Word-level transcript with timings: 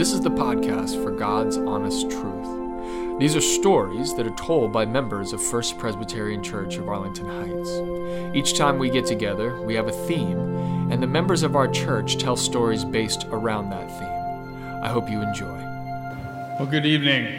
This 0.00 0.14
is 0.14 0.22
the 0.22 0.30
podcast 0.30 1.04
for 1.04 1.10
God's 1.10 1.58
honest 1.58 2.10
truth. 2.10 3.18
These 3.20 3.36
are 3.36 3.40
stories 3.42 4.14
that 4.14 4.26
are 4.26 4.34
told 4.34 4.72
by 4.72 4.86
members 4.86 5.34
of 5.34 5.42
First 5.42 5.76
Presbyterian 5.76 6.42
Church 6.42 6.76
of 6.76 6.88
Arlington 6.88 7.26
Heights. 7.26 8.34
Each 8.34 8.56
time 8.56 8.78
we 8.78 8.88
get 8.88 9.04
together, 9.04 9.60
we 9.60 9.74
have 9.74 9.88
a 9.88 10.06
theme, 10.06 10.38
and 10.90 11.02
the 11.02 11.06
members 11.06 11.42
of 11.42 11.54
our 11.54 11.68
church 11.68 12.16
tell 12.16 12.34
stories 12.34 12.82
based 12.82 13.26
around 13.26 13.68
that 13.68 13.90
theme. 13.98 14.82
I 14.82 14.88
hope 14.88 15.10
you 15.10 15.20
enjoy. 15.20 15.58
Well, 16.58 16.68
good 16.70 16.86
evening. 16.86 17.38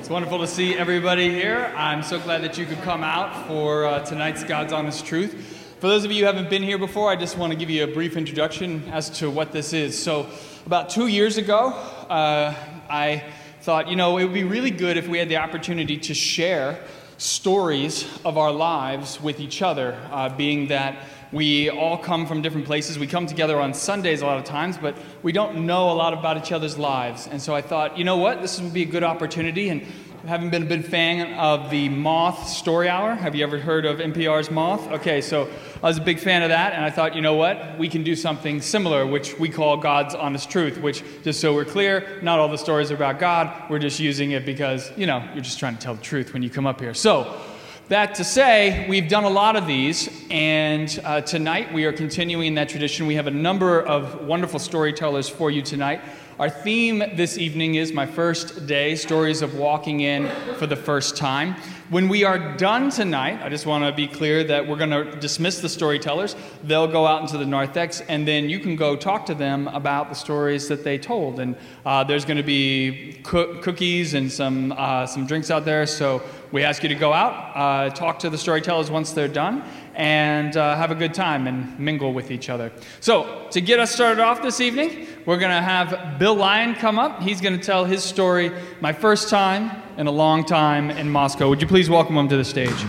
It's 0.00 0.10
wonderful 0.10 0.40
to 0.40 0.48
see 0.48 0.76
everybody 0.76 1.30
here. 1.30 1.72
I'm 1.76 2.02
so 2.02 2.18
glad 2.18 2.42
that 2.42 2.58
you 2.58 2.66
could 2.66 2.82
come 2.82 3.04
out 3.04 3.46
for 3.46 3.84
uh, 3.84 4.04
tonight's 4.04 4.42
God's 4.42 4.72
Honest 4.72 5.06
Truth. 5.06 5.60
For 5.78 5.86
those 5.86 6.04
of 6.04 6.10
you 6.10 6.22
who 6.22 6.26
haven't 6.26 6.50
been 6.50 6.64
here 6.64 6.78
before, 6.78 7.10
I 7.12 7.14
just 7.14 7.38
want 7.38 7.52
to 7.52 7.56
give 7.56 7.70
you 7.70 7.84
a 7.84 7.88
brief 7.88 8.16
introduction 8.16 8.82
as 8.90 9.08
to 9.18 9.30
what 9.30 9.52
this 9.52 9.72
is. 9.72 9.96
So, 9.96 10.26
about 10.66 10.90
two 10.90 11.08
years 11.08 11.38
ago, 11.38 11.68
uh, 12.08 12.54
I 12.88 13.24
thought, 13.62 13.88
you 13.88 13.96
know, 13.96 14.18
it 14.18 14.24
would 14.24 14.34
be 14.34 14.44
really 14.44 14.70
good 14.70 14.96
if 14.96 15.08
we 15.08 15.18
had 15.18 15.28
the 15.28 15.38
opportunity 15.38 15.96
to 15.98 16.14
share 16.14 16.78
stories 17.18 18.06
of 18.24 18.38
our 18.38 18.52
lives 18.52 19.20
with 19.20 19.40
each 19.40 19.62
other, 19.62 19.98
uh, 20.10 20.28
being 20.28 20.68
that 20.68 20.96
we 21.32 21.70
all 21.70 21.96
come 21.96 22.26
from 22.26 22.42
different 22.42 22.66
places. 22.66 22.98
We 22.98 23.06
come 23.06 23.26
together 23.26 23.58
on 23.60 23.74
Sundays 23.74 24.22
a 24.22 24.26
lot 24.26 24.38
of 24.38 24.44
times, 24.44 24.76
but 24.76 24.96
we 25.22 25.32
don't 25.32 25.66
know 25.66 25.90
a 25.90 25.94
lot 25.94 26.12
about 26.12 26.36
each 26.36 26.52
other's 26.52 26.78
lives. 26.78 27.26
And 27.26 27.40
so 27.40 27.54
I 27.54 27.62
thought, 27.62 27.96
you 27.98 28.04
know 28.04 28.18
what, 28.18 28.42
this 28.42 28.60
would 28.60 28.72
be 28.72 28.82
a 28.82 28.86
good 28.86 29.04
opportunity. 29.04 29.68
And 29.68 29.86
haven't 30.26 30.50
been 30.50 30.62
a 30.62 30.66
big 30.66 30.84
fan 30.84 31.34
of 31.34 31.68
the 31.70 31.88
Moth 31.88 32.46
Story 32.46 32.88
Hour. 32.88 33.16
Have 33.16 33.34
you 33.34 33.42
ever 33.42 33.58
heard 33.58 33.84
of 33.84 33.98
NPR's 33.98 34.52
Moth? 34.52 34.86
Okay, 34.92 35.20
so 35.20 35.50
I 35.82 35.86
was 35.86 35.98
a 35.98 36.00
big 36.00 36.20
fan 36.20 36.44
of 36.44 36.50
that, 36.50 36.74
and 36.74 36.84
I 36.84 36.90
thought, 36.90 37.16
you 37.16 37.22
know 37.22 37.34
what? 37.34 37.76
We 37.76 37.88
can 37.88 38.04
do 38.04 38.14
something 38.14 38.60
similar, 38.60 39.04
which 39.04 39.36
we 39.40 39.48
call 39.48 39.76
God's 39.78 40.14
Honest 40.14 40.48
Truth, 40.48 40.78
which, 40.78 41.02
just 41.24 41.40
so 41.40 41.52
we're 41.52 41.64
clear, 41.64 42.20
not 42.22 42.38
all 42.38 42.48
the 42.48 42.56
stories 42.56 42.92
are 42.92 42.94
about 42.94 43.18
God. 43.18 43.68
We're 43.68 43.80
just 43.80 43.98
using 43.98 44.30
it 44.30 44.46
because, 44.46 44.96
you 44.96 45.06
know, 45.06 45.28
you're 45.34 45.42
just 45.42 45.58
trying 45.58 45.74
to 45.74 45.80
tell 45.80 45.96
the 45.96 46.02
truth 46.02 46.32
when 46.32 46.42
you 46.44 46.50
come 46.50 46.66
up 46.66 46.80
here. 46.80 46.94
So, 46.94 47.40
that 47.88 48.14
to 48.14 48.24
say, 48.24 48.86
we've 48.88 49.08
done 49.08 49.24
a 49.24 49.28
lot 49.28 49.56
of 49.56 49.66
these, 49.66 50.08
and 50.30 51.00
uh, 51.04 51.20
tonight 51.22 51.74
we 51.74 51.84
are 51.84 51.92
continuing 51.92 52.54
that 52.54 52.68
tradition. 52.68 53.08
We 53.08 53.16
have 53.16 53.26
a 53.26 53.32
number 53.32 53.82
of 53.82 54.24
wonderful 54.24 54.60
storytellers 54.60 55.28
for 55.28 55.50
you 55.50 55.62
tonight. 55.62 56.00
Our 56.42 56.50
theme 56.50 57.04
this 57.14 57.38
evening 57.38 57.76
is 57.76 57.92
my 57.92 58.04
first 58.04 58.66
day 58.66 58.96
stories 58.96 59.42
of 59.42 59.54
walking 59.54 60.00
in 60.00 60.28
for 60.56 60.66
the 60.66 60.74
first 60.74 61.16
time. 61.16 61.54
When 61.88 62.08
we 62.08 62.24
are 62.24 62.56
done 62.56 62.90
tonight, 62.90 63.40
I 63.44 63.48
just 63.48 63.64
want 63.64 63.84
to 63.84 63.92
be 63.92 64.08
clear 64.08 64.42
that 64.42 64.66
we're 64.66 64.76
going 64.76 64.90
to 64.90 65.04
dismiss 65.20 65.60
the 65.60 65.68
storytellers. 65.68 66.34
They'll 66.64 66.88
go 66.88 67.06
out 67.06 67.20
into 67.20 67.38
the 67.38 67.46
narthex, 67.46 68.00
and 68.00 68.26
then 68.26 68.50
you 68.50 68.58
can 68.58 68.74
go 68.74 68.96
talk 68.96 69.24
to 69.26 69.34
them 69.36 69.68
about 69.68 70.08
the 70.08 70.16
stories 70.16 70.66
that 70.66 70.82
they 70.82 70.98
told. 70.98 71.38
And 71.38 71.54
uh, 71.86 72.02
there's 72.02 72.24
going 72.24 72.38
to 72.38 72.42
be 72.42 73.20
co- 73.22 73.60
cookies 73.60 74.14
and 74.14 74.32
some, 74.32 74.72
uh, 74.72 75.06
some 75.06 75.28
drinks 75.28 75.48
out 75.48 75.64
there. 75.64 75.86
So 75.86 76.22
we 76.50 76.64
ask 76.64 76.82
you 76.82 76.88
to 76.88 76.96
go 76.96 77.12
out, 77.12 77.52
uh, 77.54 77.90
talk 77.94 78.18
to 78.20 78.30
the 78.30 78.38
storytellers 78.38 78.90
once 78.90 79.12
they're 79.12 79.28
done, 79.28 79.62
and 79.94 80.56
uh, 80.56 80.76
have 80.76 80.90
a 80.90 80.94
good 80.94 81.14
time 81.14 81.46
and 81.46 81.78
mingle 81.78 82.12
with 82.12 82.30
each 82.30 82.48
other. 82.48 82.72
So, 83.00 83.48
to 83.50 83.60
get 83.60 83.78
us 83.78 83.90
started 83.90 84.22
off 84.22 84.42
this 84.42 84.60
evening, 84.60 85.06
we're 85.26 85.38
going 85.38 85.52
to 85.52 85.62
have 85.62 86.18
Bill 86.18 86.34
Lyon 86.34 86.74
come 86.74 86.98
up. 86.98 87.20
He's 87.22 87.40
going 87.40 87.58
to 87.58 87.64
tell 87.64 87.84
his 87.84 88.02
story, 88.02 88.52
my 88.80 88.92
first 88.92 89.28
time 89.28 89.82
in 89.98 90.06
a 90.06 90.12
long 90.12 90.44
time 90.44 90.90
in 90.90 91.10
Moscow. 91.10 91.48
Would 91.48 91.60
you 91.60 91.68
please 91.68 91.90
welcome 91.90 92.16
him 92.16 92.28
to 92.28 92.36
the 92.36 92.44
stage? 92.44 92.84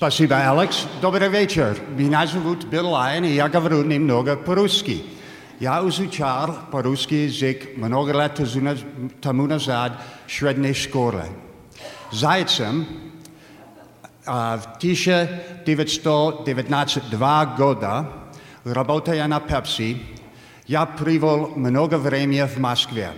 Спасибо, 0.00 0.50
Алекс. 0.50 0.86
Добрый 1.00 1.28
вечер. 1.28 1.78
Меня 1.96 2.26
зовут 2.26 2.64
Билл 2.64 2.90
Лайн, 2.90 3.24
и 3.24 3.34
я 3.34 3.48
говорю 3.48 3.84
немного 3.84 4.36
по-русски. 4.36 5.04
Я 5.60 5.80
изучал 5.88 6.58
по-русски 6.70 7.14
язык 7.14 7.76
много 7.76 8.12
лет 8.12 8.38
тому 9.20 9.46
назад 9.46 9.92
в 10.26 10.32
средней 10.32 10.74
школе. 10.74 11.24
Зайцем 12.10 12.86
в 14.24 14.60
1992 14.78 17.46
года, 17.56 18.08
работая 18.64 19.26
на 19.28 19.40
Пепси, 19.40 20.02
я 20.66 20.84
провел 20.84 21.52
много 21.56 21.96
времени 21.96 22.46
в 22.46 22.58
Москве. 22.58 23.12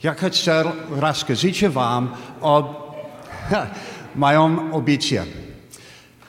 Я 0.00 0.14
хотел 0.14 0.72
рассказать 0.96 1.62
вам 1.62 2.16
об 2.40 2.94
Mayom 4.17 4.71
Obitia. 4.71 5.31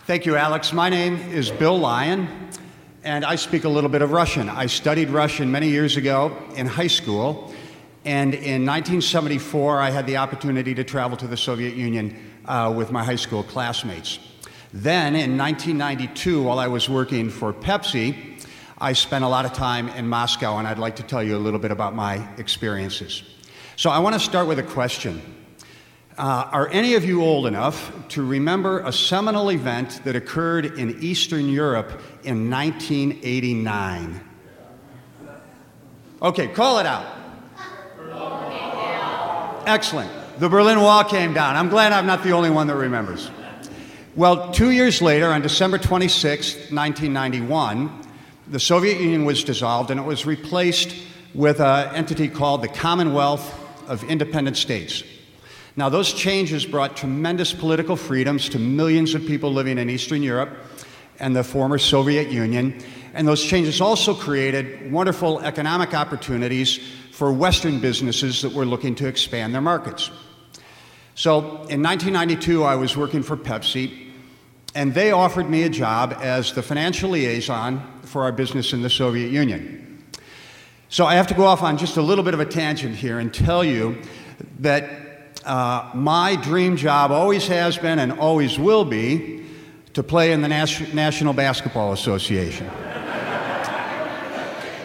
Thank 0.05 0.27
you, 0.27 0.37
Alex. 0.37 0.75
My 0.75 0.91
name 0.91 1.17
is 1.33 1.51
Bill 1.51 1.79
Lyon, 1.79 2.29
and 3.03 3.25
I 3.25 3.35
speak 3.37 3.65
a 3.65 3.69
little 3.71 3.89
bit 3.89 4.03
of 4.03 4.13
Russian. 4.13 4.51
I 4.51 4.67
studied 4.67 5.09
Russian 5.09 5.51
many 5.51 5.71
years 5.71 5.97
ago 5.97 6.37
in 6.55 6.67
high 6.67 6.87
school, 6.89 7.55
and 8.05 8.35
in 8.35 8.67
1974, 8.67 9.81
I 9.81 9.89
had 9.89 10.07
the 10.07 10.19
opportunity 10.19 10.75
to 10.75 10.85
travel 10.85 11.17
to 11.17 11.27
the 11.27 11.39
Soviet 11.39 11.77
Union 11.77 12.15
uh, 12.45 12.71
with 12.77 12.93
my 12.93 13.03
high 13.03 13.17
school 13.17 13.43
classmates. 13.43 14.19
Then, 14.75 15.17
in 15.17 15.39
1992, 15.39 16.43
while 16.43 16.59
I 16.59 16.67
was 16.67 16.91
working 16.91 17.31
for 17.31 17.55
Pepsi, 17.55 18.45
I 18.77 18.93
spent 18.93 19.25
a 19.25 19.29
lot 19.29 19.47
of 19.47 19.55
time 19.55 19.89
in 19.89 20.07
Moscow, 20.07 20.59
and 20.59 20.69
I'd 20.69 20.79
like 20.79 20.97
to 20.97 21.03
tell 21.03 21.23
you 21.23 21.39
a 21.39 21.41
little 21.41 21.59
bit 21.59 21.71
about 21.71 21.95
my 21.95 22.29
experiences. 22.37 23.23
So, 23.77 23.89
I 23.89 23.99
want 24.01 24.13
to 24.13 24.21
start 24.21 24.47
with 24.47 24.59
a 24.59 24.63
question. 24.63 25.38
Uh, 26.19 26.49
are 26.51 26.69
any 26.71 26.95
of 26.95 27.05
you 27.05 27.23
old 27.23 27.47
enough 27.47 27.93
to 28.09 28.27
remember 28.27 28.81
a 28.81 28.93
seminal 28.93 29.51
event 29.51 30.01
that 30.03 30.17
occurred 30.17 30.65
in 30.77 31.01
Eastern 31.01 31.49
Europe 31.49 32.03
in 32.25 32.51
1989? 32.51 34.21
Okay, 36.21 36.49
call 36.49 36.81
it 36.81 36.87
out. 36.87 37.07
Excellent. 39.65 40.11
The 40.41 40.49
Berlin 40.49 40.81
Wall 40.81 41.05
came 41.05 41.35
down. 41.35 41.55
I'm 41.55 41.69
glad 41.69 41.93
I'm 41.93 42.07
not 42.07 42.25
the 42.25 42.33
only 42.33 42.51
one 42.51 42.67
that 42.67 42.75
remembers. 42.75 43.31
Well, 44.17 44.51
two 44.51 44.73
years 44.73 45.01
later, 45.01 45.27
on 45.27 45.41
December 45.41 45.79
26, 45.79 46.73
1991, 46.73 47.93
the 48.49 48.59
Soviet 48.59 49.01
Union 49.01 49.25
was 49.25 49.45
dissolved 49.45 49.93
and 49.93 50.01
it 50.01 50.07
was 50.07 50.27
replaced 50.27 50.97
with 51.33 51.61
an 51.61 51.95
entity 51.95 52.27
called 52.27 52.63
the 52.63 52.69
Commonwealth 52.69 53.55
of 53.89 54.03
Independent 54.03 54.57
States. 54.57 55.05
Now, 55.79 55.89
those 55.89 56.13
changes 56.13 56.67
brought 56.67 56.97
tremendous 56.97 57.53
political 57.53 57.95
freedoms 57.95 58.49
to 58.49 58.59
millions 58.59 59.15
of 59.15 59.25
people 59.25 59.53
living 59.53 59.79
in 59.79 59.89
Eastern 59.89 60.25
Europe 60.25 60.51
and 61.21 61.37
the 61.37 61.45
former 61.45 61.79
Soviet 61.79 62.33
Union. 62.33 62.83
And 63.15 63.29
those 63.29 63.45
changes 63.45 63.81
also 63.81 64.13
created 64.13 64.91
wonderful 64.91 65.39
economic 65.39 65.95
opportunities 65.95 66.81
for 67.13 67.33
Western 67.33 67.79
businesses 67.79 68.43
that 68.43 68.55
were 68.55 68.65
looking 68.65 68.97
to 68.97 69.07
expand 69.07 69.55
their 69.55 69.61
markets. 69.61 70.11
So 71.15 71.39
in 71.69 71.81
1992, 71.81 72.65
I 72.65 72.75
was 72.75 72.97
working 72.97 73.23
for 73.23 73.37
Pepsi, 73.37 74.11
and 74.75 74.93
they 74.93 75.13
offered 75.13 75.49
me 75.49 75.63
a 75.63 75.69
job 75.69 76.13
as 76.21 76.55
the 76.55 76.63
financial 76.65 77.11
liaison 77.11 78.01
for 78.03 78.25
our 78.25 78.33
business 78.33 78.73
in 78.73 78.83
the 78.83 78.91
Soviet 78.91 79.31
Union. 79.31 80.05
So 80.89 81.07
I 81.07 81.15
have 81.15 81.29
to 81.29 81.35
go 81.35 81.45
off 81.45 81.63
on 81.63 81.79
just 81.79 81.97
a 81.97 82.03
little 82.03 82.25
bit 82.25 82.35
of 82.35 82.41
a 82.41 82.47
tangent 82.47 82.97
here 82.97 83.21
and 83.21 83.33
tell 83.33 83.63
you 83.63 84.03
that 84.59 85.08
uh, 85.49 85.91
my 85.95 86.37
dream 86.37 86.77
job 86.77 87.11
always 87.11 87.49
has 87.49 87.79
been 87.79 87.99
and 87.99 88.13
always 88.13 88.59
will 88.59 88.85
be 88.85 89.47
to 89.95 90.03
play 90.03 90.33
in 90.33 90.43
the 90.43 90.49
Nas- 90.49 90.93
National 90.93 91.33
Basketball 91.33 91.93
Association. 91.93 92.67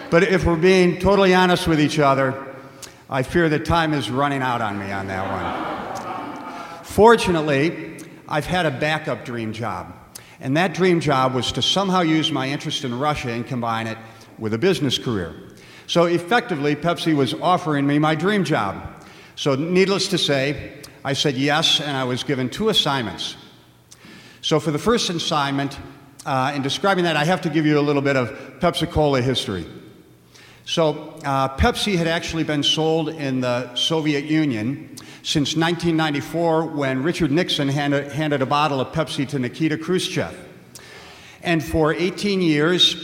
but 0.09 0.23
if 0.23 0.45
we're 0.45 0.55
being 0.55 0.99
totally 0.99 1.35
honest 1.35 1.67
with 1.67 1.81
each 1.81 1.99
other, 1.99 2.55
I 3.09 3.23
fear 3.23 3.49
that 3.49 3.65
time 3.65 3.93
is 3.93 4.09
running 4.09 4.41
out 4.41 4.61
on 4.61 4.79
me 4.79 4.89
on 4.91 5.07
that 5.07 6.77
one. 6.77 6.83
Fortunately, 6.85 7.97
I've 8.29 8.45
had 8.45 8.65
a 8.65 8.71
backup 8.71 9.25
dream 9.25 9.51
job. 9.51 9.93
And 10.39 10.55
that 10.57 10.73
dream 10.73 10.99
job 10.99 11.33
was 11.33 11.51
to 11.53 11.61
somehow 11.61 12.01
use 12.01 12.31
my 12.31 12.49
interest 12.49 12.85
in 12.85 12.97
Russia 12.97 13.31
and 13.31 13.45
combine 13.45 13.87
it 13.87 13.97
with 14.39 14.53
a 14.53 14.57
business 14.57 14.97
career. 14.97 15.35
So 15.87 16.05
effectively, 16.05 16.75
Pepsi 16.75 17.15
was 17.15 17.33
offering 17.33 17.85
me 17.85 17.99
my 17.99 18.15
dream 18.15 18.43
job. 18.45 18.92
So, 19.35 19.55
needless 19.55 20.09
to 20.09 20.17
say, 20.17 20.73
I 21.03 21.13
said 21.13 21.35
yes, 21.35 21.79
and 21.79 21.97
I 21.97 22.03
was 22.03 22.23
given 22.23 22.49
two 22.49 22.69
assignments. 22.69 23.35
So, 24.41 24.59
for 24.59 24.71
the 24.71 24.79
first 24.79 25.09
assignment, 25.09 25.77
uh, 26.25 26.53
in 26.55 26.61
describing 26.61 27.05
that, 27.05 27.15
I 27.15 27.25
have 27.25 27.41
to 27.41 27.49
give 27.49 27.65
you 27.65 27.79
a 27.79 27.81
little 27.81 28.01
bit 28.01 28.15
of 28.15 28.29
Pepsi 28.59 28.89
Cola 28.89 29.21
history. 29.21 29.65
So, 30.65 31.19
uh, 31.25 31.57
Pepsi 31.57 31.97
had 31.97 32.07
actually 32.07 32.43
been 32.43 32.63
sold 32.63 33.09
in 33.09 33.41
the 33.41 33.73
Soviet 33.75 34.25
Union 34.25 34.95
since 35.23 35.55
1994 35.55 36.65
when 36.67 37.01
Richard 37.01 37.31
Nixon 37.31 37.67
handed, 37.67 38.11
handed 38.11 38.41
a 38.41 38.45
bottle 38.45 38.79
of 38.79 38.89
Pepsi 38.93 39.27
to 39.29 39.39
Nikita 39.39 39.77
Khrushchev. 39.77 40.37
And 41.41 41.63
for 41.63 41.93
18 41.93 42.41
years, 42.41 42.95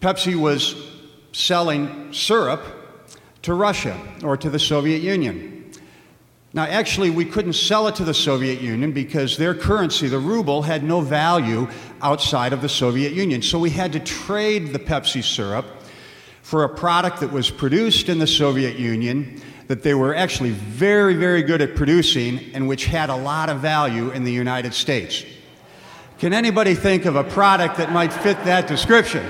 Pepsi 0.00 0.34
was 0.34 0.76
selling 1.32 2.12
syrup 2.12 2.62
to 3.42 3.54
Russia 3.54 3.98
or 4.22 4.36
to 4.36 4.50
the 4.50 4.58
Soviet 4.58 5.02
Union. 5.02 5.70
Now, 6.54 6.64
actually, 6.64 7.10
we 7.10 7.24
couldn't 7.24 7.52
sell 7.52 7.88
it 7.88 7.94
to 7.96 8.04
the 8.04 8.14
Soviet 8.14 8.60
Union 8.60 8.92
because 8.92 9.36
their 9.36 9.54
currency, 9.54 10.08
the 10.08 10.18
ruble, 10.18 10.62
had 10.62 10.82
no 10.82 11.00
value 11.02 11.68
outside 12.00 12.52
of 12.52 12.62
the 12.62 12.68
Soviet 12.68 13.12
Union. 13.12 13.42
So 13.42 13.58
we 13.58 13.70
had 13.70 13.92
to 13.92 14.00
trade 14.00 14.72
the 14.72 14.78
Pepsi 14.78 15.22
syrup 15.22 15.66
for 16.42 16.64
a 16.64 16.68
product 16.68 17.20
that 17.20 17.30
was 17.30 17.50
produced 17.50 18.08
in 18.08 18.18
the 18.18 18.26
Soviet 18.26 18.78
Union 18.78 19.42
that 19.66 19.82
they 19.82 19.94
were 19.94 20.14
actually 20.14 20.50
very, 20.50 21.14
very 21.14 21.42
good 21.42 21.60
at 21.60 21.76
producing 21.76 22.40
and 22.54 22.66
which 22.66 22.86
had 22.86 23.10
a 23.10 23.16
lot 23.16 23.50
of 23.50 23.60
value 23.60 24.10
in 24.10 24.24
the 24.24 24.32
United 24.32 24.72
States. 24.72 25.26
Can 26.18 26.32
anybody 26.32 26.74
think 26.74 27.04
of 27.04 27.14
a 27.14 27.22
product 27.22 27.76
that 27.76 27.92
might 27.92 28.12
fit 28.12 28.42
that 28.44 28.66
description? 28.66 29.24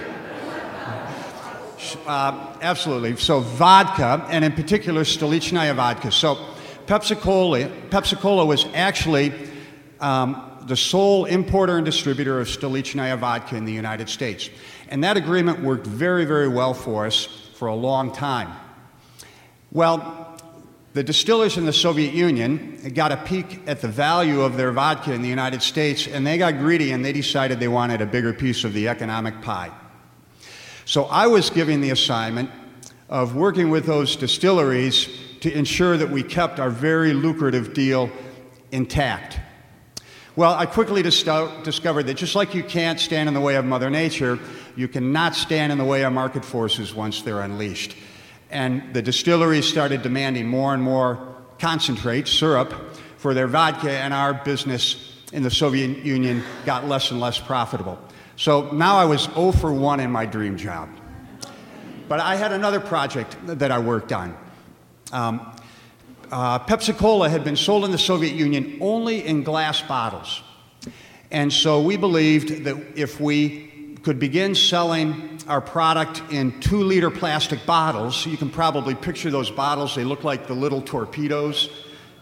Uh, 2.06 2.56
absolutely. 2.60 3.16
So, 3.16 3.40
vodka, 3.40 4.26
and 4.30 4.44
in 4.44 4.52
particular, 4.52 5.02
Stolichnaya 5.02 5.74
vodka. 5.74 6.10
So, 6.10 6.36
Pepsi 6.86 7.20
Cola, 7.20 8.46
was 8.46 8.66
actually 8.74 9.32
um, 10.00 10.58
the 10.62 10.76
sole 10.76 11.24
importer 11.26 11.76
and 11.76 11.84
distributor 11.84 12.40
of 12.40 12.48
Stolichnaya 12.48 13.18
vodka 13.18 13.56
in 13.56 13.64
the 13.64 13.72
United 13.72 14.08
States. 14.08 14.50
And 14.88 15.04
that 15.04 15.16
agreement 15.16 15.62
worked 15.62 15.86
very, 15.86 16.24
very 16.24 16.48
well 16.48 16.74
for 16.74 17.06
us 17.06 17.26
for 17.54 17.68
a 17.68 17.74
long 17.74 18.12
time. 18.12 18.50
Well, 19.70 20.36
the 20.94 21.02
distillers 21.02 21.58
in 21.58 21.66
the 21.66 21.72
Soviet 21.72 22.14
Union 22.14 22.92
got 22.94 23.12
a 23.12 23.18
peek 23.18 23.60
at 23.66 23.80
the 23.80 23.88
value 23.88 24.40
of 24.40 24.56
their 24.56 24.72
vodka 24.72 25.12
in 25.12 25.22
the 25.22 25.28
United 25.28 25.62
States, 25.62 26.08
and 26.08 26.26
they 26.26 26.38
got 26.38 26.58
greedy 26.58 26.92
and 26.92 27.04
they 27.04 27.12
decided 27.12 27.60
they 27.60 27.68
wanted 27.68 28.00
a 28.00 28.06
bigger 28.06 28.32
piece 28.32 28.64
of 28.64 28.72
the 28.72 28.88
economic 28.88 29.40
pie. 29.42 29.70
So 30.88 31.04
I 31.04 31.26
was 31.26 31.50
given 31.50 31.82
the 31.82 31.90
assignment 31.90 32.50
of 33.10 33.36
working 33.36 33.68
with 33.68 33.84
those 33.84 34.16
distilleries 34.16 35.06
to 35.40 35.52
ensure 35.52 35.98
that 35.98 36.08
we 36.08 36.22
kept 36.22 36.58
our 36.58 36.70
very 36.70 37.12
lucrative 37.12 37.74
deal 37.74 38.08
intact. 38.72 39.38
Well, 40.34 40.54
I 40.54 40.64
quickly 40.64 41.02
dis- 41.02 41.28
discovered 41.62 42.04
that 42.04 42.14
just 42.14 42.34
like 42.34 42.54
you 42.54 42.62
can't 42.62 42.98
stand 42.98 43.28
in 43.28 43.34
the 43.34 43.40
way 43.42 43.56
of 43.56 43.66
Mother 43.66 43.90
Nature, 43.90 44.38
you 44.76 44.88
cannot 44.88 45.34
stand 45.34 45.72
in 45.72 45.76
the 45.76 45.84
way 45.84 46.04
of 46.04 46.12
market 46.14 46.42
forces 46.42 46.94
once 46.94 47.20
they're 47.20 47.42
unleashed. 47.42 47.94
And 48.50 48.94
the 48.94 49.02
distilleries 49.02 49.68
started 49.68 50.00
demanding 50.00 50.48
more 50.48 50.72
and 50.72 50.82
more 50.82 51.36
concentrate, 51.58 52.26
syrup, 52.26 52.72
for 53.18 53.34
their 53.34 53.46
vodka, 53.46 53.90
and 53.90 54.14
our 54.14 54.32
business 54.32 55.22
in 55.34 55.42
the 55.42 55.50
Soviet 55.50 55.98
Union 56.02 56.42
got 56.64 56.88
less 56.88 57.10
and 57.10 57.20
less 57.20 57.38
profitable. 57.38 57.98
So 58.38 58.70
now 58.70 58.96
I 58.96 59.04
was 59.04 59.24
0 59.34 59.50
for 59.50 59.72
1 59.72 59.98
in 59.98 60.12
my 60.12 60.24
dream 60.24 60.56
job. 60.56 60.88
But 62.08 62.20
I 62.20 62.36
had 62.36 62.52
another 62.52 62.78
project 62.78 63.36
that 63.46 63.72
I 63.72 63.80
worked 63.80 64.12
on. 64.12 64.36
Um, 65.10 65.60
uh, 66.30 66.60
Pepsi 66.60 66.96
Cola 66.96 67.28
had 67.28 67.42
been 67.42 67.56
sold 67.56 67.84
in 67.84 67.90
the 67.90 67.98
Soviet 67.98 68.36
Union 68.36 68.78
only 68.80 69.26
in 69.26 69.42
glass 69.42 69.82
bottles. 69.82 70.40
And 71.32 71.52
so 71.52 71.82
we 71.82 71.96
believed 71.96 72.62
that 72.62 72.76
if 72.96 73.20
we 73.20 73.96
could 74.04 74.20
begin 74.20 74.54
selling 74.54 75.40
our 75.48 75.60
product 75.60 76.22
in 76.30 76.60
two 76.60 76.84
liter 76.84 77.10
plastic 77.10 77.66
bottles, 77.66 78.24
you 78.24 78.36
can 78.36 78.50
probably 78.50 78.94
picture 78.94 79.32
those 79.32 79.50
bottles, 79.50 79.96
they 79.96 80.04
look 80.04 80.22
like 80.22 80.46
the 80.46 80.54
little 80.54 80.80
torpedoes. 80.80 81.70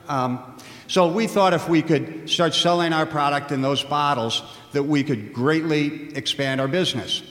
Um, 0.08 0.55
so 0.88 1.08
we 1.08 1.26
thought 1.26 1.52
if 1.52 1.68
we 1.68 1.82
could 1.82 2.28
start 2.30 2.54
selling 2.54 2.92
our 2.92 3.06
product 3.06 3.50
in 3.50 3.62
those 3.62 3.82
bottles, 3.82 4.42
that 4.72 4.84
we 4.84 5.02
could 5.02 5.32
greatly 5.32 6.14
expand 6.16 6.60
our 6.60 6.68
business. 6.68 7.22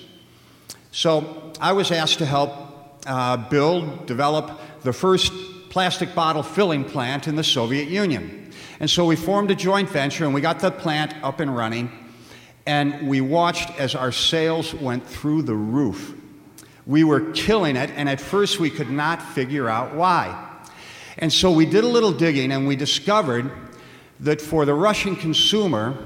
So 0.92 1.54
I 1.62 1.74
was 1.74 1.92
asked 1.92 2.19
to 2.19 2.25
help 2.25 2.52
uh, 3.06 3.38
build, 3.50 4.06
develop 4.07 4.60
the 4.81 4.94
first 4.94 5.31
plastic 5.69 6.16
bottle 6.16 6.44
filling 6.44 6.84
plant 6.84 7.28
in 7.28 7.36
the 7.36 7.44
Soviet 7.44 7.88
Union. 7.88 8.52
And 8.80 8.90
so 8.90 9.06
we 9.06 9.16
formed 9.16 9.52
a 9.52 9.56
joint 9.56 9.90
venture 9.90 10.25
and 10.25 10.34
we 10.34 10.42
got 10.42 10.60
the 10.60 10.72
plant 10.72 11.13
up 11.24 11.40
and 11.40 11.56
running. 11.56 11.92
And 12.66 13.08
we 13.08 13.22
watched 13.22 13.69
as 13.80 13.96
our 13.96 14.12
sales 14.12 14.74
went 14.74 15.06
through 15.06 15.44
the 15.44 15.56
roof. 15.56 16.13
We 16.88 17.04
were 17.04 17.31
killing 17.31 17.75
it, 17.75 17.90
and 17.96 18.08
at 18.08 18.22
first 18.22 18.60
we 18.60 18.69
could 18.69 18.90
not 18.90 19.22
figure 19.22 19.68
out 19.68 19.96
why. 19.96 20.45
And 21.18 21.32
so 21.32 21.52
we 21.52 21.66
did 21.66 21.84
a 21.84 21.88
little 21.88 22.12
digging 22.12 22.52
and 22.52 22.68
we 22.68 22.76
discovered 22.76 23.52
that 24.20 24.42
for 24.42 24.66
the 24.66 24.74
Russian 24.74 25.16
consumer, 25.16 25.98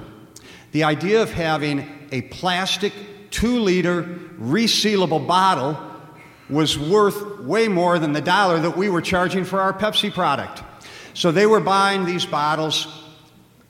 the 0.71 0.83
idea 0.83 1.21
of 1.21 1.31
having 1.31 2.07
a 2.11 2.21
plastic 2.23 2.93
two 3.31 3.59
liter 3.59 4.03
resealable 4.39 5.25
bottle 5.25 5.77
was 6.49 6.77
worth 6.77 7.41
way 7.41 7.67
more 7.67 7.99
than 7.99 8.13
the 8.13 8.21
dollar 8.21 8.59
that 8.59 8.75
we 8.75 8.89
were 8.89 9.01
charging 9.01 9.45
for 9.45 9.61
our 9.61 9.73
Pepsi 9.73 10.11
product. 10.11 10.63
So 11.13 11.31
they 11.31 11.45
were 11.45 11.59
buying 11.59 12.05
these 12.05 12.25
bottles, 12.25 12.87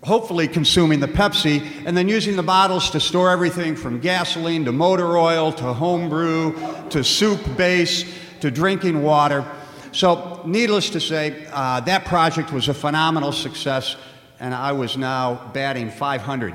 hopefully 0.03 0.47
consuming 0.47 0.99
the 0.99 1.07
Pepsi, 1.07 1.61
and 1.85 1.97
then 1.97 2.07
using 2.07 2.35
the 2.35 2.43
bottles 2.43 2.89
to 2.91 2.99
store 2.99 3.29
everything 3.31 3.75
from 3.75 3.99
gasoline 3.99 4.65
to 4.65 4.71
motor 4.71 5.17
oil 5.17 5.51
to 5.53 5.73
homebrew 5.73 6.53
to 6.89 7.03
soup 7.03 7.39
base 7.57 8.05
to 8.41 8.49
drinking 8.49 9.03
water. 9.03 9.45
So, 9.91 10.41
needless 10.45 10.91
to 10.91 10.99
say, 10.99 11.47
uh, 11.51 11.79
that 11.81 12.05
project 12.05 12.53
was 12.53 12.67
a 12.67 12.73
phenomenal 12.73 13.31
success, 13.31 13.95
and 14.39 14.53
I 14.53 14.71
was 14.71 14.97
now 14.97 15.49
batting 15.51 15.89
500 15.89 16.53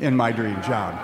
in 0.00 0.16
my 0.16 0.32
dream 0.32 0.60
job. 0.62 0.98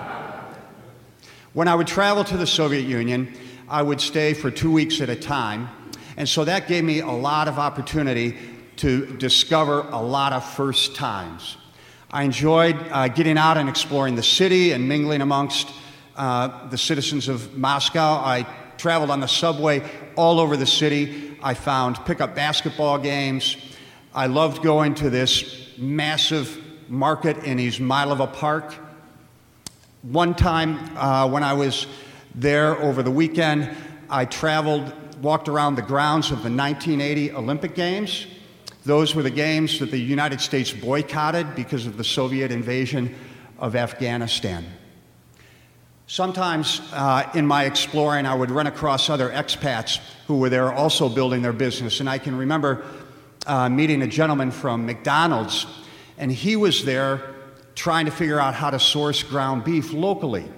When 1.52 1.68
I 1.68 1.74
would 1.74 1.86
travel 1.86 2.24
to 2.24 2.36
the 2.36 2.46
Soviet 2.46 2.82
Union, 2.82 3.32
I 3.68 3.82
would 3.82 4.00
stay 4.00 4.34
for 4.34 4.50
two 4.50 4.72
weeks 4.72 5.00
at 5.00 5.08
a 5.08 5.16
time. 5.16 5.68
And 6.16 6.28
so 6.28 6.44
that 6.44 6.66
gave 6.66 6.82
me 6.82 7.00
a 7.00 7.10
lot 7.10 7.46
of 7.46 7.58
opportunity 7.58 8.36
to 8.76 9.06
discover 9.18 9.80
a 9.90 10.02
lot 10.02 10.32
of 10.32 10.44
first 10.44 10.96
times. 10.96 11.56
I 12.10 12.24
enjoyed 12.24 12.76
uh, 12.90 13.08
getting 13.08 13.38
out 13.38 13.56
and 13.56 13.68
exploring 13.68 14.16
the 14.16 14.22
city 14.22 14.72
and 14.72 14.88
mingling 14.88 15.20
amongst 15.20 15.68
uh, 16.16 16.68
the 16.68 16.78
citizens 16.78 17.28
of 17.28 17.56
Moscow. 17.56 18.14
I 18.14 18.46
traveled 18.80 19.10
on 19.10 19.20
the 19.20 19.28
subway 19.28 19.88
all 20.16 20.40
over 20.40 20.56
the 20.56 20.66
city. 20.66 21.36
I 21.42 21.54
found 21.54 22.04
pickup 22.06 22.34
basketball 22.34 22.98
games. 22.98 23.56
I 24.14 24.26
loved 24.26 24.62
going 24.62 24.94
to 24.96 25.10
this 25.10 25.68
massive 25.78 26.58
market 26.88 27.36
in 27.44 27.58
Izmailova 27.58 28.32
Park. 28.32 28.74
One 30.02 30.34
time 30.34 30.96
uh, 30.96 31.28
when 31.28 31.42
I 31.42 31.52
was 31.52 31.86
there 32.34 32.76
over 32.80 33.02
the 33.02 33.10
weekend. 33.10 33.70
I 34.08 34.24
traveled, 34.24 34.92
walked 35.22 35.48
around 35.48 35.76
the 35.76 35.82
grounds 35.82 36.26
of 36.30 36.38
the 36.42 36.50
1980 36.50 37.32
Olympic 37.32 37.74
Games. 37.74 38.26
Those 38.84 39.14
were 39.14 39.22
the 39.22 39.30
games 39.30 39.78
that 39.78 39.90
the 39.90 39.98
United 39.98 40.40
States 40.40 40.72
boycotted 40.72 41.54
because 41.54 41.86
of 41.86 41.96
the 41.96 42.04
Soviet 42.04 42.50
invasion 42.50 43.14
of 43.58 43.76
Afghanistan. 43.76 44.64
Sometimes 46.10 46.80
uh, 46.92 47.30
in 47.34 47.46
my 47.46 47.66
exploring, 47.66 48.26
I 48.26 48.34
would 48.34 48.50
run 48.50 48.66
across 48.66 49.08
other 49.08 49.30
expats 49.30 50.00
who 50.26 50.38
were 50.38 50.48
there 50.48 50.72
also 50.72 51.08
building 51.08 51.40
their 51.40 51.52
business. 51.52 52.00
And 52.00 52.10
I 52.10 52.18
can 52.18 52.36
remember 52.36 52.84
uh, 53.46 53.68
meeting 53.68 54.02
a 54.02 54.08
gentleman 54.08 54.50
from 54.50 54.86
McDonald's, 54.86 55.66
and 56.18 56.32
he 56.32 56.56
was 56.56 56.84
there 56.84 57.36
trying 57.76 58.06
to 58.06 58.10
figure 58.10 58.40
out 58.40 58.54
how 58.54 58.70
to 58.70 58.80
source 58.80 59.22
ground 59.22 59.62
beef 59.62 59.92
locally 59.92 60.50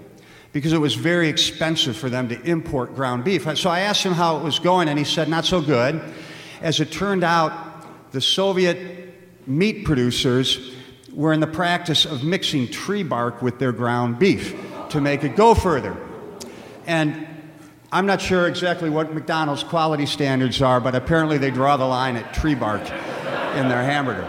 because 0.54 0.72
it 0.72 0.78
was 0.78 0.94
very 0.94 1.28
expensive 1.28 1.98
for 1.98 2.08
them 2.08 2.30
to 2.30 2.40
import 2.44 2.94
ground 2.94 3.22
beef. 3.22 3.46
So 3.58 3.68
I 3.68 3.80
asked 3.80 4.04
him 4.04 4.14
how 4.14 4.38
it 4.38 4.42
was 4.42 4.58
going, 4.58 4.88
and 4.88 4.98
he 4.98 5.04
said, 5.04 5.28
not 5.28 5.44
so 5.44 5.60
good. 5.60 6.00
As 6.62 6.80
it 6.80 6.90
turned 6.90 7.24
out, 7.24 7.52
the 8.12 8.22
Soviet 8.22 9.46
meat 9.46 9.84
producers 9.84 10.74
were 11.12 11.34
in 11.34 11.40
the 11.40 11.46
practice 11.46 12.06
of 12.06 12.24
mixing 12.24 12.68
tree 12.68 13.02
bark 13.02 13.42
with 13.42 13.58
their 13.58 13.72
ground 13.72 14.18
beef 14.18 14.54
to 14.92 15.00
make 15.00 15.24
it 15.24 15.36
go 15.36 15.54
further. 15.54 15.96
And 16.86 17.26
I'm 17.90 18.06
not 18.06 18.20
sure 18.20 18.48
exactly 18.48 18.88
what 18.88 19.12
McDonald's 19.12 19.62
quality 19.62 20.06
standards 20.06 20.62
are, 20.62 20.80
but 20.80 20.94
apparently 20.94 21.36
they 21.36 21.50
draw 21.50 21.76
the 21.76 21.84
line 21.84 22.16
at 22.16 22.32
tree 22.32 22.54
bark 22.54 22.82
in 23.56 23.68
their 23.68 23.82
hamburger. 23.82 24.28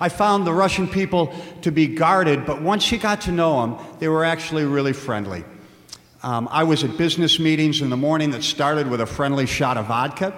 I 0.00 0.08
found 0.08 0.46
the 0.46 0.52
Russian 0.52 0.88
people 0.88 1.34
to 1.62 1.70
be 1.70 1.86
guarded, 1.86 2.46
but 2.46 2.60
once 2.60 2.90
you 2.92 2.98
got 2.98 3.22
to 3.22 3.32
know 3.32 3.60
them, 3.60 3.86
they 4.00 4.08
were 4.08 4.24
actually 4.24 4.64
really 4.64 4.92
friendly. 4.92 5.44
Um, 6.22 6.48
I 6.50 6.64
was 6.64 6.84
at 6.84 6.96
business 6.96 7.38
meetings 7.38 7.80
in 7.80 7.90
the 7.90 7.96
morning 7.96 8.30
that 8.30 8.42
started 8.42 8.88
with 8.88 9.00
a 9.00 9.06
friendly 9.06 9.46
shot 9.46 9.76
of 9.76 9.86
vodka. 9.86 10.34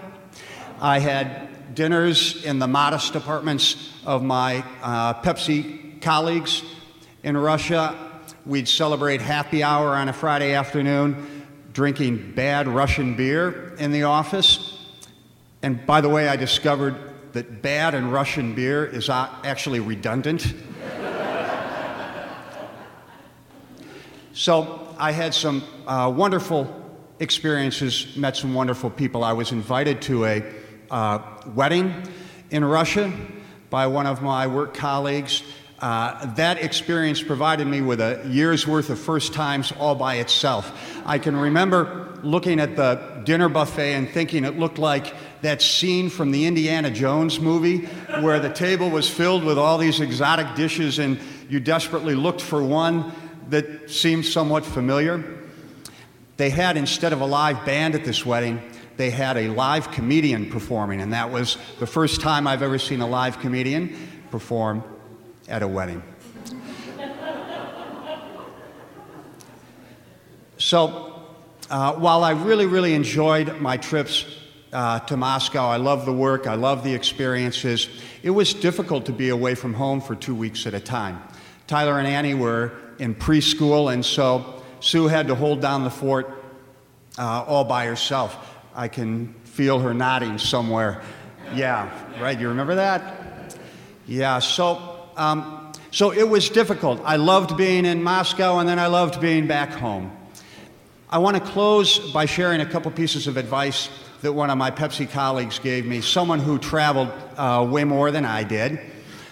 I 0.81 0.99
had 0.99 1.75
dinners 1.75 2.45
in 2.45 2.59
the 2.59 2.67
modest 2.67 3.15
apartments 3.15 3.93
of 4.05 4.23
my 4.23 4.65
uh, 4.83 5.15
Pepsi 5.23 6.01
colleagues 6.01 6.63
in 7.27 7.37
Russia. 7.37 7.95
We'd 8.47 8.69
celebrate 8.69 9.21
happy 9.21 9.65
hour 9.65 9.89
on 9.97 10.09
a 10.09 10.13
Friday 10.13 10.55
afternoon, 10.55 11.45
drinking 11.73 12.35
bad 12.37 12.69
Russian 12.69 13.17
beer 13.17 13.75
in 13.81 13.91
the 13.91 14.05
office. 14.05 14.79
And 15.61 15.85
by 15.85 16.01
the 16.01 16.09
way, 16.09 16.29
I 16.29 16.37
discovered 16.37 16.95
that 17.33 17.63
bad 17.63 17.97
and 17.97 18.13
Russian 18.13 18.55
beer 18.55 18.87
is 18.87 19.11
actually 19.11 19.81
redundant. 19.81 20.55
so 24.33 24.95
I 24.97 25.11
had 25.11 25.35
some 25.35 25.65
uh, 25.89 26.13
wonderful 26.15 26.73
experiences, 27.19 28.17
met 28.17 28.37
some 28.37 28.55
wonderful 28.55 28.89
people. 28.89 29.25
I 29.25 29.33
was 29.33 29.51
invited 29.51 30.01
to 30.03 30.27
a 30.27 30.45
uh, 30.93 31.19
wedding 31.57 31.93
in 32.53 32.65
Russia 32.65 33.13
by 33.69 33.89
one 33.89 34.07
of 34.07 34.23
my 34.23 34.47
work 34.47 34.75
colleagues. 34.75 35.43
Uh, 35.79 36.35
that 36.37 36.63
experience 36.63 37.23
provided 37.23 37.67
me 37.67 37.83
with 37.83 38.01
a 38.01 38.27
year's 38.27 38.67
worth 38.67 38.89
of 38.89 38.99
first 38.99 39.35
times 39.35 39.73
all 39.79 39.95
by 39.95 40.15
itself. 40.17 40.73
I 41.05 41.19
can 41.19 41.37
remember 41.37 42.19
looking 42.23 42.61
at 42.61 42.77
the 42.77 43.23
dinner 43.25 43.51
buffet 43.51 43.93
and 43.93 44.09
thinking 44.09 44.45
it 44.45 44.59
looked 44.59 44.79
like 44.79 45.15
that 45.43 45.61
scene 45.61 46.09
from 46.09 46.31
the 46.31 46.47
Indiana 46.47 46.91
Jones 46.91 47.39
movie 47.39 47.81
where 48.21 48.41
the 48.41 48.49
table 48.49 48.89
was 48.89 49.09
filled 49.09 49.45
with 49.45 49.59
all 49.59 49.77
these 49.77 50.01
exotic 50.01 50.55
dishes 50.55 50.99
and 50.99 51.21
you 51.51 51.61
desperately 51.61 52.15
looked 52.15 52.41
for 52.41 52.65
one 52.65 53.13
that 53.51 53.91
seemed 53.91 54.25
somewhat 54.25 54.65
familiar. 54.65 55.23
They 56.39 56.49
had, 56.49 56.79
instead 56.79 57.13
of 57.13 57.21
a 57.21 57.27
live 57.27 57.67
band 57.67 57.95
at 57.95 58.05
this 58.05 58.25
wedding, 58.25 58.63
they 58.97 59.11
had 59.11 59.37
a 59.37 59.49
live 59.49 59.91
comedian 59.91 60.51
performing, 60.51 61.03
and 61.03 61.13
that 61.13 61.31
was 61.31 61.59
the 61.79 61.87
first 61.87 62.23
time 62.23 62.47
I've 62.47 62.63
ever 62.63 62.79
seen 62.79 63.03
a 63.03 63.07
live 63.07 63.41
comedian 63.41 63.95
perform 64.31 64.83
at 65.49 65.63
a 65.63 65.69
wedding. 65.69 66.03
So, 70.59 71.23
uh, 71.69 71.95
while 71.95 72.25
I 72.25 72.31
really, 72.31 72.67
really 72.67 72.95
enjoyed 72.95 73.61
my 73.61 73.77
trips 73.77 74.25
uh, 74.73 75.01
to 75.01 75.17
Moscow, 75.17 75.69
I 75.69 75.77
love 75.77 76.07
the 76.07 76.13
work, 76.13 76.47
I 76.47 76.55
love 76.55 76.83
the 76.83 76.95
experiences, 76.95 77.89
it 78.23 78.31
was 78.31 78.55
difficult 78.55 79.07
to 79.07 79.13
be 79.13 79.29
away 79.29 79.55
from 79.55 79.75
home 79.75 80.01
for 80.01 80.15
two 80.15 80.35
weeks 80.35 80.67
at 80.67 80.75
a 80.75 80.81
time. 80.81 81.23
Tyler 81.67 81.99
and 81.99 82.09
Annie 82.09 82.35
were 82.35 82.73
in 82.99 83.15
preschool, 83.15 83.93
and 83.93 84.05
so 84.05 84.63
Sue 84.81 85.09
had 85.09 85.29
to 85.29 85.35
hold 85.35 85.61
down 85.61 85.85
the 85.85 85.91
fort 85.91 86.43
uh, 87.19 87.45
all 87.47 87.65
by 87.65 87.87
herself. 87.87 88.37
I 88.75 88.89
can 88.89 89.35
feel 89.45 89.79
her 89.81 89.95
nodding 89.95 90.39
somewhere. 90.39 91.03
Yeah, 91.55 91.91
right. 92.21 92.39
You 92.39 92.49
remember 92.49 92.77
that? 92.77 93.57
Yeah. 94.07 94.39
So, 94.39 94.96
um, 95.17 95.73
so 95.91 96.13
it 96.13 96.29
was 96.29 96.51
difficult. 96.51 97.01
I 97.05 97.17
loved 97.17 97.57
being 97.57 97.87
in 97.87 98.03
Moscow, 98.03 98.59
and 98.59 98.69
then 98.69 98.79
I 98.79 98.87
loved 98.87 99.21
being 99.21 99.47
back 99.47 99.71
home. 99.71 100.15
I 101.09 101.19
want 101.19 101.37
to 101.37 101.43
close 101.43 101.99
by 102.13 102.27
sharing 102.27 102.61
a 102.61 102.67
couple 102.67 102.91
pieces 102.91 103.27
of 103.27 103.37
advice 103.37 103.89
that 104.23 104.33
one 104.33 104.51
of 104.51 104.59
my 104.59 104.71
Pepsi 104.71 105.11
colleagues 105.11 105.59
gave 105.59 105.87
me, 105.87 106.01
someone 106.01 106.41
who 106.41 106.59
traveled 106.59 107.11
uh, 107.37 107.67
way 107.71 107.85
more 107.85 108.11
than 108.11 108.25
I 108.25 108.43
did. 108.43 108.81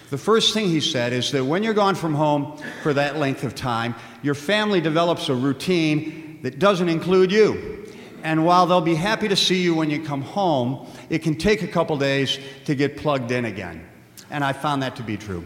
The 0.09 0.17
first 0.17 0.53
thing 0.53 0.67
he 0.67 0.79
said 0.79 1.13
is 1.13 1.31
that 1.31 1.43
when 1.43 1.63
you're 1.63 1.73
gone 1.73 1.95
from 1.95 2.13
home 2.13 2.57
for 2.81 2.93
that 2.93 3.17
length 3.17 3.43
of 3.43 3.55
time, 3.55 3.95
your 4.21 4.35
family 4.35 4.79
develops 4.79 5.29
a 5.29 5.35
routine 5.35 6.39
that 6.43 6.59
doesn't 6.59 6.89
include 6.89 7.31
you. 7.31 7.85
And 8.23 8.45
while 8.45 8.65
they'll 8.65 8.81
be 8.81 8.95
happy 8.95 9.27
to 9.27 9.35
see 9.35 9.61
you 9.61 9.75
when 9.75 9.89
you 9.89 10.01
come 10.03 10.21
home, 10.21 10.87
it 11.09 11.19
can 11.19 11.35
take 11.35 11.61
a 11.61 11.67
couple 11.67 11.97
days 11.97 12.39
to 12.65 12.73
get 12.73 12.97
plugged 12.97 13.31
in 13.31 13.45
again. 13.45 13.85
And 14.31 14.43
I 14.43 14.53
found 14.53 14.81
that 14.81 14.95
to 14.95 15.03
be 15.03 15.17
true. 15.17 15.45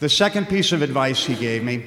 The 0.00 0.08
second 0.08 0.48
piece 0.48 0.72
of 0.72 0.80
advice 0.80 1.26
he 1.26 1.34
gave 1.34 1.62
me 1.62 1.84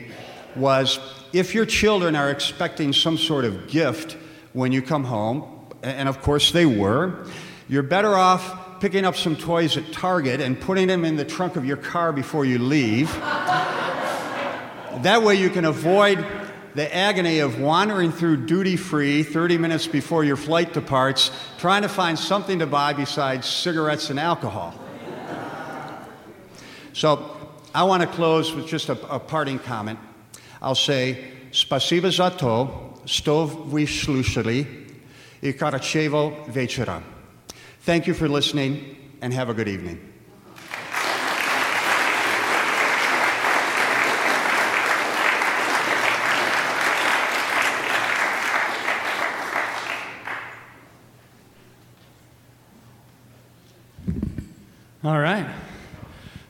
was 0.56 1.00
if 1.34 1.56
your 1.56 1.66
children 1.66 2.16
are 2.16 2.30
expecting 2.30 2.94
some 2.94 3.18
sort 3.18 3.44
of 3.44 3.68
gift 3.68 4.18
when 4.54 4.72
you 4.72 4.84
come 4.84 5.04
home, 5.04 5.68
and 5.82 6.08
of 6.08 6.22
course 6.22 6.52
they 6.52 6.68
were, 6.68 7.26
you're 7.68 7.82
better 7.82 8.16
off 8.16 8.80
picking 8.80 9.04
up 9.04 9.16
some 9.16 9.36
toys 9.36 9.78
at 9.78 9.92
Target 9.92 10.42
and 10.42 10.62
putting 10.62 10.90
them 10.90 11.06
in 11.06 11.16
the 11.16 11.26
trunk 11.26 11.56
of 11.56 11.66
your 11.66 11.78
car 11.78 12.14
before 12.14 12.46
you 12.46 12.60
leave. 12.60 13.12
that 15.02 15.24
way 15.24 15.34
you 15.34 15.50
can 15.50 15.66
avoid 15.66 16.24
the 16.76 16.96
agony 16.96 17.40
of 17.40 17.60
wandering 17.60 18.12
through 18.12 18.46
duty 18.46 18.76
free 18.76 19.24
30 19.24 19.58
minutes 19.58 19.88
before 19.88 20.24
your 20.24 20.38
flight 20.38 20.72
departs, 20.72 21.32
trying 21.58 21.82
to 21.82 21.90
find 21.90 22.20
something 22.20 22.60
to 22.60 22.68
buy 22.68 22.94
besides 22.94 23.48
cigarettes 23.48 24.12
and 24.12 24.20
alcohol. 24.20 24.80
So 26.94 27.33
I 27.76 27.84
want 27.84 28.04
to 28.04 28.08
close 28.08 28.54
with 28.54 28.68
just 28.68 28.90
a, 28.90 28.98
a 29.10 29.20
parting 29.20 29.60
comment. 29.60 30.00
I'll 30.62 30.76
say, 30.76 31.18
Spasiba 31.52 32.12
za 32.12 32.30
to, 32.30 32.68
što 33.06 33.66
vi 33.74 33.88
slušali, 33.88 34.66
i 35.42 35.54
karacevo 35.54 36.46
večera. 36.48 37.02
Thank 37.86 38.08
you 38.08 38.14
for 38.14 38.30
listening, 38.30 38.78
and 39.22 39.34
have 39.34 39.50
a 39.50 39.54
good 39.54 39.68
evening. 39.68 39.98
All 55.04 55.20
right. 55.20 55.46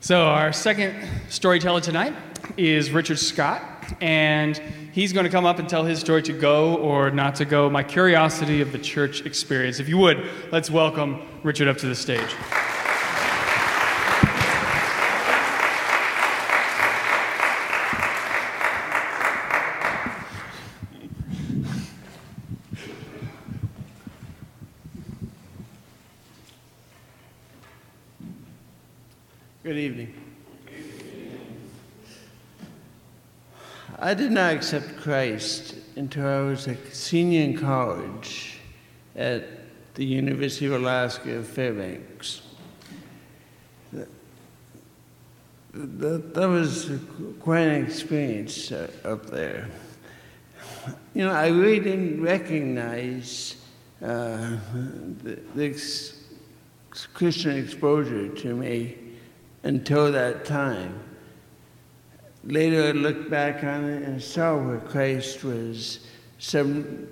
So, 0.03 0.25
our 0.25 0.51
second 0.51 1.01
storyteller 1.29 1.79
tonight 1.79 2.13
is 2.57 2.91
Richard 2.91 3.17
Scott, 3.17 3.61
and 4.01 4.57
he's 4.91 5.13
going 5.13 5.23
to 5.23 5.29
come 5.29 5.45
up 5.45 5.59
and 5.59 5.69
tell 5.69 5.85
his 5.85 5.97
story 6.01 6.21
to 6.23 6.33
go 6.33 6.75
or 6.75 7.09
not 7.09 7.35
to 7.35 7.45
go, 7.45 7.69
my 7.69 7.83
curiosity 7.83 8.59
of 8.59 8.73
the 8.73 8.79
church 8.79 9.25
experience. 9.25 9.79
If 9.79 9.87
you 9.87 9.97
would, 9.99 10.29
let's 10.51 10.69
welcome 10.69 11.21
Richard 11.41 11.69
up 11.69 11.77
to 11.77 11.85
the 11.85 11.95
stage. 11.95 12.35
Good 29.63 29.77
evening. 29.93 30.13
I 33.99 34.13
did 34.13 34.31
not 34.31 34.53
accept 34.53 34.97
Christ 34.97 35.75
until 35.95 36.25
I 36.25 36.41
was 36.41 36.67
a 36.67 36.75
senior 36.91 37.43
in 37.43 37.57
college 37.57 38.57
at 39.15 39.43
the 39.93 40.03
University 40.03 40.65
of 40.65 40.73
Alaska 40.73 41.43
Fairbanks. 41.43 42.41
That, 45.75 46.33
that 46.33 46.49
was 46.49 46.91
quite 47.39 47.61
an 47.61 47.85
experience 47.85 48.71
uh, 48.71 48.89
up 49.03 49.27
there. 49.27 49.69
You 51.13 51.25
know, 51.25 51.31
I 51.31 51.47
really 51.47 51.79
didn't 51.79 52.21
recognize 52.21 53.55
uh, 54.03 54.57
the, 55.23 55.39
Christian 57.13 57.57
exposure 57.57 58.29
to 58.29 58.55
me 58.55 59.02
until 59.63 60.11
that 60.11 60.45
time. 60.45 60.99
Later, 62.43 62.87
I 62.87 62.91
looked 62.91 63.29
back 63.29 63.63
on 63.63 63.85
it 63.85 64.03
and 64.03 64.21
saw 64.21 64.57
where 64.57 64.79
Christ 64.79 65.43
was, 65.43 66.01
some, 66.39 67.07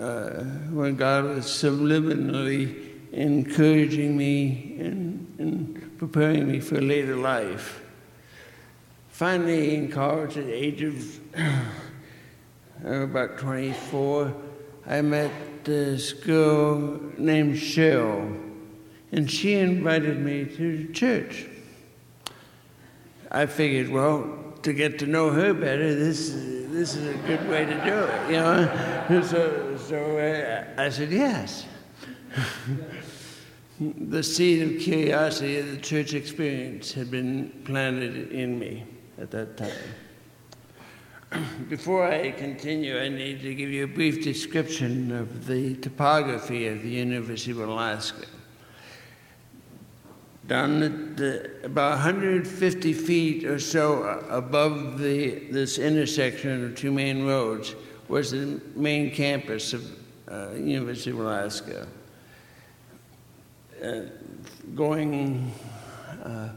uh, 0.00 0.42
when 0.72 0.96
God 0.96 1.24
was 1.24 1.46
subliminally 1.46 2.88
encouraging 3.12 4.16
me 4.16 4.76
and, 4.80 5.34
and 5.38 5.98
preparing 5.98 6.50
me 6.50 6.58
for 6.58 6.80
later 6.80 7.16
life. 7.16 7.82
Finally, 9.10 9.76
in 9.76 9.90
college, 9.90 10.36
at 10.36 10.46
the 10.46 10.52
age 10.52 10.82
of 10.82 11.20
about 12.84 13.38
24, 13.38 14.34
I 14.86 15.02
met 15.02 15.64
this 15.64 16.12
girl 16.12 17.00
named 17.16 17.56
Cheryl, 17.56 18.40
and 19.12 19.30
she 19.30 19.54
invited 19.54 20.18
me 20.18 20.46
to 20.56 20.92
church. 20.92 21.46
I 23.30 23.46
figured, 23.46 23.90
well, 23.90 24.54
to 24.62 24.72
get 24.72 24.98
to 25.00 25.06
know 25.06 25.30
her 25.30 25.52
better, 25.52 25.94
this 25.94 26.30
this 26.70 26.94
is 26.94 27.14
a 27.14 27.18
good 27.26 27.48
way 27.48 27.64
to 27.64 27.74
do 27.84 27.98
it, 28.04 28.30
you 28.30 28.36
know. 28.36 29.22
So, 29.22 29.76
so 29.76 30.18
uh, 30.18 30.80
I 30.80 30.90
said 30.90 31.10
yes. 31.10 31.64
the 33.80 34.22
seed 34.22 34.62
of 34.62 34.80
curiosity 34.82 35.58
of 35.58 35.70
the 35.70 35.78
church 35.78 36.12
experience 36.12 36.92
had 36.92 37.10
been 37.10 37.62
planted 37.64 38.30
in 38.32 38.58
me 38.58 38.84
at 39.18 39.30
that 39.30 39.56
time. 39.56 39.72
Before 41.68 42.06
I 42.06 42.30
continue, 42.32 42.98
I 42.98 43.08
need 43.08 43.40
to 43.42 43.54
give 43.54 43.70
you 43.70 43.84
a 43.84 43.88
brief 43.88 44.22
description 44.22 45.10
of 45.10 45.46
the 45.46 45.74
topography 45.76 46.68
of 46.68 46.82
the 46.82 46.90
University 46.90 47.50
of 47.50 47.60
Alaska 47.60 48.26
down 50.48 50.82
at 50.82 51.16
the, 51.16 51.50
about 51.62 51.90
150 51.92 52.92
feet 52.94 53.44
or 53.44 53.58
so 53.58 54.02
above 54.30 54.98
the, 54.98 55.38
this 55.50 55.78
intersection 55.78 56.64
of 56.64 56.74
two 56.74 56.90
main 56.90 57.26
roads 57.26 57.74
was 58.08 58.30
the 58.30 58.60
main 58.74 59.14
campus 59.14 59.74
of 59.74 59.84
uh, 60.30 60.52
University 60.54 61.10
of 61.10 61.20
Alaska. 61.20 61.86
Uh, 63.84 64.00
going 64.74 65.52
uh, 66.24 66.48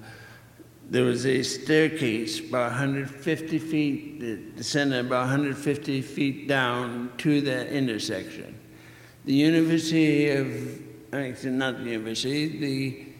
there 0.89 1.03
was 1.03 1.25
a 1.25 1.43
staircase 1.43 2.39
about 2.39 2.71
150 2.71 3.59
feet, 3.59 4.55
descended 4.57 5.05
about 5.05 5.21
150 5.21 6.01
feet 6.01 6.47
down 6.47 7.11
to 7.17 7.39
that 7.41 7.67
intersection. 7.67 8.57
The 9.23 9.33
University 9.33 10.29
of, 10.31 10.81
I 11.13 11.29
actually 11.29 11.51
not 11.51 11.77
the 11.77 11.91
university, 11.91 12.57
the 12.57 13.10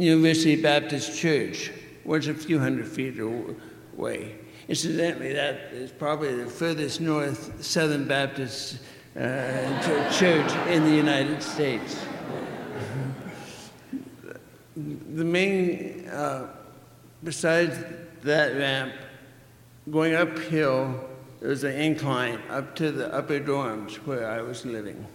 University 0.00 0.60
Baptist 0.60 1.18
Church 1.18 1.70
was 2.04 2.26
a 2.28 2.34
few 2.34 2.58
hundred 2.58 2.88
feet 2.88 3.18
away. 3.18 4.36
Incidentally, 4.68 5.32
that 5.32 5.72
is 5.72 5.90
probably 5.90 6.34
the 6.34 6.48
furthest 6.48 7.00
north 7.00 7.62
Southern 7.62 8.06
Baptist 8.06 8.78
uh, 9.16 10.10
church 10.12 10.50
in 10.68 10.84
the 10.84 10.94
United 10.94 11.42
States. 11.42 12.00
The 14.76 15.24
main, 15.24 16.08
uh, 16.08 16.48
besides 17.22 17.76
that 18.22 18.56
ramp, 18.56 18.92
going 19.90 20.14
uphill, 20.14 21.04
there 21.40 21.48
was 21.48 21.64
an 21.64 21.74
incline 21.74 22.38
up 22.48 22.76
to 22.76 22.92
the 22.92 23.12
upper 23.12 23.40
dorms 23.40 23.96
where 24.06 24.30
I 24.30 24.40
was 24.40 24.64
living. 24.64 25.06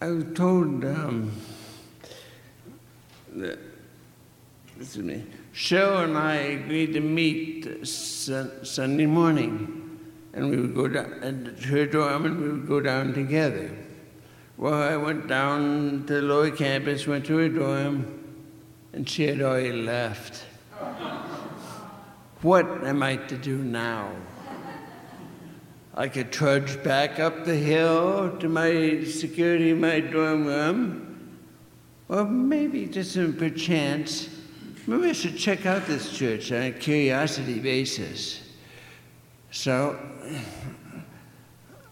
I 0.00 0.10
was 0.10 0.24
told 0.34 0.84
um, 0.84 1.30
that, 3.36 3.58
excuse 4.78 5.04
me, 5.04 5.24
Cheryl 5.54 6.04
and 6.04 6.16
I 6.16 6.34
agreed 6.34 6.92
to 6.94 7.00
meet 7.00 7.86
Sunday 7.86 9.06
morning, 9.06 10.00
and 10.32 10.50
we 10.50 10.56
would 10.56 10.74
go 10.74 10.88
down 10.88 11.22
at 11.22 11.64
her 11.64 11.86
dorm, 11.86 12.26
and 12.26 12.40
we 12.40 12.48
would 12.50 12.66
go 12.66 12.80
down 12.80 13.12
together. 13.12 13.70
Well, 14.56 14.74
I 14.74 14.96
went 14.96 15.26
down 15.26 16.04
to 16.06 16.14
the 16.14 16.22
lower 16.22 16.50
campus, 16.50 17.06
went 17.06 17.26
to 17.26 17.36
her 17.38 17.48
dorm, 17.48 18.20
and 18.92 19.08
she 19.08 19.26
had 19.26 19.40
already 19.40 19.72
left. 19.72 20.44
what 22.42 22.66
am 22.84 23.02
I 23.02 23.16
to 23.16 23.36
do 23.36 23.56
now? 23.56 24.10
I 25.94 26.08
could 26.08 26.30
trudge 26.30 26.82
back 26.82 27.18
up 27.18 27.44
the 27.44 27.56
hill 27.56 28.36
to 28.38 28.48
my 28.48 29.04
security 29.04 29.74
my 29.74 30.00
dorm 30.00 30.46
room, 30.46 31.09
or 32.10 32.24
maybe 32.24 32.86
just 32.86 33.16
a 33.16 33.28
perchance 33.28 34.28
maybe 34.86 35.10
I 35.10 35.12
should 35.12 35.38
check 35.38 35.66
out 35.66 35.86
this 35.86 36.16
church 36.16 36.50
on 36.50 36.62
a 36.62 36.72
curiosity 36.72 37.60
basis. 37.60 38.40
So 39.52 39.96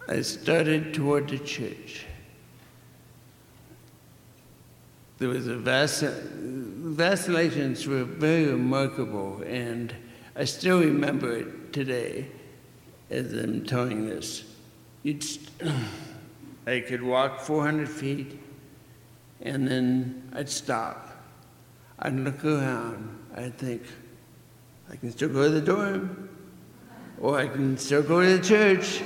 I 0.08 0.20
started 0.22 0.94
toward 0.94 1.28
the 1.28 1.38
church. 1.38 2.06
There 5.18 5.28
was 5.28 5.46
a 5.46 5.56
vast, 5.56 6.02
vacillations 6.02 7.86
were 7.86 8.04
very 8.04 8.46
remarkable, 8.46 9.42
and 9.46 9.94
I 10.34 10.44
still 10.44 10.80
remember 10.80 11.36
it 11.36 11.72
today 11.72 12.26
as 13.10 13.32
I'm 13.32 13.64
telling 13.64 14.06
this. 14.06 14.44
You'd, 15.04 15.24
I 16.66 16.80
could 16.80 17.02
walk 17.02 17.40
400 17.40 17.88
feet, 17.88 18.40
and 19.48 19.66
then 19.66 20.30
I'd 20.34 20.48
stop 20.48 21.08
I'd 22.00 22.14
look 22.14 22.44
around. 22.44 23.18
I'd 23.34 23.58
think, 23.58 23.82
I 24.90 24.96
can 24.96 25.10
still 25.10 25.28
go 25.28 25.44
to 25.44 25.50
the 25.50 25.60
dorm, 25.60 26.28
or 27.20 27.38
I 27.38 27.48
can 27.48 27.76
still 27.76 28.02
go 28.02 28.22
to 28.22 28.38
the 28.38 28.44
church. 28.44 29.02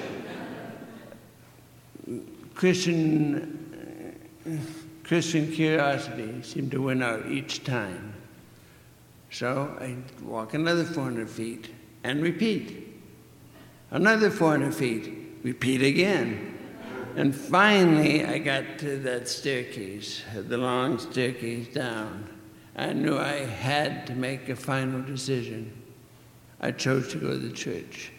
Christian, 2.55 4.29
Christian 5.05 5.51
curiosity 5.51 6.43
seemed 6.43 6.71
to 6.73 6.83
win 6.83 7.03
out 7.03 7.27
each 7.31 7.65
time. 7.65 8.15
So 9.31 9.75
I'd 9.81 10.21
walk 10.21 10.53
another 10.53 10.85
400 10.85 11.29
feet 11.31 11.71
and 12.05 12.23
repeat. 12.23 12.89
Another 13.91 14.31
400 14.31 14.75
feet, 14.75 15.39
repeat 15.43 15.83
again. 15.83 16.52
And 17.15 17.35
finally, 17.35 18.25
I 18.25 18.39
got 18.39 18.79
to 18.79 18.97
that 18.99 19.29
staircase, 19.29 20.23
the 20.35 20.57
long 20.57 20.99
staircase 20.99 21.69
down. 21.69 22.27
I 22.75 22.95
knew 22.95 23.19
I 23.19 23.45
had 23.45 24.07
to 24.07 24.15
make 24.15 24.49
a 24.49 24.57
final 24.57 25.03
decision. 25.03 25.73
I 26.61 26.71
chose 26.71 27.09
to 27.13 27.19
go 27.19 27.31
to 27.31 27.37
the 27.37 27.53
church. 27.53 28.13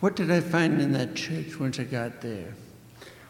What 0.00 0.16
did 0.16 0.30
I 0.30 0.40
find 0.40 0.80
in 0.80 0.92
that 0.92 1.14
church 1.14 1.60
once 1.60 1.78
I 1.78 1.84
got 1.84 2.20
there? 2.20 2.54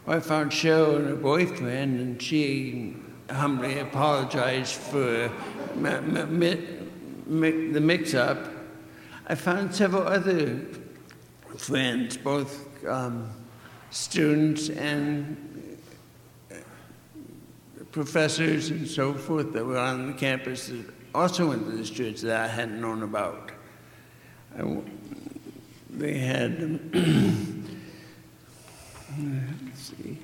Well, 0.05 0.17
I 0.17 0.19
found 0.21 0.51
Cheryl 0.51 0.95
and 0.95 1.07
her 1.07 1.15
boyfriend, 1.15 1.99
and 1.99 2.21
she 2.21 2.95
humbly 3.29 3.79
apologized 3.79 4.75
for 4.75 5.29
the 5.75 7.81
mix 7.81 8.13
up. 8.13 8.37
I 9.27 9.35
found 9.35 9.75
several 9.75 10.07
other 10.07 10.61
friends, 11.57 12.15
both 12.15 12.66
um, 12.87 13.29
students 13.89 14.69
and 14.69 15.77
professors 17.91 18.69
and 18.69 18.87
so 18.87 19.13
forth 19.13 19.53
that 19.53 19.65
were 19.65 19.77
on 19.77 20.07
the 20.07 20.13
campus 20.13 20.67
that 20.67 20.85
also 21.15 21.49
went 21.49 21.65
to 21.65 21.71
this 21.71 21.89
church 21.89 22.21
that 22.21 22.41
I 22.41 22.47
hadn't 22.47 22.79
known 22.79 23.03
about. 23.03 23.51
I, 24.57 24.77
they 25.89 26.17
had, 26.19 26.59
let's 29.63 29.93
see, 29.97 30.19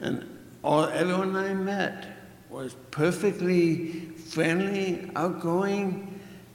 and 0.00 0.38
all, 0.64 0.84
everyone 0.86 1.36
I 1.36 1.54
met 1.54 2.06
was 2.50 2.74
perfectly 2.90 4.00
friendly, 4.16 5.10
outgoing, 5.14 6.11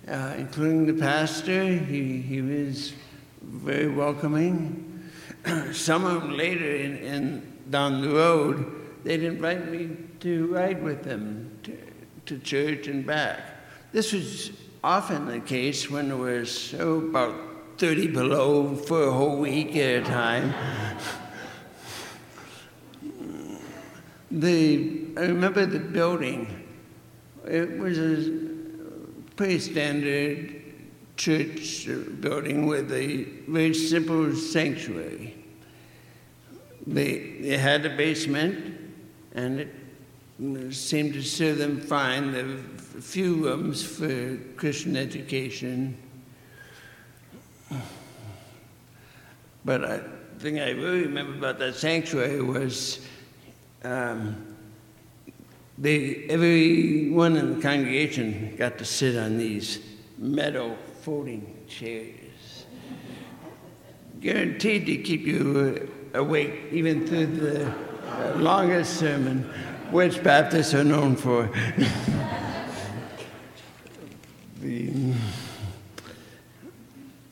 uh, 0.10 0.34
including 0.38 0.86
the 0.86 0.94
pastor. 0.94 1.64
He, 1.64 2.22
he 2.22 2.42
was 2.42 2.94
very 3.42 3.90
welcoming. 3.90 5.10
some 5.72 6.06
of 6.06 6.22
them 6.22 6.38
later 6.38 6.76
in, 6.76 6.98
in, 6.98 7.58
down 7.70 8.02
the 8.02 8.10
road, 8.10 9.04
they'd 9.04 9.24
invite 9.24 9.70
me 9.72 9.98
to 10.22 10.48
ride 10.48 10.84
with 10.84 11.04
them 11.04 11.58
to, 11.64 11.78
to 12.26 12.40
church 12.40 12.88
and 12.88 13.06
back. 13.06 13.40
This 13.92 14.14
was 14.14 14.52
often 14.84 15.26
the 15.26 15.40
case 15.40 15.90
when 15.90 16.12
it 16.12 16.18
was 16.18 16.74
oh, 16.80 17.00
about 17.00 17.36
30 17.78 18.08
below 18.08 18.76
for 18.76 19.04
a 19.04 19.12
whole 19.12 19.38
week 19.38 19.76
at 19.76 20.02
a 20.02 20.06
time. 20.06 20.54
the, 24.32 25.08
I 25.18 25.22
remember 25.22 25.66
the 25.66 25.80
building. 25.80 26.68
It 27.46 27.78
was 27.78 27.98
a 27.98 28.57
pretty 29.38 29.60
standard 29.60 30.64
church 31.16 31.88
building 32.20 32.66
with 32.66 32.92
a 32.92 33.24
very 33.48 33.74
simple 33.74 34.36
sanctuary. 34.36 35.36
They, 36.88 37.38
they 37.42 37.58
had 37.58 37.86
a 37.86 37.96
basement, 37.96 38.80
and 39.36 39.60
it 39.60 40.74
seemed 40.74 41.14
to 41.14 41.22
serve 41.22 41.60
them 41.60 41.80
fine. 41.80 42.32
There 42.32 42.46
were 42.46 42.58
few 43.00 43.46
rooms 43.46 43.84
for 43.84 44.38
Christian 44.56 44.98
education. 44.98 45.96
But 49.64 49.86
I, 49.86 49.98
the 49.98 50.40
thing 50.40 50.60
I 50.60 50.72
really 50.72 51.02
remember 51.02 51.38
about 51.38 51.60
that 51.60 51.76
sanctuary 51.76 52.42
was 52.42 53.06
um, 53.84 54.47
they, 55.78 56.26
everyone 56.30 57.38
in 57.38 57.56
the 57.56 57.62
congregation 57.62 58.56
got 58.58 58.80
to 58.80 58.86
sit 58.86 59.16
on 59.16 59.38
these 59.38 59.80
metal 60.18 60.76
folding 61.02 61.66
chairs, 61.68 62.66
guaranteed 64.20 64.88
to 64.88 64.98
keep 64.98 65.22
you 65.22 65.92
awake 66.16 66.64
even 66.72 67.06
through 67.06 67.28
the 67.28 67.74
longest 68.38 68.98
sermon, 68.98 69.44
which 69.92 70.24
Baptists 70.24 70.74
are 70.74 70.84
known 70.84 71.16
for. 71.16 71.44
the, 74.62 75.14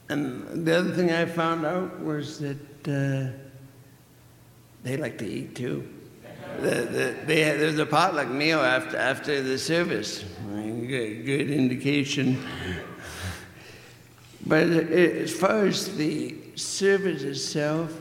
and 0.09 0.65
the 0.67 0.77
other 0.77 0.91
thing 0.91 1.11
I 1.11 1.25
found 1.25 1.65
out 1.65 1.99
was 1.99 2.39
that 2.39 2.57
uh, 2.87 3.31
they 4.83 4.97
like 4.97 5.17
to 5.17 5.25
eat 5.25 5.55
too. 5.55 5.94
The, 6.61 7.15
the, 7.25 7.25
there's 7.25 7.79
a 7.79 7.85
potluck 7.85 8.27
meal 8.27 8.59
after, 8.59 8.97
after 8.97 9.41
the 9.41 9.57
service. 9.57 10.23
Good, 10.45 11.25
good 11.25 11.49
indication. 11.49 12.43
But 14.45 14.67
as 14.67 15.33
far 15.33 15.65
as 15.65 15.95
the 15.97 16.35
service 16.55 17.23
itself, 17.23 17.99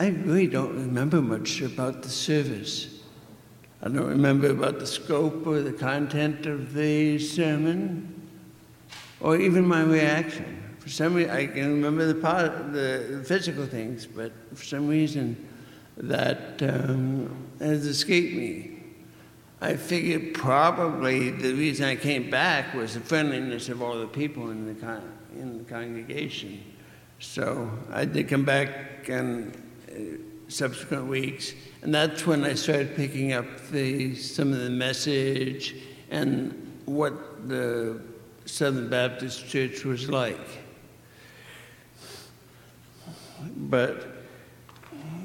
I 0.00 0.08
really 0.08 0.48
don't 0.48 0.74
remember 0.74 1.22
much 1.22 1.60
about 1.60 2.02
the 2.02 2.08
service. 2.08 3.00
I 3.82 3.88
don't 3.88 4.08
remember 4.08 4.50
about 4.50 4.80
the 4.80 4.86
scope 4.86 5.46
or 5.46 5.60
the 5.60 5.72
content 5.72 6.46
of 6.46 6.74
the 6.74 7.18
sermon, 7.18 8.28
or 9.20 9.36
even 9.36 9.66
my 9.66 9.82
reaction. 9.82 10.60
For 10.80 10.88
some 10.88 11.14
reason, 11.14 11.30
I 11.30 11.46
can 11.46 11.74
remember 11.74 12.06
the 12.06 12.14
the 12.14 13.24
physical 13.24 13.66
things, 13.66 14.06
but 14.06 14.32
for 14.54 14.64
some 14.64 14.88
reason, 14.88 15.36
that 15.96 16.62
um, 16.62 17.34
has 17.58 17.86
escaped 17.86 18.34
me. 18.34 18.82
I 19.60 19.76
figured 19.76 20.34
probably 20.34 21.30
the 21.30 21.52
reason 21.52 21.86
I 21.86 21.94
came 21.94 22.30
back 22.30 22.74
was 22.74 22.94
the 22.94 23.00
friendliness 23.00 23.68
of 23.68 23.80
all 23.80 23.98
the 23.98 24.08
people 24.08 24.50
in 24.50 24.66
the, 24.66 24.74
con- 24.74 25.12
in 25.36 25.58
the 25.58 25.64
congregation. 25.64 26.62
So 27.20 27.70
I 27.92 28.04
did 28.04 28.28
come 28.28 28.44
back 28.44 29.08
in 29.08 29.52
uh, 29.88 30.50
subsequent 30.50 31.06
weeks, 31.06 31.52
and 31.82 31.94
that's 31.94 32.26
when 32.26 32.42
I 32.42 32.54
started 32.54 32.96
picking 32.96 33.32
up 33.34 33.46
the, 33.70 34.16
some 34.16 34.52
of 34.52 34.58
the 34.58 34.70
message 34.70 35.76
and 36.10 36.80
what 36.84 37.48
the 37.48 38.00
Southern 38.44 38.90
Baptist 38.90 39.48
Church 39.48 39.84
was 39.84 40.10
like. 40.10 40.40
But, 43.56 44.08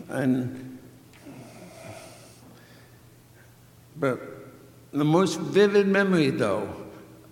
and, 0.10 0.80
but 3.96 4.20
the 4.92 5.06
most 5.06 5.40
vivid 5.40 5.88
memory, 5.88 6.30
though, 6.30 6.74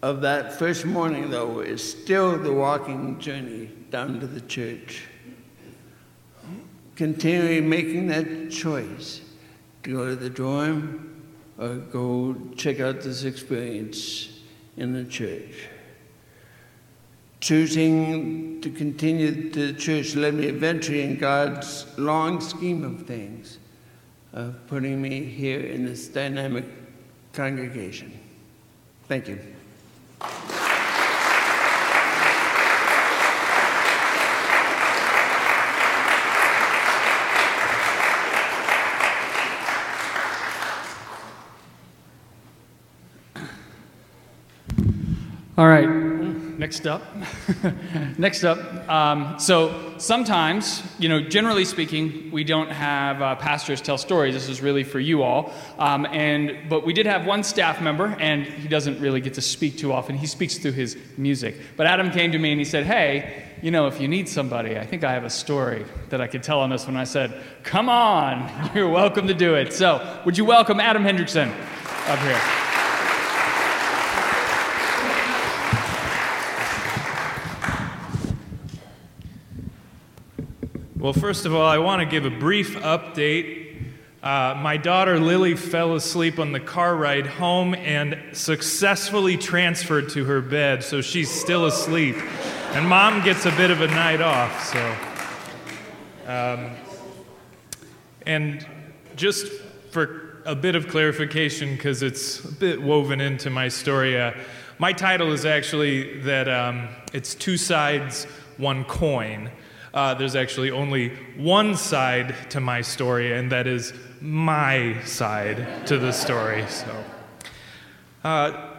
of 0.02 0.22
that 0.22 0.54
first 0.60 0.86
morning, 0.86 1.30
though, 1.30 1.62
is 1.62 1.82
still 1.82 2.38
the 2.38 2.54
walking 2.54 3.20
journey 3.20 3.72
down 3.90 4.20
to 4.20 4.28
the 4.28 4.42
church. 4.42 5.04
Continually 6.96 7.62
making 7.62 8.08
that 8.08 8.52
choice 8.52 9.22
to 9.84 9.92
go 9.92 10.06
to 10.08 10.16
the 10.16 10.30
dorm 10.30 11.24
or 11.58 11.76
go 11.76 12.36
check 12.56 12.80
out 12.80 13.02
this 13.02 13.24
experience 13.24 14.40
in 14.78 14.94
the 14.94 15.06
church. 15.06 15.70
Choosing 17.46 18.60
to 18.62 18.72
continue 18.72 19.52
to 19.52 19.72
the 19.72 19.80
church 19.80 20.16
led 20.16 20.34
me 20.34 20.48
eventually 20.48 21.04
in 21.04 21.16
God's 21.16 21.86
long 21.96 22.42
scheme 22.42 22.84
of 22.84 23.06
things, 23.06 23.60
of 24.34 24.56
putting 24.66 25.00
me 25.00 25.24
here 25.24 25.60
in 25.60 25.86
this 25.86 26.08
dynamic 26.08 26.66
congregation. 27.34 28.20
Thank 29.08 29.28
you. 29.28 29.40
All 45.58 45.68
right, 45.68 46.05
next 46.66 46.88
up. 46.88 47.04
next 48.18 48.44
up. 48.44 48.90
Um, 48.90 49.38
so 49.38 49.94
sometimes, 50.00 50.82
you 50.98 51.08
know, 51.08 51.22
generally 51.22 51.64
speaking, 51.64 52.32
we 52.32 52.44
don't 52.44 52.72
have 52.72 53.22
uh, 53.22 53.36
pastors 53.36 53.82
tell 53.82 54.00
stories. 54.00 54.34
This 54.34 54.50
is 54.50 54.64
really 54.64 54.84
for 54.84 55.00
you 55.00 55.22
all. 55.22 55.54
Um, 55.78 56.08
and 56.08 56.68
but 56.68 56.84
we 56.84 56.92
did 56.92 57.06
have 57.06 57.28
one 57.28 57.44
staff 57.44 57.84
member, 57.84 58.16
and 58.20 58.46
he 58.46 58.68
doesn't 58.68 59.00
really 59.00 59.22
get 59.22 59.36
to 59.36 59.42
speak 59.42 59.78
too 59.78 59.94
often. 59.94 60.16
He 60.16 60.26
speaks 60.26 60.58
through 60.58 60.72
his 60.72 60.98
music. 61.18 61.56
But 61.78 61.86
Adam 61.86 62.10
came 62.10 62.32
to 62.32 62.40
me 62.40 62.50
and 62.50 62.60
he 62.60 62.66
said, 62.66 62.88
"Hey, 62.88 63.44
you 63.62 63.70
know, 63.70 63.86
if 63.86 64.02
you 64.02 64.08
need 64.08 64.28
somebody, 64.28 64.80
I 64.80 64.88
think 64.88 65.04
I 65.04 65.14
have 65.14 65.24
a 65.24 65.30
story 65.30 65.86
that 66.10 66.20
I 66.20 66.26
could 66.26 66.42
tell 66.42 66.62
on 66.62 66.72
this 66.72 66.88
one." 66.88 66.98
I 66.98 67.04
said, 67.04 67.44
"Come 67.62 67.90
on, 67.90 68.72
you're 68.74 68.90
welcome 68.90 69.28
to 69.28 69.36
do 69.36 69.54
it." 69.54 69.72
So, 69.72 70.02
would 70.26 70.36
you 70.36 70.46
welcome 70.46 70.80
Adam 70.80 71.04
Hendrickson 71.04 71.52
up 72.10 72.18
here? 72.22 72.65
Well, 81.06 81.14
first 81.14 81.46
of 81.46 81.54
all, 81.54 81.68
I 81.68 81.78
want 81.78 82.00
to 82.00 82.08
give 82.08 82.26
a 82.26 82.32
brief 82.32 82.78
update. 82.78 83.78
Uh, 84.24 84.58
my 84.60 84.76
daughter 84.76 85.20
Lily 85.20 85.56
fell 85.56 85.94
asleep 85.94 86.40
on 86.40 86.52
the 86.52 86.60
car 86.60 86.96
ride 86.96 87.28
home 87.28 87.76
and 87.76 88.18
successfully 88.36 89.38
transferred 89.38 90.10
to 90.10 90.26
her 90.26 90.42
bed, 90.42 90.84
so 90.84 91.02
she's 91.02 91.30
still 91.30 91.68
asleep. 91.68 92.16
And 92.72 92.90
mom 92.90 93.24
gets 93.24 93.46
a 93.46 93.52
bit 93.52 93.70
of 93.70 93.82
a 93.82 93.88
night 93.88 94.20
off, 94.20 94.64
so. 94.64 94.96
Um, 96.26 96.72
and 98.26 98.66
just 99.16 99.46
for 99.92 100.42
a 100.44 100.56
bit 100.56 100.74
of 100.74 100.88
clarification, 100.88 101.76
because 101.76 102.02
it's 102.02 102.44
a 102.44 102.52
bit 102.52 102.82
woven 102.82 103.22
into 103.22 103.52
my 103.52 103.68
story, 103.68 104.20
uh, 104.20 104.34
my 104.80 104.92
title 104.92 105.32
is 105.34 105.46
actually 105.46 106.22
that 106.22 106.50
um, 106.50 106.88
it's 107.14 107.36
two 107.36 107.58
sides, 107.58 108.24
one 108.58 108.84
coin 108.86 109.52
uh, 109.96 110.14
there's 110.14 110.36
actually 110.36 110.72
only 110.72 111.10
one 111.38 111.76
side 111.76 112.36
to 112.50 112.60
my 112.60 112.82
story, 112.82 113.32
and 113.32 113.50
that 113.54 113.66
is 113.66 113.94
my 114.20 115.02
side 115.04 115.88
to 115.88 115.98
the 115.98 116.12
story. 116.12 116.66
So, 116.68 117.04
uh, 118.26 118.72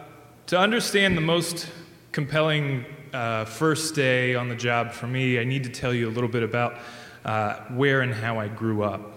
to 0.45 0.59
understand 0.59 1.17
the 1.17 1.21
most 1.21 1.67
compelling 2.11 2.85
uh, 3.13 3.45
first 3.45 3.95
day 3.95 4.35
on 4.35 4.47
the 4.47 4.55
job 4.55 4.91
for 4.91 5.07
me, 5.07 5.39
I 5.39 5.43
need 5.43 5.63
to 5.63 5.71
tell 5.71 5.91
you 5.91 6.07
a 6.07 6.11
little 6.11 6.29
bit 6.29 6.43
about 6.43 6.75
uh, 7.25 7.55
where 7.69 8.01
and 8.01 8.13
how 8.13 8.39
I 8.39 8.47
grew 8.47 8.83
up. 8.83 9.13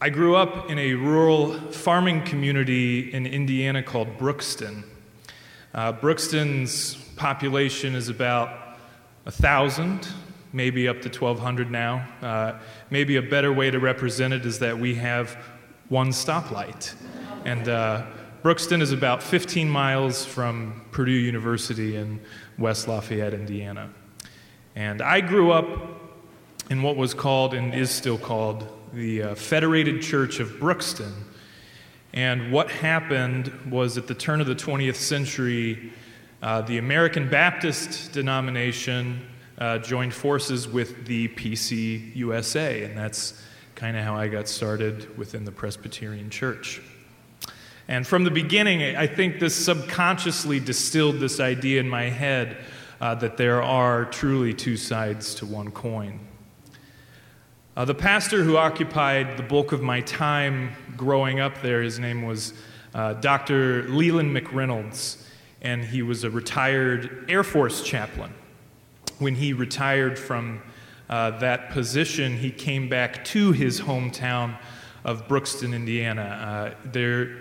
I 0.00 0.10
grew 0.10 0.36
up 0.36 0.70
in 0.70 0.78
a 0.78 0.94
rural 0.94 1.54
farming 1.72 2.22
community 2.22 3.12
in 3.12 3.26
Indiana 3.26 3.82
called 3.82 4.16
Brookston. 4.16 4.84
Uh, 5.74 5.92
Brookston's 5.92 6.94
population 7.16 7.96
is 7.96 8.08
about 8.08 8.78
a 9.26 9.32
thousand, 9.32 10.06
maybe 10.52 10.88
up 10.88 11.00
to 11.02 11.08
1,200 11.08 11.70
now. 11.70 12.06
Uh, 12.22 12.58
maybe 12.90 13.16
a 13.16 13.22
better 13.22 13.52
way 13.52 13.70
to 13.70 13.78
represent 13.78 14.32
it 14.32 14.46
is 14.46 14.58
that 14.58 14.78
we 14.78 14.94
have 14.94 15.36
one 15.88 16.08
stoplight. 16.08 16.94
And 17.44 17.68
uh, 17.68 18.06
Brookston 18.42 18.80
is 18.80 18.92
about 18.92 19.22
15 19.22 19.68
miles 19.68 20.24
from 20.24 20.84
Purdue 20.90 21.12
University 21.12 21.96
in 21.96 22.20
West 22.58 22.88
Lafayette, 22.88 23.34
Indiana. 23.34 23.90
And 24.76 25.02
I 25.02 25.20
grew 25.20 25.50
up 25.50 25.66
in 26.70 26.82
what 26.82 26.96
was 26.96 27.14
called 27.14 27.54
and 27.54 27.74
is 27.74 27.90
still 27.90 28.18
called 28.18 28.68
the 28.92 29.22
uh, 29.22 29.34
Federated 29.34 30.02
Church 30.02 30.40
of 30.40 30.48
Brookston. 30.52 31.12
And 32.12 32.52
what 32.52 32.70
happened 32.70 33.52
was 33.70 33.98
at 33.98 34.06
the 34.06 34.14
turn 34.14 34.40
of 34.40 34.46
the 34.46 34.54
20th 34.54 34.96
century, 34.96 35.92
uh, 36.42 36.62
the 36.62 36.78
American 36.78 37.28
Baptist 37.28 38.12
denomination 38.12 39.26
uh, 39.58 39.78
joined 39.78 40.14
forces 40.14 40.68
with 40.68 41.06
the 41.06 41.28
PC 41.28 42.14
USA, 42.16 42.84
and 42.84 42.96
that's 42.96 43.42
kind 43.74 43.96
of 43.96 44.04
how 44.04 44.14
I 44.16 44.28
got 44.28 44.48
started 44.48 45.16
within 45.18 45.44
the 45.44 45.52
Presbyterian 45.52 46.30
Church. 46.30 46.80
And 47.88 48.06
from 48.06 48.24
the 48.24 48.30
beginning, 48.30 48.96
I 48.96 49.06
think 49.06 49.40
this 49.40 49.54
subconsciously 49.54 50.60
distilled 50.60 51.20
this 51.20 51.40
idea 51.40 51.80
in 51.80 51.88
my 51.88 52.04
head 52.04 52.58
uh, 53.00 53.14
that 53.16 53.36
there 53.36 53.62
are 53.62 54.04
truly 54.06 54.52
two 54.52 54.76
sides 54.76 55.34
to 55.36 55.46
one 55.46 55.70
coin. 55.70 56.20
Uh, 57.76 57.84
the 57.84 57.94
pastor 57.94 58.42
who 58.42 58.56
occupied 58.56 59.36
the 59.36 59.42
bulk 59.42 59.72
of 59.72 59.80
my 59.80 60.00
time 60.02 60.72
growing 60.96 61.40
up 61.40 61.62
there, 61.62 61.80
his 61.80 61.98
name 61.98 62.22
was 62.22 62.52
uh, 62.94 63.14
Dr. 63.14 63.84
Leland 63.88 64.36
McReynolds, 64.36 65.22
and 65.62 65.84
he 65.84 66.02
was 66.02 66.24
a 66.24 66.30
retired 66.30 67.24
Air 67.28 67.44
Force 67.44 67.82
chaplain 67.82 68.32
when 69.18 69.34
he 69.34 69.52
retired 69.52 70.18
from 70.18 70.62
uh, 71.08 71.38
that 71.38 71.70
position, 71.70 72.36
he 72.36 72.50
came 72.50 72.88
back 72.88 73.24
to 73.24 73.52
his 73.52 73.80
hometown 73.80 74.56
of 75.04 75.26
Brookston, 75.26 75.74
Indiana. 75.74 76.74
Uh, 76.84 76.88
there, 76.90 77.38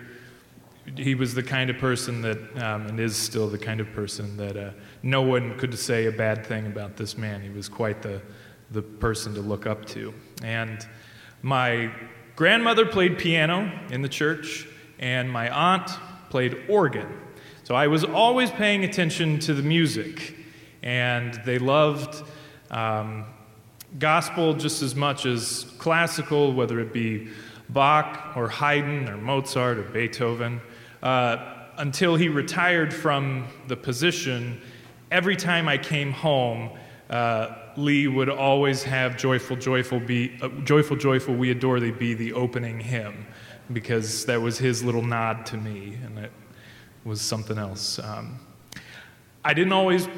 he 0.95 1.15
was 1.15 1.33
the 1.33 1.43
kind 1.43 1.69
of 1.69 1.77
person 1.77 2.21
that, 2.21 2.37
um, 2.57 2.87
and 2.87 2.99
is 2.99 3.15
still 3.15 3.47
the 3.47 3.57
kind 3.57 3.79
of 3.79 3.91
person 3.93 4.37
that 4.37 4.55
uh, 4.55 4.71
no 5.03 5.21
one 5.21 5.57
could 5.57 5.77
say 5.77 6.05
a 6.05 6.11
bad 6.11 6.45
thing 6.45 6.65
about 6.67 6.95
this 6.95 7.17
man. 7.17 7.41
He 7.41 7.49
was 7.49 7.67
quite 7.67 8.01
the, 8.01 8.21
the 8.71 8.81
person 8.81 9.33
to 9.33 9.41
look 9.41 9.65
up 9.67 9.85
to. 9.87 10.13
And 10.43 10.87
my 11.41 11.91
grandmother 12.35 12.85
played 12.85 13.17
piano 13.17 13.71
in 13.91 14.01
the 14.01 14.09
church, 14.09 14.67
and 14.99 15.29
my 15.29 15.49
aunt 15.49 15.91
played 16.29 16.57
organ. 16.69 17.07
So 17.63 17.75
I 17.75 17.87
was 17.87 18.05
always 18.05 18.49
paying 18.49 18.85
attention 18.85 19.39
to 19.39 19.53
the 19.53 19.61
music 19.61 20.36
and 20.83 21.39
they 21.45 21.59
loved 21.59 22.23
um, 22.71 23.25
gospel 23.99 24.53
just 24.53 24.81
as 24.81 24.95
much 24.95 25.25
as 25.25 25.65
classical, 25.77 26.53
whether 26.53 26.79
it 26.79 26.93
be 26.93 27.29
Bach 27.69 28.35
or 28.35 28.47
Haydn 28.47 29.09
or 29.09 29.17
Mozart 29.17 29.77
or 29.77 29.83
Beethoven. 29.83 30.61
Uh, 31.01 31.53
until 31.77 32.15
he 32.15 32.27
retired 32.27 32.93
from 32.93 33.47
the 33.67 33.75
position, 33.75 34.61
every 35.11 35.35
time 35.35 35.67
I 35.67 35.77
came 35.77 36.11
home, 36.11 36.71
uh, 37.09 37.55
Lee 37.77 38.07
would 38.07 38.29
always 38.29 38.83
have 38.83 39.15
"Joyful, 39.17 39.55
Joyful, 39.55 39.99
be 39.99 40.37
uh, 40.41 40.49
Joyful, 40.63 40.97
Joyful, 40.97 41.35
We 41.35 41.51
Adore 41.51 41.79
Thee" 41.79 41.91
be 41.91 42.13
the 42.13 42.33
opening 42.33 42.79
hymn, 42.79 43.27
because 43.71 44.25
that 44.25 44.41
was 44.41 44.57
his 44.57 44.83
little 44.83 45.03
nod 45.03 45.45
to 45.47 45.57
me, 45.57 45.97
and 46.03 46.17
it 46.17 46.31
was 47.05 47.21
something 47.21 47.57
else. 47.57 47.99
Um, 47.99 48.39
I 49.45 49.53
didn't 49.53 49.73
always 49.73 50.09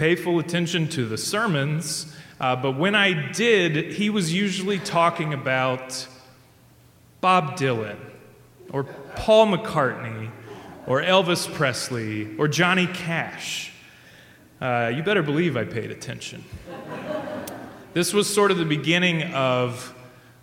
pay 0.00 0.14
full 0.14 0.38
attention 0.38 0.88
to 0.88 1.04
the 1.04 1.18
sermons, 1.18 2.10
Uh, 2.40 2.56
but 2.56 2.72
when 2.72 2.94
I 2.94 3.32
did, 3.32 3.92
he 3.92 4.08
was 4.08 4.32
usually 4.32 4.78
talking 4.78 5.34
about 5.34 6.06
Bob 7.20 7.58
Dylan 7.58 7.98
or 8.72 8.84
Paul 8.84 9.48
McCartney 9.48 10.30
or 10.86 11.02
Elvis 11.02 11.52
Presley 11.52 12.34
or 12.38 12.48
Johnny 12.48 12.86
Cash. 12.86 13.72
Uh, 14.58 14.90
you 14.96 15.02
better 15.02 15.22
believe 15.22 15.54
I 15.58 15.64
paid 15.64 15.90
attention. 15.90 16.42
this 17.92 18.14
was 18.14 18.26
sort 18.26 18.50
of 18.50 18.56
the 18.56 18.64
beginning 18.64 19.34
of 19.34 19.94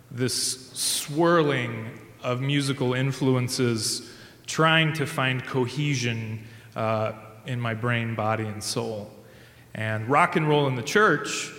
this 0.08 0.70
swirling 0.70 1.98
of 2.22 2.40
musical 2.40 2.94
influences, 2.94 4.08
trying 4.46 4.92
to 4.92 5.04
find 5.04 5.44
cohesion 5.44 6.46
uh, 6.76 7.10
in 7.44 7.60
my 7.60 7.74
brain, 7.74 8.14
body, 8.14 8.44
and 8.44 8.62
soul. 8.62 9.10
And 9.74 10.08
rock 10.08 10.36
and 10.36 10.48
roll 10.48 10.66
in 10.66 10.74
the 10.74 10.82
church, 10.82 11.52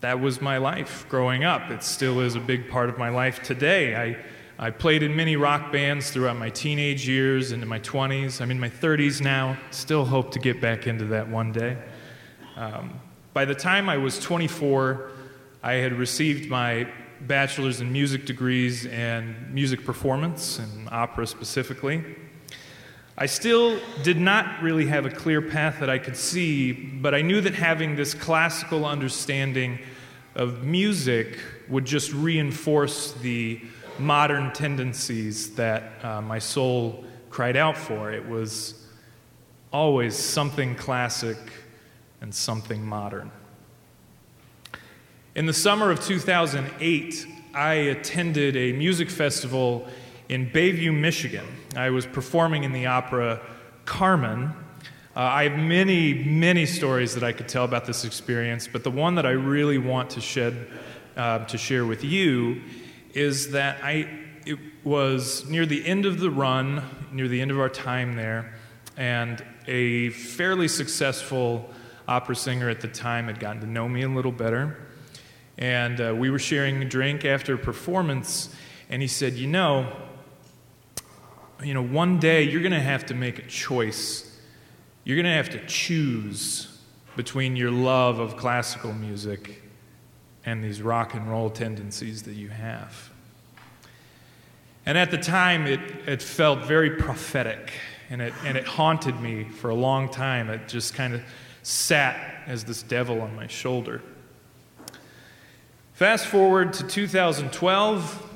that 0.00 0.20
was 0.20 0.40
my 0.40 0.58
life 0.58 1.06
growing 1.08 1.44
up. 1.44 1.70
It 1.70 1.82
still 1.82 2.20
is 2.20 2.34
a 2.34 2.40
big 2.40 2.68
part 2.68 2.88
of 2.88 2.98
my 2.98 3.08
life 3.08 3.42
today. 3.42 3.94
I, 3.94 4.16
I 4.58 4.70
played 4.70 5.02
in 5.02 5.14
many 5.14 5.36
rock 5.36 5.70
bands 5.70 6.10
throughout 6.10 6.36
my 6.36 6.50
teenage 6.50 7.08
years, 7.08 7.52
into 7.52 7.66
my 7.66 7.80
20s. 7.80 8.40
I'm 8.40 8.50
in 8.50 8.58
my 8.58 8.68
30s 8.68 9.20
now, 9.20 9.56
still 9.70 10.04
hope 10.04 10.32
to 10.32 10.38
get 10.38 10.60
back 10.60 10.86
into 10.86 11.04
that 11.06 11.28
one 11.28 11.52
day. 11.52 11.76
Um, 12.56 13.00
by 13.32 13.44
the 13.44 13.54
time 13.54 13.88
I 13.88 13.96
was 13.96 14.18
24, 14.18 15.10
I 15.62 15.74
had 15.74 15.92
received 15.92 16.50
my 16.50 16.88
bachelor's 17.20 17.80
in 17.80 17.92
music 17.92 18.26
degrees 18.26 18.86
and 18.86 19.52
music 19.54 19.84
performance, 19.84 20.58
and 20.58 20.88
opera 20.90 21.26
specifically. 21.26 22.04
I 23.22 23.26
still 23.26 23.78
did 24.02 24.18
not 24.18 24.60
really 24.62 24.86
have 24.86 25.06
a 25.06 25.08
clear 25.08 25.40
path 25.40 25.78
that 25.78 25.88
I 25.88 25.98
could 25.98 26.16
see, 26.16 26.72
but 26.72 27.14
I 27.14 27.22
knew 27.22 27.40
that 27.42 27.54
having 27.54 27.94
this 27.94 28.14
classical 28.14 28.84
understanding 28.84 29.78
of 30.34 30.64
music 30.64 31.38
would 31.68 31.84
just 31.84 32.12
reinforce 32.12 33.12
the 33.12 33.60
modern 33.96 34.52
tendencies 34.52 35.54
that 35.54 36.04
uh, 36.04 36.20
my 36.20 36.40
soul 36.40 37.04
cried 37.30 37.56
out 37.56 37.76
for. 37.76 38.10
It 38.10 38.28
was 38.28 38.88
always 39.72 40.16
something 40.16 40.74
classic 40.74 41.38
and 42.22 42.34
something 42.34 42.84
modern. 42.84 43.30
In 45.36 45.46
the 45.46 45.52
summer 45.52 45.92
of 45.92 46.04
2008, 46.04 47.24
I 47.54 47.74
attended 47.74 48.56
a 48.56 48.72
music 48.72 49.10
festival 49.10 49.86
in 50.32 50.48
Bay 50.50 50.70
View, 50.72 50.94
Michigan. 50.94 51.44
I 51.76 51.90
was 51.90 52.06
performing 52.06 52.64
in 52.64 52.72
the 52.72 52.86
opera 52.86 53.38
Carmen. 53.84 54.44
Uh, 55.14 55.20
I 55.20 55.46
have 55.46 55.58
many, 55.58 56.14
many 56.24 56.64
stories 56.64 57.12
that 57.12 57.22
I 57.22 57.32
could 57.32 57.48
tell 57.48 57.66
about 57.66 57.84
this 57.84 58.06
experience, 58.06 58.66
but 58.66 58.82
the 58.82 58.90
one 58.90 59.16
that 59.16 59.26
I 59.26 59.32
really 59.32 59.76
want 59.76 60.08
to 60.10 60.22
shed 60.22 60.68
uh, 61.18 61.44
to 61.44 61.58
share 61.58 61.84
with 61.84 62.02
you 62.02 62.62
is 63.12 63.50
that 63.50 63.84
I 63.84 64.08
it 64.46 64.58
was 64.84 65.46
near 65.50 65.66
the 65.66 65.86
end 65.86 66.06
of 66.06 66.18
the 66.18 66.30
run, 66.30 66.82
near 67.12 67.28
the 67.28 67.42
end 67.42 67.50
of 67.50 67.60
our 67.60 67.68
time 67.68 68.16
there, 68.16 68.54
and 68.96 69.44
a 69.66 70.08
fairly 70.10 70.66
successful 70.66 71.70
opera 72.08 72.36
singer 72.36 72.70
at 72.70 72.80
the 72.80 72.88
time 72.88 73.26
had 73.26 73.38
gotten 73.38 73.60
to 73.60 73.66
know 73.66 73.86
me 73.86 74.00
a 74.00 74.08
little 74.08 74.32
better. 74.32 74.78
And 75.58 76.00
uh, 76.00 76.14
we 76.16 76.30
were 76.30 76.38
sharing 76.38 76.82
a 76.82 76.86
drink 76.86 77.26
after 77.26 77.54
a 77.54 77.58
performance, 77.58 78.48
and 78.88 79.02
he 79.02 79.08
said, 79.08 79.34
You 79.34 79.46
know, 79.46 80.01
you 81.64 81.74
know, 81.74 81.82
one 81.82 82.18
day 82.18 82.42
you're 82.42 82.62
going 82.62 82.72
to 82.72 82.80
have 82.80 83.06
to 83.06 83.14
make 83.14 83.38
a 83.38 83.46
choice. 83.46 84.38
You're 85.04 85.16
going 85.16 85.26
to 85.26 85.32
have 85.32 85.50
to 85.50 85.66
choose 85.66 86.78
between 87.16 87.56
your 87.56 87.70
love 87.70 88.18
of 88.18 88.36
classical 88.36 88.92
music 88.92 89.62
and 90.44 90.62
these 90.62 90.82
rock 90.82 91.14
and 91.14 91.30
roll 91.30 91.50
tendencies 91.50 92.22
that 92.24 92.34
you 92.34 92.48
have. 92.48 93.10
And 94.84 94.98
at 94.98 95.10
the 95.10 95.18
time, 95.18 95.66
it, 95.66 95.80
it 96.06 96.22
felt 96.22 96.64
very 96.64 96.90
prophetic, 96.90 97.72
and 98.10 98.20
it, 98.20 98.32
and 98.44 98.56
it 98.56 98.66
haunted 98.66 99.20
me 99.20 99.44
for 99.44 99.70
a 99.70 99.74
long 99.74 100.08
time. 100.08 100.50
It 100.50 100.66
just 100.66 100.94
kind 100.94 101.14
of 101.14 101.22
sat 101.62 102.42
as 102.46 102.64
this 102.64 102.82
devil 102.82 103.20
on 103.20 103.36
my 103.36 103.46
shoulder. 103.46 104.02
Fast 105.92 106.26
forward 106.26 106.72
to 106.74 106.86
2012. 106.86 108.30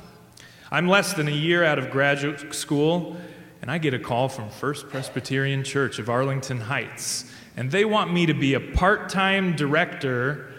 I'm 0.71 0.89
less 0.89 1.13
than 1.13 1.29
a 1.29 1.33
year 1.33 1.63
out 1.63 1.79
of 1.79 1.91
graduate 1.91 2.53
school, 2.53 3.17
and 3.63 3.71
I 3.71 3.79
get 3.79 3.95
a 3.95 4.01
call 4.01 4.29
from 4.29 4.51
First 4.51 4.89
Presbyterian 4.89 5.63
Church 5.63 6.01
of 6.01 6.11
Arlington 6.11 6.61
Heights. 6.61 7.31
And 7.57 7.71
they 7.71 7.85
want 7.85 8.13
me 8.13 8.27
to 8.27 8.35
be 8.35 8.55
a 8.55 8.61
part 8.61 9.09
time 9.09 9.55
director 9.55 10.53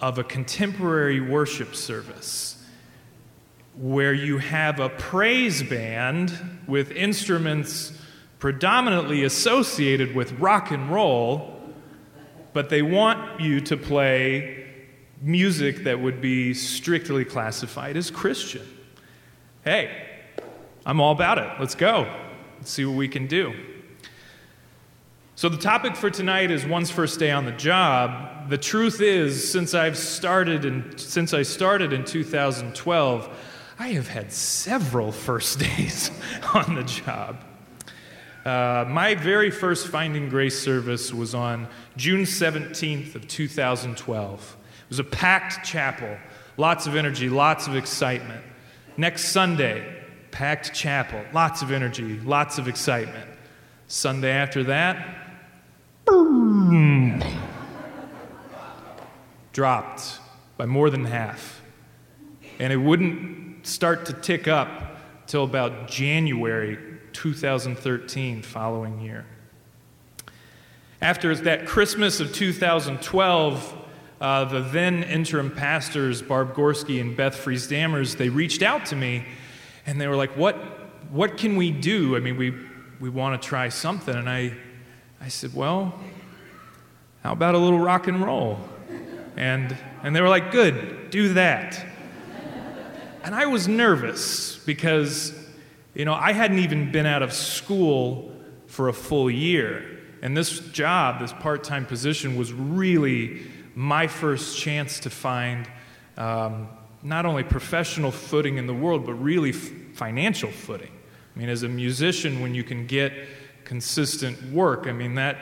of 0.00 0.18
a 0.18 0.24
contemporary 0.24 1.20
worship 1.20 1.74
service 1.74 2.56
where 3.76 4.14
you 4.14 4.38
have 4.38 4.80
a 4.80 4.88
praise 4.88 5.62
band 5.62 6.32
with 6.66 6.90
instruments 6.92 7.92
predominantly 8.38 9.24
associated 9.24 10.14
with 10.14 10.32
rock 10.32 10.70
and 10.70 10.90
roll, 10.90 11.60
but 12.54 12.70
they 12.70 12.82
want 12.82 13.40
you 13.40 13.60
to 13.60 13.76
play 13.76 14.66
music 15.20 15.84
that 15.84 16.00
would 16.00 16.22
be 16.22 16.54
strictly 16.54 17.26
classified 17.26 17.96
as 17.96 18.10
Christian. 18.10 18.66
Hey, 19.64 19.90
I'm 20.84 21.00
all 21.00 21.12
about 21.12 21.38
it. 21.38 21.48
Let's 21.58 21.74
go. 21.74 22.06
Let's 22.58 22.70
see 22.70 22.84
what 22.84 22.96
we 22.96 23.08
can 23.08 23.26
do. 23.26 23.54
So, 25.36 25.48
the 25.48 25.56
topic 25.56 25.96
for 25.96 26.10
tonight 26.10 26.50
is 26.50 26.66
one's 26.66 26.90
first 26.90 27.18
day 27.18 27.30
on 27.30 27.46
the 27.46 27.52
job. 27.52 28.50
The 28.50 28.58
truth 28.58 29.00
is, 29.00 29.50
since 29.50 29.72
I've 29.72 29.96
started 29.96 30.66
in, 30.66 30.98
since 30.98 31.32
I 31.32 31.44
started 31.44 31.94
in 31.94 32.04
2012, 32.04 33.28
I 33.78 33.88
have 33.88 34.06
had 34.06 34.30
several 34.30 35.10
first 35.10 35.58
days 35.76 36.10
on 36.52 36.74
the 36.74 36.84
job. 36.84 37.42
Uh, 38.44 38.84
my 38.86 39.14
very 39.14 39.50
first 39.50 39.88
Finding 39.88 40.28
Grace 40.28 40.60
service 40.60 41.10
was 41.10 41.34
on 41.34 41.68
June 41.96 42.24
17th 42.24 43.14
of 43.14 43.26
2012. 43.26 44.56
It 44.60 44.88
was 44.90 44.98
a 44.98 45.04
packed 45.04 45.64
chapel, 45.64 46.18
lots 46.58 46.86
of 46.86 46.96
energy, 46.96 47.30
lots 47.30 47.66
of 47.66 47.76
excitement. 47.76 48.44
Next 48.96 49.30
Sunday, 49.30 50.02
packed 50.30 50.72
chapel, 50.72 51.20
lots 51.32 51.62
of 51.62 51.72
energy, 51.72 52.20
lots 52.20 52.58
of 52.58 52.68
excitement. 52.68 53.28
Sunday 53.88 54.30
after 54.30 54.62
that, 54.64 55.36
boom, 56.04 57.22
dropped 59.52 60.20
by 60.56 60.66
more 60.66 60.90
than 60.90 61.04
half. 61.04 61.60
And 62.60 62.72
it 62.72 62.76
wouldn't 62.76 63.66
start 63.66 64.06
to 64.06 64.12
tick 64.12 64.46
up 64.46 64.96
till 65.26 65.42
about 65.42 65.88
January 65.88 66.78
2013, 67.12 68.42
following 68.42 69.00
year. 69.00 69.24
After 71.00 71.34
that 71.34 71.66
Christmas 71.66 72.20
of 72.20 72.32
2012, 72.32 73.83
uh, 74.20 74.44
the 74.44 74.60
then 74.60 75.02
interim 75.02 75.50
pastors, 75.50 76.22
Barb 76.22 76.54
Gorski 76.54 77.00
and 77.00 77.16
Beth 77.16 77.34
Fries 77.34 77.66
Dammers, 77.66 78.16
they 78.16 78.28
reached 78.28 78.62
out 78.62 78.86
to 78.86 78.96
me 78.96 79.24
and 79.86 80.00
they 80.00 80.06
were 80.06 80.16
like, 80.16 80.36
What, 80.36 80.56
what 81.10 81.36
can 81.36 81.56
we 81.56 81.70
do? 81.70 82.16
I 82.16 82.20
mean, 82.20 82.36
we, 82.36 82.54
we 83.00 83.08
want 83.08 83.40
to 83.40 83.48
try 83.48 83.68
something. 83.68 84.14
And 84.14 84.28
I, 84.28 84.54
I 85.20 85.28
said, 85.28 85.54
Well, 85.54 85.98
how 87.22 87.32
about 87.32 87.54
a 87.54 87.58
little 87.58 87.78
rock 87.80 88.06
and 88.06 88.24
roll? 88.24 88.58
And, 89.36 89.76
and 90.02 90.14
they 90.14 90.20
were 90.20 90.28
like, 90.28 90.52
Good, 90.52 91.10
do 91.10 91.34
that. 91.34 91.84
And 93.24 93.34
I 93.34 93.46
was 93.46 93.66
nervous 93.66 94.58
because, 94.58 95.32
you 95.94 96.04
know, 96.04 96.12
I 96.12 96.32
hadn't 96.32 96.58
even 96.58 96.92
been 96.92 97.06
out 97.06 97.22
of 97.22 97.32
school 97.32 98.30
for 98.66 98.88
a 98.88 98.92
full 98.92 99.30
year. 99.30 99.98
And 100.20 100.36
this 100.36 100.60
job, 100.60 101.20
this 101.20 101.32
part 101.32 101.64
time 101.64 101.86
position, 101.86 102.36
was 102.36 102.52
really 102.52 103.42
my 103.74 104.06
first 104.06 104.58
chance 104.58 105.00
to 105.00 105.10
find 105.10 105.68
um, 106.16 106.68
not 107.02 107.26
only 107.26 107.42
professional 107.42 108.10
footing 108.10 108.56
in 108.56 108.66
the 108.66 108.74
world, 108.74 109.04
but 109.04 109.14
really 109.14 109.50
f- 109.50 109.70
financial 109.94 110.50
footing. 110.50 110.90
I 111.34 111.38
mean, 111.38 111.48
as 111.48 111.62
a 111.62 111.68
musician, 111.68 112.40
when 112.40 112.54
you 112.54 112.64
can 112.64 112.86
get 112.86 113.12
consistent 113.64 114.52
work, 114.52 114.86
I 114.86 114.92
mean, 114.92 115.16
that, 115.16 115.36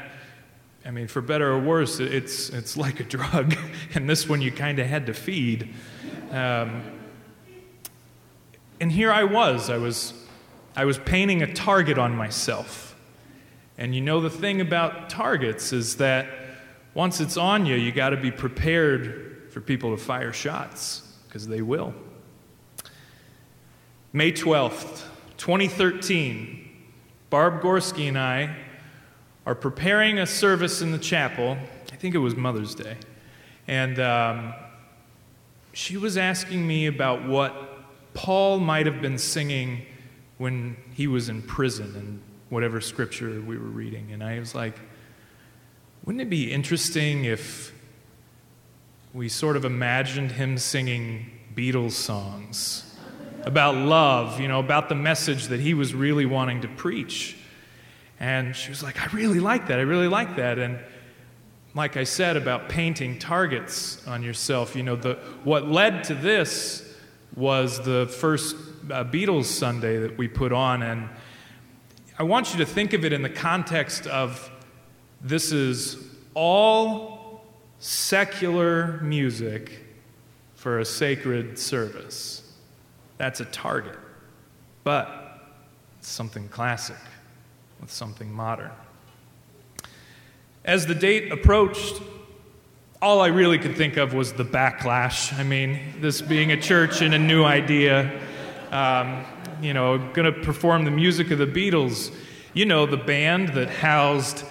I 0.84 0.90
mean, 0.90 1.06
for 1.06 1.20
better 1.20 1.52
or 1.52 1.58
worse, 1.58 2.00
it's, 2.00 2.48
it's 2.48 2.76
like 2.76 3.00
a 3.00 3.04
drug. 3.04 3.54
and 3.94 4.08
this 4.08 4.28
one 4.28 4.40
you 4.40 4.50
kind 4.50 4.78
of 4.78 4.86
had 4.86 5.06
to 5.06 5.14
feed. 5.14 5.68
Um, 6.30 6.82
and 8.80 8.90
here 8.90 9.12
I 9.12 9.24
was. 9.24 9.70
I 9.70 9.76
was, 9.76 10.14
I 10.74 10.86
was 10.86 10.98
painting 10.98 11.42
a 11.42 11.52
target 11.52 11.98
on 11.98 12.16
myself. 12.16 12.96
And 13.78 13.94
you 13.94 14.00
know, 14.00 14.20
the 14.20 14.30
thing 14.30 14.60
about 14.60 15.10
targets 15.10 15.72
is 15.72 15.96
that 15.96 16.26
once 16.94 17.20
it's 17.20 17.36
on 17.36 17.66
you, 17.66 17.74
you 17.74 17.92
got 17.92 18.10
to 18.10 18.16
be 18.16 18.30
prepared 18.30 19.48
for 19.50 19.60
people 19.60 19.90
to 19.90 20.02
fire 20.02 20.32
shots, 20.32 21.16
because 21.26 21.46
they 21.46 21.62
will. 21.62 21.94
May 24.12 24.32
12th, 24.32 25.02
2013, 25.38 26.68
Barb 27.30 27.62
Gorski 27.62 28.08
and 28.08 28.18
I 28.18 28.56
are 29.46 29.54
preparing 29.54 30.18
a 30.18 30.26
service 30.26 30.82
in 30.82 30.92
the 30.92 30.98
chapel. 30.98 31.56
I 31.92 31.96
think 31.96 32.14
it 32.14 32.18
was 32.18 32.36
Mother's 32.36 32.74
Day. 32.74 32.96
And 33.66 33.98
um, 33.98 34.54
she 35.72 35.96
was 35.96 36.16
asking 36.16 36.66
me 36.66 36.86
about 36.86 37.26
what 37.26 37.54
Paul 38.14 38.60
might 38.60 38.86
have 38.86 39.00
been 39.00 39.18
singing 39.18 39.86
when 40.38 40.76
he 40.92 41.06
was 41.06 41.28
in 41.28 41.42
prison 41.42 41.94
and 41.96 42.20
whatever 42.50 42.80
scripture 42.80 43.40
we 43.40 43.56
were 43.56 43.64
reading. 43.64 44.12
And 44.12 44.22
I 44.22 44.38
was 44.38 44.54
like, 44.54 44.74
wouldn't 46.04 46.20
it 46.20 46.30
be 46.30 46.52
interesting 46.52 47.24
if 47.24 47.72
we 49.14 49.28
sort 49.28 49.56
of 49.56 49.64
imagined 49.64 50.32
him 50.32 50.58
singing 50.58 51.30
Beatles 51.54 51.92
songs 51.92 52.98
about 53.44 53.76
love, 53.76 54.40
you 54.40 54.48
know, 54.48 54.58
about 54.58 54.88
the 54.88 54.96
message 54.96 55.46
that 55.48 55.60
he 55.60 55.74
was 55.74 55.94
really 55.94 56.26
wanting 56.26 56.62
to 56.62 56.68
preach? 56.68 57.36
And 58.18 58.56
she 58.56 58.70
was 58.70 58.82
like, 58.82 59.00
I 59.00 59.14
really 59.16 59.38
like 59.38 59.68
that. 59.68 59.78
I 59.78 59.82
really 59.82 60.08
like 60.08 60.36
that. 60.36 60.58
And 60.58 60.80
like 61.74 61.96
I 61.96 62.02
said 62.02 62.36
about 62.36 62.68
painting 62.68 63.20
targets 63.20 64.04
on 64.08 64.24
yourself, 64.24 64.74
you 64.74 64.82
know, 64.82 64.96
the, 64.96 65.14
what 65.44 65.68
led 65.68 66.02
to 66.04 66.14
this 66.14 66.84
was 67.36 67.84
the 67.84 68.06
first 68.06 68.56
uh, 68.90 69.04
Beatles 69.04 69.44
Sunday 69.44 69.98
that 69.98 70.18
we 70.18 70.26
put 70.26 70.52
on. 70.52 70.82
And 70.82 71.08
I 72.18 72.24
want 72.24 72.52
you 72.52 72.58
to 72.58 72.66
think 72.66 72.92
of 72.92 73.04
it 73.04 73.12
in 73.12 73.22
the 73.22 73.30
context 73.30 74.08
of 74.08 74.50
this 75.22 75.52
is 75.52 75.96
all 76.34 77.44
secular 77.78 78.98
music 79.02 79.80
for 80.54 80.80
a 80.80 80.84
sacred 80.84 81.58
service. 81.58 82.52
That's 83.18 83.40
a 83.40 83.44
target, 83.46 83.98
but 84.84 85.40
it's 85.98 86.08
something 86.08 86.48
classic 86.48 86.96
with 87.80 87.90
something 87.90 88.32
modern. 88.32 88.70
As 90.64 90.86
the 90.86 90.94
date 90.94 91.30
approached, 91.32 92.00
all 93.00 93.20
I 93.20 93.28
really 93.28 93.58
could 93.58 93.76
think 93.76 93.96
of 93.96 94.14
was 94.14 94.32
the 94.32 94.44
backlash. 94.44 95.36
I 95.36 95.42
mean, 95.42 95.80
this 96.00 96.22
being 96.22 96.52
a 96.52 96.60
church 96.60 97.00
and 97.00 97.14
a 97.14 97.18
new 97.18 97.44
idea, 97.44 98.20
um, 98.70 99.24
you 99.60 99.74
know, 99.74 99.98
going 100.12 100.32
to 100.32 100.40
perform 100.40 100.84
the 100.84 100.90
music 100.90 101.32
of 101.32 101.38
the 101.38 101.46
Beatles. 101.46 102.14
You 102.54 102.66
know, 102.66 102.86
the 102.86 102.96
band 102.96 103.50
that 103.50 103.70
housed 103.70 104.44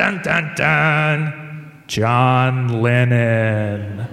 dun 0.00 0.22
dun 0.22 0.54
dun 0.56 1.72
John 1.86 2.80
Lennon. 2.80 4.08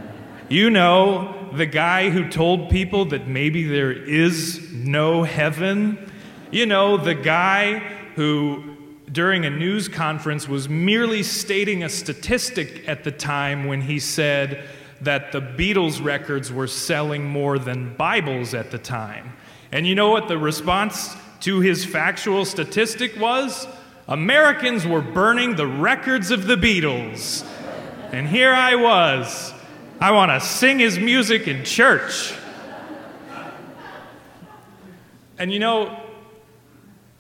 You 0.50 0.70
know, 0.70 1.50
the 1.54 1.66
guy 1.66 2.10
who 2.10 2.28
told 2.28 2.70
people 2.70 3.06
that 3.06 3.30
maybe 3.30 3.64
there 3.64 3.94
is 3.94 4.70
no 4.74 5.24
heaven. 5.24 5.98
You 6.52 6.66
know, 6.66 6.98
the 6.98 7.16
guy 7.16 7.80
who 8.16 8.76
during 9.14 9.46
a 9.46 9.50
news 9.50 9.88
conference 9.88 10.50
was 10.50 10.68
merely 10.68 11.24
stating 11.24 11.84
a 11.84 11.90
statistic 11.90 12.86
at 12.86 13.06
the 13.06 13.12
time 13.12 13.64
when 13.64 13.80
he 13.80 13.98
said 13.98 14.68
that 15.00 15.32
the 15.32 15.40
Beatles 15.40 16.04
records 16.04 16.52
were 16.52 16.68
selling 16.68 17.24
more 17.24 17.58
than 17.58 17.96
Bibles 17.96 18.54
at 18.54 18.72
the 18.72 18.78
time. 18.78 19.32
And 19.72 19.88
you 19.88 19.96
know 19.96 20.10
what 20.10 20.28
the 20.28 20.38
response 20.38 21.16
to 21.42 21.62
his 21.62 21.86
factual 21.86 22.44
statistic 22.44 23.18
was? 23.18 23.66
Americans 24.08 24.88
were 24.88 25.02
burning 25.02 25.56
the 25.56 25.68
records 25.68 26.32
of 26.32 26.48
the 26.48 26.56
Beatles. 26.56 27.46
And 28.14 28.28
here 28.28 28.54
I 28.54 28.76
was. 28.76 29.54
I 30.00 30.12
want 30.12 30.32
to 30.32 30.40
sing 30.40 30.80
his 30.80 30.98
music 30.98 31.48
in 31.48 31.66
church. 31.66 32.34
And 35.38 35.52
you 35.52 35.60
know, 35.60 36.00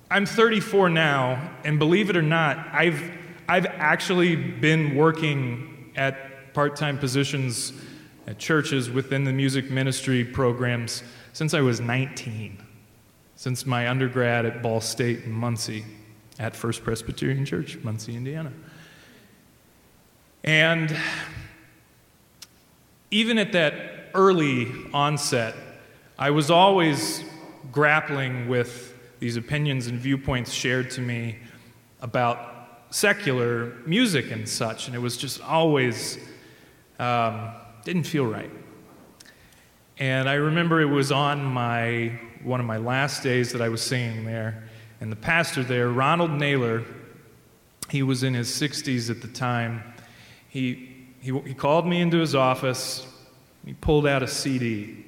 I'm 0.10 0.26
34 0.26 0.89
now, 0.89 1.52
and 1.65 1.78
believe 1.78 2.10
it 2.10 2.15
or 2.15 2.21
not, 2.21 2.65
I've, 2.71 3.12
I've 3.50 3.65
actually 3.65 4.38
been 4.38 4.95
working 4.95 5.91
at 5.97 6.54
part 6.54 6.78
time 6.78 6.97
positions 6.97 7.73
at 8.28 8.39
churches 8.39 8.89
within 8.89 9.26
the 9.26 9.34
music 9.34 9.69
ministry 9.69 10.23
programs 10.23 11.04
since 11.34 11.54
I 11.54 11.62
was 11.62 11.82
19, 11.82 12.58
since 13.36 13.65
my 13.65 13.89
undergrad 13.89 14.45
at 14.45 14.63
Ball 14.63 14.80
State 14.80 15.26
in 15.26 15.32
Muncie, 15.32 15.84
at 16.39 16.56
First 16.56 16.84
Presbyterian 16.84 17.45
Church, 17.45 17.78
Muncie, 17.84 18.15
Indiana. 18.15 18.52
And 20.43 20.95
even 23.12 23.38
at 23.38 23.52
that 23.54 24.10
early 24.13 24.71
onset, 24.93 25.56
I 26.17 26.32
was 26.32 26.50
always 26.52 27.23
grappling 27.71 28.47
with 28.47 28.93
these 29.19 29.36
opinions 29.36 29.88
and 29.88 30.00
viewpoints 30.00 30.52
shared 30.52 30.89
to 30.91 31.02
me 31.02 31.38
about 32.02 32.58
secular 32.89 33.73
music 33.86 34.32
and 34.32 34.47
such, 34.47 34.88
and 34.88 34.95
it 34.95 35.00
was 35.00 35.17
just 35.17 35.41
always 35.41 36.17
um, 37.00 37.52
didn't 37.84 38.04
feel 38.04 38.26
right. 38.26 38.52
And 40.00 40.30
I 40.30 40.36
remember 40.36 40.82
it 40.82 40.86
was 40.86 41.12
on 41.12 41.43
my 41.43 42.19
one 42.43 42.60
of 42.60 42.65
my 42.65 42.78
last 42.78 43.23
days 43.23 43.52
that 43.52 43.62
I 43.62 43.69
was 43.69 43.82
singing 43.82 44.26
there, 44.26 44.66
and 44.99 45.12
the 45.12 45.15
pastor 45.15 45.63
there, 45.63 45.89
Ronald 45.89 46.31
Naylor, 46.31 46.83
he 47.89 48.03
was 48.03 48.23
in 48.23 48.33
his 48.33 48.49
60s 48.49 49.10
at 49.10 49.21
the 49.21 49.27
time. 49.27 49.83
He, 50.49 50.95
he, 51.21 51.38
he 51.39 51.53
called 51.53 51.86
me 51.86 52.01
into 52.01 52.17
his 52.17 52.36
office. 52.36 53.05
He 53.65 53.73
pulled 53.73 54.07
out 54.07 54.23
a 54.23 54.27
CD. 54.27 55.05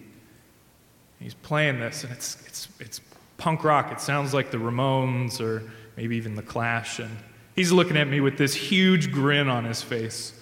He's 1.20 1.34
playing 1.34 1.80
this, 1.80 2.04
and 2.04 2.14
it's, 2.14 2.38
it's, 2.46 2.68
it's 2.80 3.02
punk 3.38 3.64
rock. 3.64 3.92
It 3.92 4.00
sounds 4.00 4.34
like 4.34 4.52
the 4.52 4.58
Ramones 4.58 5.42
or 5.42 5.70
maybe 5.98 6.16
even 6.18 6.36
the 6.36 6.44
Clash. 6.44 7.00
And 7.00 7.18
he's 7.56 7.72
looking 7.72 7.98
at 7.98 8.08
me 8.08 8.22
with 8.22 8.38
this 8.38 8.54
huge 8.54 9.12
grin 9.12 9.50
on 9.50 9.66
his 9.66 9.82
face. 9.82 10.34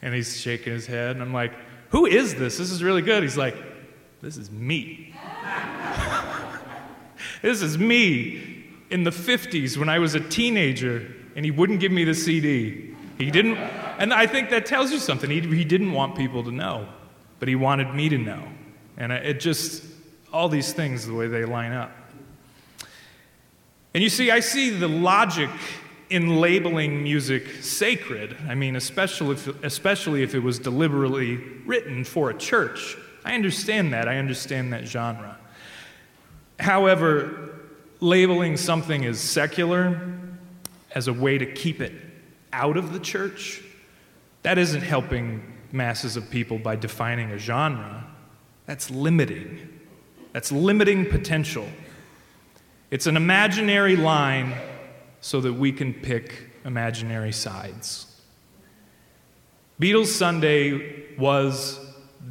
And 0.00 0.14
he's 0.14 0.40
shaking 0.40 0.72
his 0.72 0.86
head. 0.86 1.16
And 1.16 1.22
I'm 1.22 1.32
like, 1.32 1.52
Who 1.90 2.06
is 2.06 2.34
this? 2.34 2.58
This 2.58 2.70
is 2.70 2.82
really 2.82 3.02
good. 3.02 3.22
He's 3.22 3.36
like, 3.36 3.56
This 4.22 4.36
is 4.36 4.50
me. 4.50 5.14
this 7.42 7.60
is 7.60 7.76
me 7.76 8.55
in 8.90 9.04
the 9.04 9.10
50s 9.10 9.76
when 9.76 9.88
I 9.88 9.98
was 9.98 10.14
a 10.14 10.20
teenager 10.20 11.12
and 11.34 11.44
he 11.44 11.50
wouldn't 11.50 11.80
give 11.80 11.92
me 11.92 12.04
the 12.04 12.14
CD. 12.14 12.94
He 13.18 13.30
didn't, 13.30 13.56
and 13.56 14.12
I 14.12 14.26
think 14.26 14.50
that 14.50 14.66
tells 14.66 14.92
you 14.92 14.98
something. 14.98 15.30
He, 15.30 15.40
he 15.40 15.64
didn't 15.64 15.92
want 15.92 16.16
people 16.16 16.44
to 16.44 16.52
know, 16.52 16.88
but 17.38 17.48
he 17.48 17.54
wanted 17.54 17.94
me 17.94 18.08
to 18.08 18.18
know. 18.18 18.42
And 18.96 19.12
it 19.12 19.40
just, 19.40 19.84
all 20.32 20.48
these 20.48 20.72
things, 20.72 21.06
the 21.06 21.14
way 21.14 21.26
they 21.26 21.44
line 21.44 21.72
up. 21.72 21.92
And 23.94 24.02
you 24.02 24.10
see, 24.10 24.30
I 24.30 24.40
see 24.40 24.70
the 24.70 24.88
logic 24.88 25.50
in 26.10 26.36
labeling 26.36 27.02
music 27.02 27.48
sacred. 27.62 28.36
I 28.48 28.54
mean, 28.54 28.76
especially 28.76 29.32
if, 29.32 29.64
especially 29.64 30.22
if 30.22 30.34
it 30.34 30.40
was 30.40 30.58
deliberately 30.58 31.36
written 31.64 32.04
for 32.04 32.30
a 32.30 32.34
church. 32.34 32.96
I 33.24 33.34
understand 33.34 33.92
that. 33.92 34.06
I 34.06 34.18
understand 34.18 34.72
that 34.72 34.86
genre. 34.86 35.36
However, 36.60 37.55
labeling 38.00 38.56
something 38.56 39.04
as 39.04 39.20
secular 39.20 40.00
as 40.94 41.08
a 41.08 41.12
way 41.12 41.38
to 41.38 41.46
keep 41.46 41.80
it 41.80 41.92
out 42.52 42.76
of 42.76 42.92
the 42.92 43.00
church, 43.00 43.62
that 44.42 44.58
isn't 44.58 44.82
helping 44.82 45.42
masses 45.72 46.16
of 46.16 46.30
people 46.30 46.58
by 46.58 46.76
defining 46.76 47.30
a 47.30 47.38
genre. 47.38 48.06
That's 48.66 48.90
limiting. 48.90 49.80
That's 50.32 50.52
limiting 50.52 51.06
potential. 51.06 51.68
It's 52.90 53.06
an 53.06 53.16
imaginary 53.16 53.96
line 53.96 54.54
so 55.20 55.40
that 55.40 55.52
we 55.52 55.72
can 55.72 55.92
pick 55.92 56.50
imaginary 56.64 57.32
sides. 57.32 58.06
Beatles 59.80 60.06
Sunday 60.06 61.16
was 61.18 61.78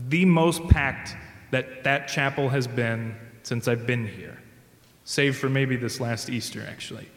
the 0.07 0.25
most 0.25 0.67
packed 0.69 1.15
that 1.51 1.83
that 1.83 2.07
chapel 2.07 2.49
has 2.49 2.67
been 2.67 3.15
since 3.43 3.67
I've 3.67 3.85
been 3.85 4.07
here, 4.07 4.37
save 5.05 5.37
for 5.37 5.47
maybe 5.47 5.77
this 5.77 6.01
last 6.01 6.29
Easter, 6.29 6.65
actually. 6.67 7.07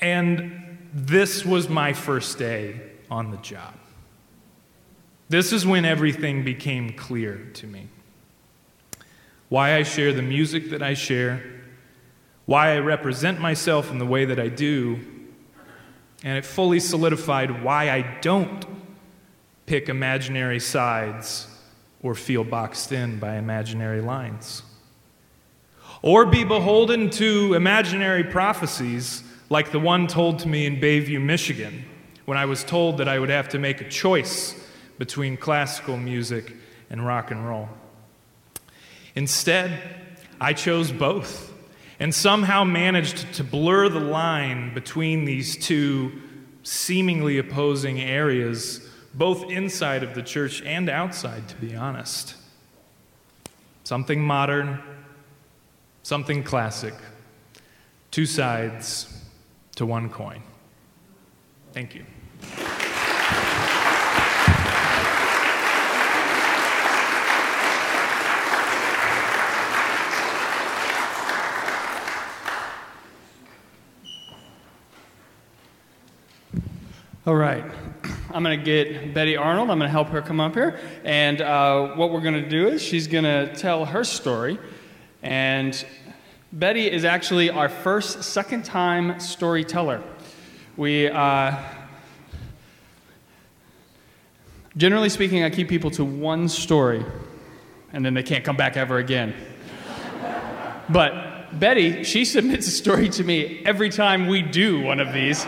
And 0.00 0.90
this 0.92 1.44
was 1.44 1.68
my 1.68 1.92
first 1.92 2.38
day 2.38 2.80
on 3.10 3.30
the 3.30 3.36
job. 3.38 3.74
This 5.28 5.52
is 5.52 5.64
when 5.64 5.84
everything 5.84 6.44
became 6.44 6.92
clear 6.94 7.50
to 7.54 7.66
me 7.66 7.88
why 9.48 9.76
I 9.76 9.82
share 9.82 10.12
the 10.12 10.22
music 10.22 10.70
that 10.70 10.82
I 10.82 10.94
share, 10.94 11.42
why 12.46 12.74
I 12.74 12.78
represent 12.78 13.40
myself 13.40 13.90
in 13.90 13.98
the 13.98 14.06
way 14.06 14.24
that 14.24 14.40
I 14.40 14.48
do, 14.48 14.98
and 16.24 16.38
it 16.38 16.44
fully 16.44 16.80
solidified 16.80 17.62
why 17.62 17.90
I 17.90 18.18
don't 18.20 18.64
pick 19.66 19.88
imaginary 19.88 20.60
sides 20.60 21.46
or 22.02 22.14
feel 22.14 22.42
boxed 22.42 22.90
in 22.90 23.18
by 23.18 23.36
imaginary 23.36 24.00
lines. 24.00 24.62
Or 26.04 26.26
be 26.26 26.44
beholden 26.44 27.08
to 27.12 27.54
imaginary 27.54 28.24
prophecies 28.24 29.24
like 29.48 29.72
the 29.72 29.80
one 29.80 30.06
told 30.06 30.40
to 30.40 30.48
me 30.48 30.66
in 30.66 30.78
Bay 30.78 31.00
View, 31.00 31.18
Michigan, 31.18 31.86
when 32.26 32.36
I 32.36 32.44
was 32.44 32.62
told 32.62 32.98
that 32.98 33.08
I 33.08 33.18
would 33.18 33.30
have 33.30 33.48
to 33.48 33.58
make 33.58 33.80
a 33.80 33.88
choice 33.88 34.54
between 34.98 35.38
classical 35.38 35.96
music 35.96 36.52
and 36.90 37.06
rock 37.06 37.30
and 37.30 37.48
roll. 37.48 37.70
Instead, 39.14 39.80
I 40.38 40.52
chose 40.52 40.92
both 40.92 41.50
and 41.98 42.14
somehow 42.14 42.64
managed 42.64 43.32
to 43.36 43.42
blur 43.42 43.88
the 43.88 43.98
line 43.98 44.74
between 44.74 45.24
these 45.24 45.56
two 45.56 46.12
seemingly 46.64 47.38
opposing 47.38 47.98
areas 47.98 48.86
both 49.14 49.50
inside 49.50 50.02
of 50.02 50.14
the 50.14 50.22
church 50.22 50.60
and 50.64 50.90
outside, 50.90 51.48
to 51.48 51.56
be 51.56 51.74
honest. 51.74 52.34
Something 53.84 54.20
modern, 54.20 54.82
something 56.04 56.44
classic. 56.44 56.94
Two 58.12 58.26
sides 58.26 59.08
to 59.74 59.84
one 59.84 60.08
coin. 60.08 60.42
Thank 61.72 61.96
you. 61.96 62.04
All 77.26 77.34
right. 77.34 77.64
I'm 78.30 78.42
going 78.42 78.58
to 78.58 78.64
get 78.64 79.14
Betty 79.14 79.36
Arnold. 79.36 79.70
I'm 79.70 79.78
going 79.78 79.88
to 79.88 79.92
help 79.92 80.08
her 80.08 80.20
come 80.20 80.38
up 80.40 80.54
here. 80.54 80.78
And 81.04 81.40
uh, 81.40 81.94
what 81.94 82.12
we're 82.12 82.20
going 82.20 82.34
to 82.34 82.48
do 82.48 82.68
is 82.68 82.82
she's 82.82 83.06
going 83.06 83.24
to 83.24 83.54
tell 83.56 83.86
her 83.86 84.04
story. 84.04 84.58
And 85.24 85.84
Betty 86.52 86.90
is 86.90 87.06
actually 87.06 87.48
our 87.48 87.70
first 87.70 88.22
second 88.24 88.66
time 88.66 89.18
storyteller. 89.18 90.02
We, 90.76 91.08
uh, 91.08 91.56
generally 94.76 95.08
speaking, 95.08 95.42
I 95.42 95.48
keep 95.48 95.70
people 95.70 95.90
to 95.92 96.04
one 96.04 96.46
story, 96.46 97.02
and 97.94 98.04
then 98.04 98.12
they 98.12 98.22
can't 98.22 98.44
come 98.44 98.56
back 98.56 98.76
ever 98.76 98.98
again. 98.98 99.34
but 100.90 101.58
Betty, 101.58 102.04
she 102.04 102.26
submits 102.26 102.68
a 102.68 102.70
story 102.70 103.08
to 103.08 103.24
me 103.24 103.62
every 103.64 103.88
time 103.88 104.26
we 104.26 104.42
do 104.42 104.82
one 104.82 105.00
of 105.00 105.14
these. 105.14 105.46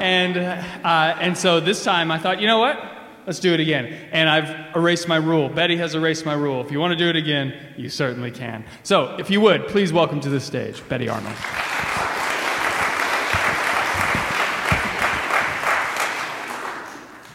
And, 0.00 0.38
uh, 0.38 1.16
and 1.20 1.36
so 1.36 1.60
this 1.60 1.84
time 1.84 2.10
I 2.10 2.18
thought, 2.18 2.40
you 2.40 2.46
know 2.46 2.60
what? 2.60 2.97
Let's 3.28 3.40
do 3.40 3.52
it 3.52 3.60
again. 3.60 3.94
And 4.10 4.26
I've 4.26 4.74
erased 4.74 5.06
my 5.06 5.16
rule. 5.16 5.50
Betty 5.50 5.76
has 5.76 5.94
erased 5.94 6.24
my 6.24 6.32
rule. 6.32 6.64
If 6.64 6.72
you 6.72 6.80
want 6.80 6.92
to 6.92 6.96
do 6.96 7.10
it 7.10 7.16
again, 7.16 7.52
you 7.76 7.90
certainly 7.90 8.30
can. 8.30 8.64
So, 8.84 9.16
if 9.18 9.28
you 9.28 9.42
would, 9.42 9.68
please 9.68 9.92
welcome 9.92 10.18
to 10.20 10.30
the 10.30 10.40
stage 10.40 10.82
Betty 10.88 11.10
Arnold. 11.10 11.34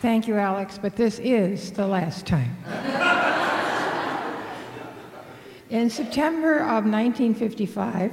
Thank 0.01 0.27
you, 0.27 0.35
Alex, 0.35 0.79
but 0.79 0.95
this 0.95 1.19
is 1.19 1.71
the 1.71 1.85
last 1.85 2.25
time. 2.25 2.57
In 5.69 5.91
September 5.91 6.55
of 6.55 6.85
1955, 6.85 8.11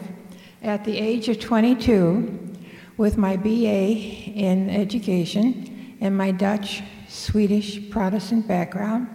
at 0.62 0.85
the 0.85 0.99
age 0.99 1.31
of 1.31 1.41
22, 1.41 2.57
with 2.99 3.16
my 3.16 3.39
BA 3.39 3.49
in 3.49 4.68
education 4.68 5.97
and 6.03 6.14
my 6.14 6.31
Dutch, 6.31 6.83
Swedish, 7.11 7.90
Protestant 7.90 8.46
background, 8.46 9.08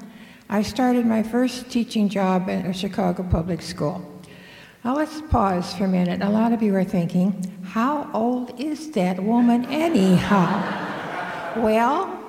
I 0.49 0.63
started 0.63 1.05
my 1.05 1.23
first 1.23 1.71
teaching 1.71 2.09
job 2.09 2.49
at 2.49 2.65
a 2.65 2.73
Chicago 2.73 3.23
public 3.23 3.61
school. 3.61 4.21
Now 4.83 4.97
let's 4.97 5.21
pause 5.21 5.73
for 5.73 5.85
a 5.85 5.87
minute. 5.87 6.21
A 6.21 6.29
lot 6.29 6.51
of 6.51 6.61
you 6.61 6.75
are 6.75 6.83
thinking, 6.83 7.57
how 7.63 8.09
old 8.13 8.59
is 8.59 8.91
that 8.91 9.23
woman 9.23 9.65
anyhow? 9.67 10.83
well, 11.61 12.19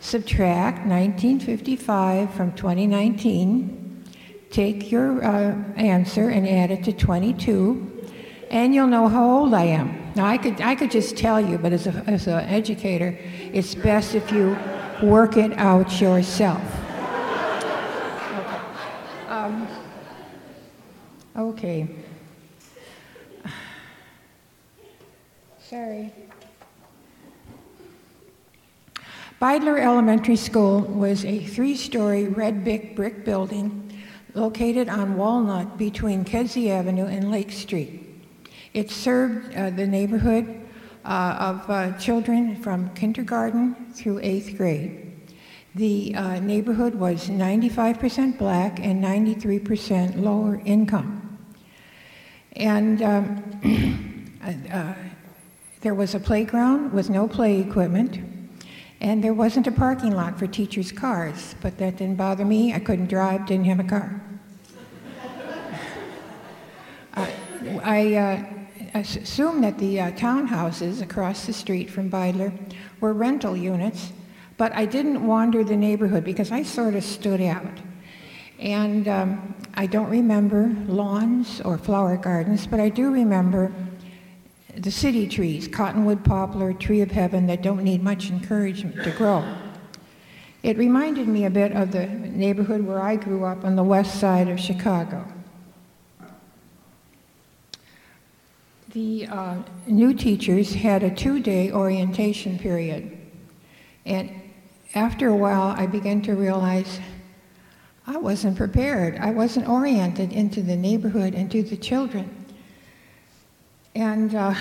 subtract 0.00 0.86
1955 0.86 2.32
from 2.32 2.52
2019, 2.54 4.02
take 4.48 4.90
your 4.90 5.22
uh, 5.22 5.54
answer 5.76 6.30
and 6.30 6.48
add 6.48 6.70
it 6.70 6.82
to 6.84 6.94
22, 6.94 8.08
and 8.50 8.74
you'll 8.74 8.86
know 8.86 9.06
how 9.06 9.30
old 9.30 9.52
I 9.52 9.64
am. 9.64 10.12
Now, 10.16 10.24
I 10.24 10.38
could, 10.38 10.62
I 10.62 10.74
could 10.74 10.90
just 10.90 11.18
tell 11.18 11.38
you, 11.38 11.58
but 11.58 11.74
as, 11.74 11.86
a, 11.86 11.90
as 12.06 12.26
an 12.26 12.40
educator, 12.46 13.18
it's 13.52 13.74
best 13.74 14.14
if 14.14 14.32
you 14.32 14.58
work 15.02 15.36
it 15.36 15.52
out 15.58 16.00
yourself. 16.00 16.62
Okay. 18.38 18.60
Um, 19.28 19.68
okay. 21.36 21.88
Sorry. 25.58 26.12
Beidler 29.40 29.80
Elementary 29.80 30.36
School 30.36 30.82
was 30.82 31.24
a 31.24 31.44
three 31.44 31.74
story 31.74 32.26
red 32.26 32.62
brick, 32.62 33.24
building 33.24 33.90
located 34.34 34.88
on 34.88 35.16
Walnut 35.16 35.78
between 35.78 36.24
Kedzie 36.24 36.70
Avenue 36.70 37.06
and 37.06 37.30
Lake 37.30 37.50
Street. 37.50 38.06
It 38.74 38.90
served 38.90 39.54
uh, 39.56 39.70
the 39.70 39.86
neighborhood 39.86 40.59
of 41.04 41.68
uh, 41.70 41.92
children 41.98 42.56
from 42.62 42.92
kindergarten 42.94 43.74
through 43.92 44.20
eighth 44.22 44.56
grade. 44.56 45.06
The 45.74 46.14
uh, 46.16 46.40
neighborhood 46.40 46.94
was 46.96 47.28
95% 47.28 48.38
black 48.38 48.80
and 48.80 49.02
93% 49.02 50.20
lower 50.20 50.60
income. 50.64 51.38
And 52.54 53.02
um, 53.02 54.30
uh, 54.72 54.94
there 55.80 55.94
was 55.94 56.14
a 56.14 56.20
playground 56.20 56.92
with 56.92 57.08
no 57.08 57.28
play 57.28 57.60
equipment, 57.60 58.18
and 59.00 59.22
there 59.22 59.32
wasn't 59.32 59.66
a 59.68 59.72
parking 59.72 60.10
lot 60.10 60.38
for 60.38 60.46
teachers' 60.46 60.92
cars, 60.92 61.54
but 61.62 61.78
that 61.78 61.96
didn't 61.96 62.16
bother 62.16 62.44
me. 62.44 62.74
I 62.74 62.80
couldn't 62.80 63.06
drive, 63.06 63.46
didn't 63.46 63.66
have 63.66 63.80
a 63.80 63.84
car. 63.84 64.20
I 67.84 68.59
assume 68.98 69.60
that 69.60 69.78
the 69.78 70.00
uh, 70.00 70.10
townhouses 70.12 71.00
across 71.00 71.46
the 71.46 71.52
street 71.52 71.90
from 71.90 72.10
Beidler 72.10 72.52
were 73.00 73.12
rental 73.12 73.56
units, 73.56 74.12
but 74.56 74.72
I 74.74 74.84
didn't 74.84 75.26
wander 75.26 75.62
the 75.64 75.76
neighborhood 75.76 76.24
because 76.24 76.50
I 76.50 76.62
sort 76.62 76.94
of 76.94 77.04
stood 77.04 77.40
out. 77.40 77.78
And 78.58 79.08
um, 79.08 79.54
I 79.74 79.86
don't 79.86 80.10
remember 80.10 80.74
lawns 80.86 81.60
or 81.62 81.78
flower 81.78 82.16
gardens, 82.16 82.66
but 82.66 82.80
I 82.80 82.88
do 82.88 83.10
remember 83.10 83.72
the 84.76 84.90
city 84.90 85.26
trees, 85.28 85.66
cottonwood 85.66 86.24
poplar, 86.24 86.72
tree 86.72 87.00
of 87.00 87.10
heaven, 87.10 87.46
that 87.46 87.62
don't 87.62 87.82
need 87.82 88.02
much 88.02 88.30
encouragement 88.30 89.02
to 89.04 89.10
grow. 89.12 89.44
It 90.62 90.76
reminded 90.76 91.26
me 91.26 91.46
a 91.46 91.50
bit 91.50 91.72
of 91.72 91.92
the 91.92 92.06
neighborhood 92.06 92.84
where 92.84 93.00
I 93.00 93.16
grew 93.16 93.44
up 93.44 93.64
on 93.64 93.76
the 93.76 93.82
west 93.82 94.20
side 94.20 94.48
of 94.48 94.60
Chicago. 94.60 95.26
The 98.92 99.28
uh, 99.28 99.56
new 99.86 100.12
teachers 100.14 100.74
had 100.74 101.04
a 101.04 101.14
two 101.14 101.38
day 101.38 101.70
orientation 101.70 102.58
period. 102.58 103.16
And 104.04 104.32
after 104.96 105.28
a 105.28 105.36
while, 105.36 105.76
I 105.78 105.86
began 105.86 106.22
to 106.22 106.34
realize 106.34 106.98
I 108.08 108.16
wasn't 108.16 108.56
prepared. 108.56 109.16
I 109.18 109.30
wasn't 109.30 109.68
oriented 109.68 110.32
into 110.32 110.60
the 110.60 110.74
neighborhood 110.74 111.36
and 111.36 111.48
to 111.52 111.62
the 111.62 111.76
children. 111.76 112.46
And 113.94 114.34
uh, 114.34 114.54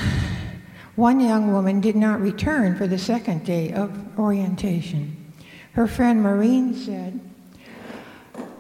one 0.96 1.20
young 1.20 1.52
woman 1.52 1.82
did 1.82 1.96
not 1.96 2.22
return 2.22 2.76
for 2.76 2.86
the 2.86 3.00
second 3.00 3.46
day 3.46 3.74
of 3.74 4.20
orientation. 4.20 5.34
Her 5.74 5.88
friend 5.88 6.22
Maureen 6.22 6.76
said, 6.76 7.20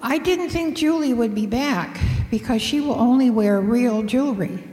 I 0.01 0.17
didn't 0.17 0.49
think 0.49 0.75
Julie 0.75 1.13
would 1.13 1.35
be 1.35 1.45
back 1.45 1.99
because 2.31 2.59
she 2.59 2.81
will 2.81 2.99
only 2.99 3.29
wear 3.29 3.61
real 3.61 4.01
jewelry. 4.01 4.63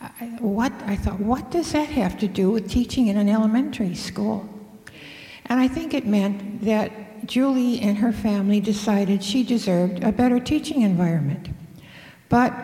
I, 0.00 0.24
what 0.40 0.72
I 0.86 0.96
thought, 0.96 1.18
what 1.18 1.50
does 1.50 1.72
that 1.72 1.88
have 1.88 2.18
to 2.20 2.28
do 2.28 2.50
with 2.50 2.70
teaching 2.70 3.08
in 3.08 3.16
an 3.16 3.28
elementary 3.28 3.94
school? 3.94 4.48
And 5.46 5.58
I 5.58 5.66
think 5.66 5.94
it 5.94 6.06
meant 6.06 6.62
that 6.64 7.26
Julie 7.26 7.80
and 7.80 7.98
her 7.98 8.12
family 8.12 8.60
decided 8.60 9.24
she 9.24 9.42
deserved 9.42 10.04
a 10.04 10.12
better 10.12 10.38
teaching 10.38 10.82
environment. 10.82 11.48
But 12.28 12.54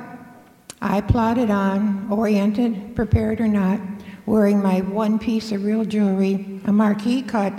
I 0.80 1.01
plodded 1.01 1.51
on, 1.51 2.09
oriented, 2.11 2.95
prepared 2.95 3.41
or 3.41 3.49
not, 3.49 3.80
wearing 4.26 4.62
my 4.62 4.80
one 4.82 5.18
piece 5.18 5.51
of 5.51 5.64
real 5.64 5.85
jewelry, 5.85 6.61
a 6.66 6.72
marquise 6.72 7.24
cut 7.26 7.53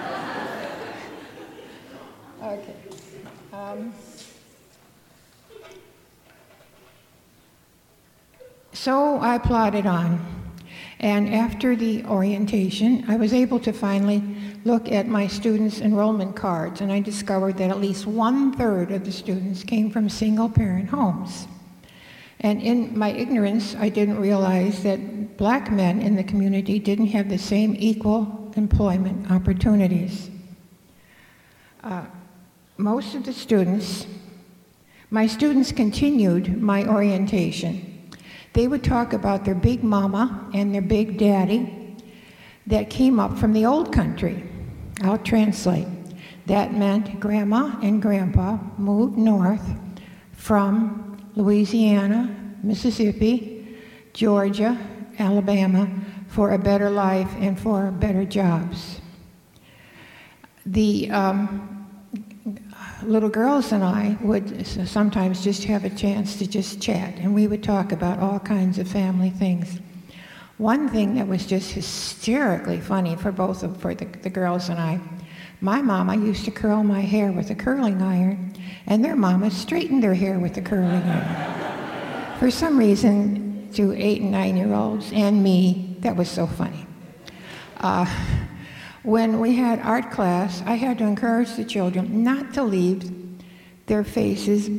okay. 2.60 2.76
Um, 3.52 3.94
So 8.82 9.20
I 9.20 9.38
plodded 9.40 9.86
on. 9.86 10.26
And 11.02 11.36
after 11.36 11.76
the 11.76 12.06
orientation, 12.06 13.04
I 13.10 13.18
was 13.18 13.34
able 13.34 13.60
to 13.60 13.74
finally 13.74 14.24
look 14.64 14.90
at 14.90 15.06
my 15.06 15.28
students' 15.28 15.82
enrollment 15.82 16.38
cards, 16.38 16.80
and 16.80 16.90
I 16.90 17.02
discovered 17.02 17.58
that 17.58 17.72
at 17.72 17.82
least 17.82 18.08
one 18.08 18.54
third 18.54 18.92
of 18.92 19.04
the 19.04 19.12
students 19.12 19.64
came 19.64 19.92
from 19.92 20.08
single 20.08 20.48
parent 20.48 20.88
homes. 20.88 21.46
And 22.40 22.62
in 22.62 22.98
my 22.98 23.10
ignorance, 23.12 23.76
I 23.76 23.90
didn't 23.90 24.18
realize 24.18 24.82
that 24.84 25.36
black 25.36 25.70
men 25.70 26.02
in 26.02 26.16
the 26.16 26.24
community 26.24 26.80
didn't 26.80 27.08
have 27.08 27.28
the 27.28 27.38
same 27.38 27.76
equal 27.78 28.50
employment 28.56 29.30
opportunities. 29.30 30.30
Uh, 31.84 32.06
most 32.78 33.14
of 33.14 33.26
the 33.26 33.34
students, 33.34 34.08
my 35.12 35.28
students 35.28 35.74
continued 35.74 36.62
my 36.62 36.88
orientation 36.88 37.89
They 38.54 38.68
would 38.68 38.84
talk 38.84 39.14
about 39.14 39.46
their 39.46 39.56
big 39.56 39.84
mama 39.84 40.50
and 40.54 40.74
their 40.74 40.82
big 40.82 41.18
daddy 41.18 41.96
that 42.68 42.90
came 42.90 43.20
up 43.20 43.38
from 43.38 43.54
the 43.54 43.66
old 43.66 43.94
country. 43.94 44.44
I'll 45.02 45.18
translate. 45.18 45.88
That 46.46 46.74
meant 46.74 47.20
grandma 47.20 47.80
and 47.82 48.02
grandpa 48.02 48.58
moved 48.78 49.18
north 49.18 49.64
from 50.34 51.18
Louisiana, 51.36 52.36
Mississippi, 52.64 53.78
Georgia, 54.14 54.78
Alabama 55.20 55.90
for 56.28 56.52
a 56.52 56.58
better 56.58 56.90
life 56.90 57.30
and 57.40 57.60
for 57.60 57.92
better 57.92 58.26
jobs. 58.26 59.02
The 60.66 61.10
um, 61.12 61.79
little 63.04 63.30
girls 63.30 63.72
and 63.72 63.84
I 63.84 64.18
would 64.22 64.66
sometimes 64.66 65.44
just 65.44 65.64
have 65.66 65.86
a 65.86 65.90
chance 65.90 66.38
to 66.38 66.48
just 66.48 66.82
chat, 66.82 67.16
and 67.18 67.34
we 67.34 67.48
would 67.48 67.64
talk 67.64 67.92
about 67.92 68.20
all 68.20 68.40
kinds 68.40 68.78
of 68.78 68.88
family 68.88 69.30
things. 69.30 69.80
One 70.58 70.90
thing 70.90 71.16
that 71.16 71.28
was 71.28 71.46
just 71.46 71.72
hysterically 71.72 72.82
funny 72.82 73.16
for 73.16 73.32
both 73.32 73.64
of 73.64 73.80
for 73.80 73.96
the, 73.96 74.06
the 74.06 74.30
girls 74.30 74.70
and 74.70 74.80
I, 74.80 75.00
my 75.62 75.82
mama 75.82 76.16
used 76.16 76.46
to 76.46 76.52
curl 76.52 76.84
my 76.84 77.02
hair 77.02 77.32
with 77.32 77.50
a 77.50 77.56
curling 77.56 78.02
iron, 78.02 78.54
and 78.86 79.04
their 79.04 79.16
mama 79.16 79.52
straightened 79.52 80.04
their 80.04 80.14
hair 80.14 80.40
with 80.40 80.58
a 80.58 80.62
curling 80.62 81.04
iron. 81.04 82.40
for 82.40 82.52
some 82.52 82.78
reason, 82.78 83.70
to 83.74 83.94
eight 83.94 84.22
and 84.22 84.32
nine 84.32 84.58
year 84.58 84.74
olds 84.74 85.12
and 85.14 85.44
me, 85.44 85.98
that 86.00 86.16
was 86.16 86.30
so 86.30 86.48
funny. 86.48 86.86
Uh, 87.78 88.06
when 89.04 89.40
we 89.40 89.56
had 89.56 89.80
art 89.80 90.12
class, 90.12 90.62
I 90.66 90.76
had 90.76 90.98
to 90.98 91.06
encourage 91.06 91.56
the 91.56 91.64
children 91.64 92.24
not 92.24 92.54
to 92.56 92.64
leave 92.64 93.12
their 93.86 94.04
faces 94.04 94.70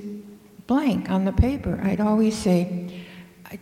blank 0.66 1.10
on 1.10 1.24
the 1.24 1.32
paper. 1.32 1.80
I'd 1.82 2.00
always 2.00 2.36
say, 2.36 3.04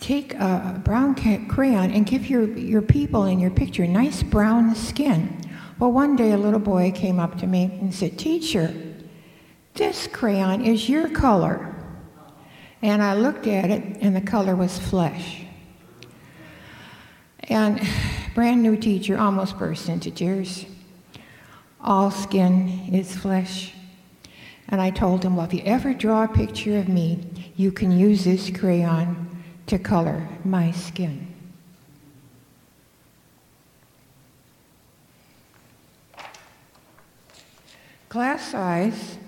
take 0.00 0.34
a 0.34 0.80
brown 0.84 1.14
crayon 1.48 1.90
and 1.90 2.04
give 2.04 2.28
your, 2.28 2.46
your 2.56 2.82
people 2.82 3.24
in 3.24 3.38
your 3.38 3.50
picture 3.50 3.86
nice 3.86 4.22
brown 4.22 4.74
skin. 4.74 5.40
Well, 5.78 5.92
one 5.92 6.16
day 6.16 6.32
a 6.32 6.36
little 6.36 6.60
boy 6.60 6.92
came 6.92 7.20
up 7.20 7.38
to 7.38 7.46
me 7.46 7.64
and 7.80 7.94
said, 7.94 8.18
Teacher, 8.18 8.74
this 9.74 10.08
crayon 10.08 10.64
is 10.64 10.88
your 10.88 11.08
color. 11.08 11.74
And 12.82 13.02
I 13.02 13.14
looked 13.14 13.46
at 13.46 13.70
it, 13.70 13.98
and 14.00 14.14
the 14.14 14.20
color 14.20 14.54
was 14.56 14.78
flesh. 14.78 15.42
And 17.44 17.80
brand 18.34 18.62
new 18.62 18.76
teacher 18.76 19.18
almost 19.18 19.58
burst 19.58 19.88
into 19.88 20.10
tears. 20.10 20.66
All 21.80 22.10
skin 22.10 22.88
is 22.92 23.16
flesh. 23.16 23.72
And 24.68 24.80
I 24.80 24.90
told 24.90 25.24
him, 25.24 25.36
well, 25.36 25.46
if 25.46 25.54
you 25.54 25.62
ever 25.64 25.94
draw 25.94 26.24
a 26.24 26.28
picture 26.28 26.78
of 26.78 26.88
me, 26.88 27.20
you 27.56 27.72
can 27.72 27.90
use 27.90 28.24
this 28.24 28.50
crayon 28.50 29.42
to 29.66 29.78
color 29.78 30.28
my 30.44 30.70
skin. 30.72 31.26
Class 38.08 38.50
size 38.50 39.18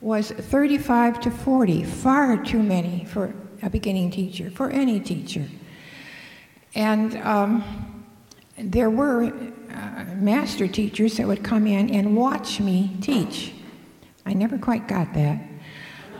was 0.00 0.30
35 0.30 1.20
to 1.20 1.30
40, 1.30 1.84
far 1.84 2.42
too 2.42 2.62
many 2.62 3.04
for 3.04 3.34
a 3.62 3.70
beginning 3.70 4.10
teacher, 4.10 4.50
for 4.50 4.70
any 4.70 5.00
teacher. 5.00 5.46
And 6.74 7.16
um, 7.18 7.89
there 8.62 8.90
were 8.90 9.24
uh, 9.24 10.04
master 10.16 10.66
teachers 10.66 11.16
that 11.16 11.26
would 11.26 11.42
come 11.42 11.66
in 11.66 11.90
and 11.90 12.16
watch 12.16 12.60
me 12.60 12.96
teach. 13.00 13.52
I 14.26 14.34
never 14.34 14.58
quite 14.58 14.86
got 14.86 15.12
that. 15.14 15.40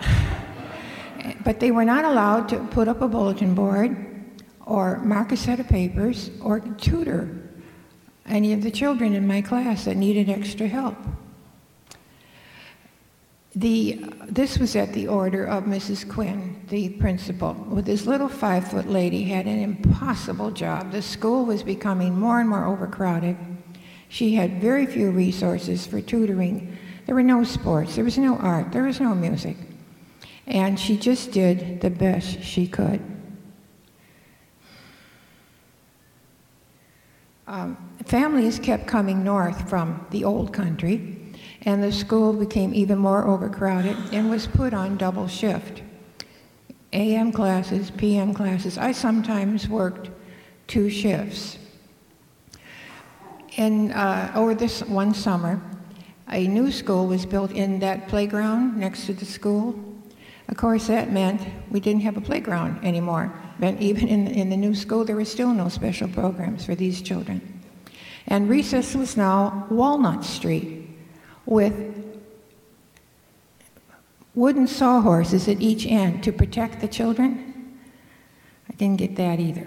but 1.44 1.60
they 1.60 1.70
were 1.70 1.84
not 1.84 2.04
allowed 2.04 2.48
to 2.50 2.58
put 2.70 2.88
up 2.88 3.02
a 3.02 3.08
bulletin 3.08 3.54
board 3.54 4.06
or 4.66 4.98
mark 4.98 5.32
a 5.32 5.36
set 5.36 5.60
of 5.60 5.68
papers 5.68 6.30
or 6.42 6.60
tutor 6.60 7.40
any 8.26 8.52
of 8.52 8.62
the 8.62 8.70
children 8.70 9.14
in 9.14 9.26
my 9.26 9.42
class 9.42 9.84
that 9.84 9.96
needed 9.96 10.28
extra 10.28 10.66
help. 10.66 10.96
The, 13.56 14.04
this 14.28 14.58
was 14.58 14.76
at 14.76 14.92
the 14.92 15.08
order 15.08 15.44
of 15.44 15.64
Mrs. 15.64 16.08
Quinn, 16.08 16.60
the 16.68 16.90
principal. 16.90 17.54
With 17.54 17.84
this 17.84 18.06
little 18.06 18.28
five 18.28 18.70
foot 18.70 18.88
lady 18.88 19.24
had 19.24 19.46
an 19.46 19.58
impossible 19.58 20.52
job. 20.52 20.92
The 20.92 21.02
school 21.02 21.44
was 21.44 21.64
becoming 21.64 22.16
more 22.16 22.38
and 22.38 22.48
more 22.48 22.64
overcrowded. 22.64 23.36
She 24.08 24.34
had 24.34 24.60
very 24.60 24.86
few 24.86 25.10
resources 25.10 25.84
for 25.84 26.00
tutoring. 26.00 26.76
There 27.06 27.14
were 27.14 27.24
no 27.24 27.42
sports, 27.42 27.96
there 27.96 28.04
was 28.04 28.18
no 28.18 28.36
art, 28.36 28.70
there 28.70 28.84
was 28.84 29.00
no 29.00 29.16
music. 29.16 29.56
And 30.46 30.78
she 30.78 30.96
just 30.96 31.32
did 31.32 31.80
the 31.80 31.90
best 31.90 32.42
she 32.42 32.68
could. 32.68 33.02
Um, 37.48 37.76
families 38.04 38.60
kept 38.60 38.86
coming 38.86 39.24
north 39.24 39.68
from 39.68 40.06
the 40.10 40.22
old 40.22 40.52
country 40.52 41.19
and 41.62 41.82
the 41.82 41.92
school 41.92 42.32
became 42.32 42.74
even 42.74 42.98
more 42.98 43.26
overcrowded 43.26 43.96
and 44.12 44.30
was 44.30 44.46
put 44.46 44.72
on 44.72 44.96
double 44.96 45.28
shift. 45.28 45.82
AM 46.92 47.32
classes, 47.32 47.90
PM 47.90 48.34
classes. 48.34 48.78
I 48.78 48.92
sometimes 48.92 49.68
worked 49.68 50.10
two 50.66 50.90
shifts. 50.90 51.58
And 53.56 53.92
uh, 53.92 54.32
over 54.34 54.54
this 54.54 54.82
one 54.82 55.12
summer, 55.12 55.60
a 56.28 56.46
new 56.46 56.70
school 56.70 57.06
was 57.06 57.26
built 57.26 57.52
in 57.52 57.78
that 57.80 58.08
playground 58.08 58.76
next 58.76 59.06
to 59.06 59.12
the 59.12 59.24
school. 59.24 59.78
Of 60.48 60.56
course, 60.56 60.86
that 60.86 61.12
meant 61.12 61.42
we 61.70 61.78
didn't 61.80 62.02
have 62.02 62.16
a 62.16 62.20
playground 62.20 62.84
anymore. 62.84 63.32
But 63.58 63.80
even 63.80 64.08
in, 64.08 64.26
in 64.28 64.50
the 64.50 64.56
new 64.56 64.74
school, 64.74 65.04
there 65.04 65.16
were 65.16 65.24
still 65.24 65.52
no 65.52 65.68
special 65.68 66.08
programs 66.08 66.64
for 66.64 66.74
these 66.74 67.02
children. 67.02 67.40
And 68.26 68.48
recess 68.48 68.94
was 68.94 69.16
now 69.16 69.66
Walnut 69.70 70.24
Street 70.24 70.79
with 71.50 71.74
wooden 74.34 74.66
sawhorses 74.66 75.48
at 75.48 75.60
each 75.60 75.84
end 75.84 76.22
to 76.22 76.32
protect 76.32 76.80
the 76.80 76.88
children. 76.88 77.78
I 78.70 78.72
didn't 78.74 78.98
get 78.98 79.16
that 79.16 79.40
either. 79.40 79.66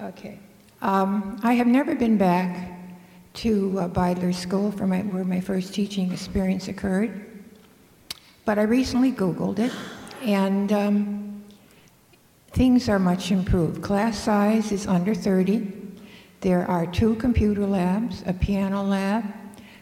Okay. 0.00 0.38
Um, 0.80 1.38
I 1.42 1.54
have 1.54 1.66
never 1.66 1.94
been 1.94 2.16
back 2.16 2.70
to 3.34 3.80
uh, 3.80 4.32
School 4.32 4.70
for 4.70 4.86
my, 4.86 5.00
where 5.00 5.24
my 5.24 5.40
first 5.40 5.74
teaching 5.74 6.12
experience 6.12 6.68
occurred, 6.68 7.42
but 8.44 8.58
I 8.58 8.62
recently 8.62 9.10
Googled 9.10 9.58
it, 9.58 9.72
and 10.22 10.72
um, 10.72 11.44
things 12.52 12.88
are 12.88 13.00
much 13.00 13.32
improved. 13.32 13.82
Class 13.82 14.16
size 14.16 14.70
is 14.70 14.86
under 14.86 15.16
30. 15.16 15.72
There 16.42 16.64
are 16.70 16.86
two 16.86 17.16
computer 17.16 17.66
labs, 17.66 18.22
a 18.26 18.32
piano 18.32 18.84
lab, 18.84 19.24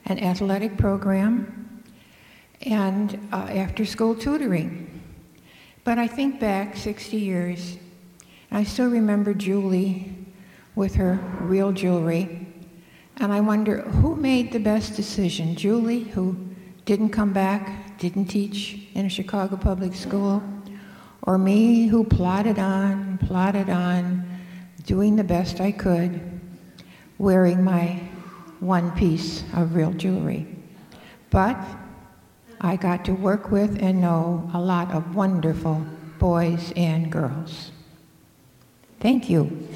an 0.07 0.19
athletic 0.19 0.77
program, 0.77 1.83
and 2.63 3.19
uh, 3.33 3.49
after 3.51 3.85
school 3.85 4.15
tutoring. 4.15 5.01
But 5.85 5.99
I 5.99 6.07
think 6.07 6.39
back 6.39 6.77
60 6.77 7.17
years, 7.17 7.77
I 8.51 8.65
still 8.65 8.89
remember 8.89 9.35
Julie 9.35 10.15
with 10.75 10.95
her 10.95 11.19
real 11.41 11.73
jewelry. 11.73 12.47
And 13.19 13.33
I 13.33 13.41
wonder 13.41 13.83
who 13.83 14.17
made 14.17 14.53
the 14.53 14.61
best 14.61 14.97
decision? 14.97 15.55
Julie, 15.55 16.05
who 16.05 16.37
didn't 16.85 17.11
come 17.11 17.33
back, 17.33 17.99
didn't 17.99 18.27
teach 18.27 18.89
in 18.95 19.07
a 19.07 19.09
Chicago 19.09 19.57
public 19.57 19.95
school, 19.95 20.43
or 21.23 21.39
me, 21.39 21.87
who 21.87 22.05
plodded 22.05 22.59
on, 22.59 23.19
plodded 23.19 23.71
on, 23.71 24.29
doing 24.85 25.15
the 25.15 25.25
best 25.25 25.61
I 25.61 25.71
could, 25.71 26.41
wearing 27.19 27.63
my 27.63 28.01
one 28.63 28.93
piece 28.93 29.43
of 29.55 29.75
real 29.75 29.93
jewelry. 29.93 30.47
But 31.31 31.59
I 32.61 32.77
got 32.77 33.05
to 33.07 33.13
work 33.13 33.51
with 33.51 33.83
and 33.83 34.01
know 34.01 34.49
a 34.55 34.61
lot 34.61 34.93
of 34.93 35.17
wonderful 35.17 35.85
boys 36.21 36.73
and 36.77 37.11
girls. 37.11 37.73
Thank 39.01 39.29
you. 39.29 39.69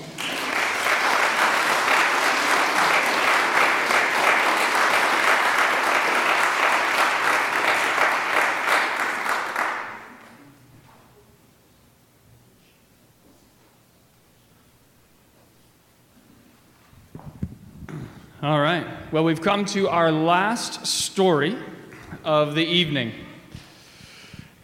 All 18.47 18.61
right. 18.61 18.87
Well, 19.13 19.25
we've 19.25 19.43
come 19.43 19.65
to 19.65 19.89
our 19.89 20.13
last 20.13 20.87
story 20.87 21.59
of 22.23 22.55
the 22.55 22.65
evening. 22.65 23.11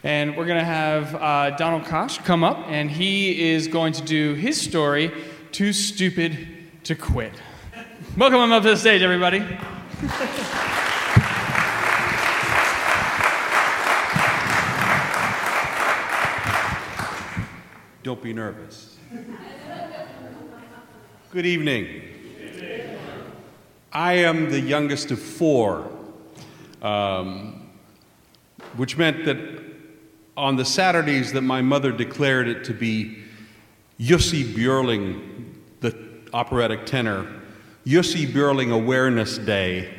And 0.05 0.37
we're 0.37 0.47
going 0.47 0.61
to 0.61 0.65
have 0.65 1.17
uh, 1.17 1.57
Donald 1.57 1.87
Kosh 1.87 2.19
come 2.19 2.45
up, 2.45 2.59
and 2.69 2.89
he 2.89 3.51
is 3.51 3.67
going 3.67 3.93
to 3.95 4.03
do 4.03 4.35
his 4.35 4.61
story, 4.61 5.11
Too 5.51 5.73
Stupid 5.73 6.47
to 6.85 6.95
Quit. 6.95 7.33
Welcome 8.17 8.39
him 8.39 8.53
up 8.53 8.63
to 8.63 8.69
the 8.69 8.77
stage, 8.77 9.03
everybody. 9.03 9.41
Don't 18.05 18.23
be 18.23 18.33
nervous. 18.33 18.97
Good 21.33 21.47
evening. 21.47 22.12
I 23.93 24.15
am 24.15 24.51
the 24.51 24.61
youngest 24.61 25.11
of 25.11 25.21
four, 25.21 25.91
um, 26.81 27.69
which 28.77 28.97
meant 28.97 29.27
that 29.27 29.37
on 30.35 30.57
the 30.57 30.65
Saturdays 30.65 31.33
that 31.33 31.43
my 31.43 31.61
mother 31.61 31.93
declared 31.93 32.49
it 32.49 32.65
to 32.65 32.73
be 32.73 33.23
Jussi 34.01 34.45
Björling, 34.45 35.57
the 35.81 35.95
operatic 36.33 36.87
tenor, 36.87 37.31
Jussi 37.85 38.27
Björling 38.27 38.73
Awareness 38.73 39.37
Day, 39.37 39.93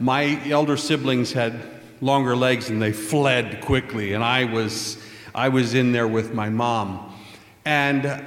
my 0.00 0.42
elder 0.50 0.76
siblings 0.76 1.32
had 1.32 1.54
longer 2.00 2.34
legs 2.34 2.68
and 2.68 2.82
they 2.82 2.92
fled 2.92 3.60
quickly, 3.60 4.12
and 4.12 4.24
I 4.24 4.44
was, 4.44 4.98
I 5.34 5.50
was 5.50 5.74
in 5.74 5.92
there 5.92 6.08
with 6.08 6.34
my 6.34 6.50
mom. 6.50 7.14
And 7.64 8.24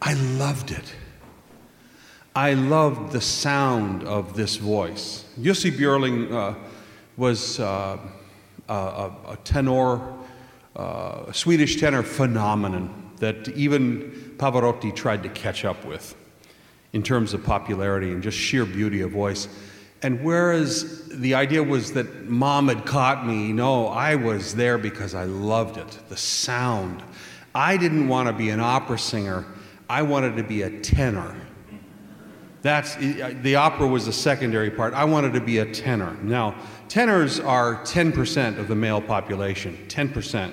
I 0.00 0.14
loved 0.14 0.70
it. 0.70 0.94
I 2.34 2.54
loved 2.54 3.10
the 3.12 3.20
sound 3.20 4.04
of 4.04 4.36
this 4.36 4.56
voice. 4.56 5.24
Jussi 5.38 5.72
Björling 5.72 6.30
uh, 6.30 6.54
was 7.16 7.58
uh, 7.58 7.98
a, 8.68 8.72
a, 8.72 9.38
tenor, 9.42 10.00
uh, 10.76 11.24
a 11.26 11.34
Swedish 11.34 11.80
tenor 11.80 12.04
phenomenon 12.04 13.10
that 13.16 13.48
even 13.48 14.34
Pavarotti 14.36 14.94
tried 14.94 15.24
to 15.24 15.28
catch 15.28 15.64
up 15.64 15.84
with 15.84 16.14
in 16.92 17.02
terms 17.02 17.34
of 17.34 17.42
popularity 17.42 18.12
and 18.12 18.22
just 18.22 18.38
sheer 18.38 18.64
beauty 18.64 19.00
of 19.00 19.10
voice. 19.10 19.48
And 20.02 20.22
whereas 20.22 21.08
the 21.08 21.34
idea 21.34 21.62
was 21.64 21.92
that 21.94 22.28
mom 22.28 22.68
had 22.68 22.86
caught 22.86 23.26
me, 23.26 23.52
no, 23.52 23.88
I 23.88 24.14
was 24.14 24.54
there 24.54 24.78
because 24.78 25.16
I 25.16 25.24
loved 25.24 25.78
it, 25.78 25.98
the 26.08 26.16
sound. 26.16 27.02
I 27.56 27.76
didn't 27.76 28.06
want 28.06 28.28
to 28.28 28.32
be 28.32 28.50
an 28.50 28.60
opera 28.60 28.98
singer, 28.98 29.44
I 29.88 30.02
wanted 30.02 30.36
to 30.36 30.44
be 30.44 30.62
a 30.62 30.80
tenor. 30.80 31.34
That's 32.62 32.94
the 32.96 33.54
opera 33.54 33.86
was 33.86 34.06
the 34.06 34.12
secondary 34.12 34.70
part. 34.70 34.92
I 34.92 35.04
wanted 35.04 35.32
to 35.32 35.40
be 35.40 35.58
a 35.58 35.72
tenor. 35.72 36.14
Now, 36.22 36.54
tenors 36.88 37.40
are 37.40 37.76
10% 37.84 38.58
of 38.58 38.68
the 38.68 38.74
male 38.74 39.00
population, 39.00 39.78
10%. 39.88 40.52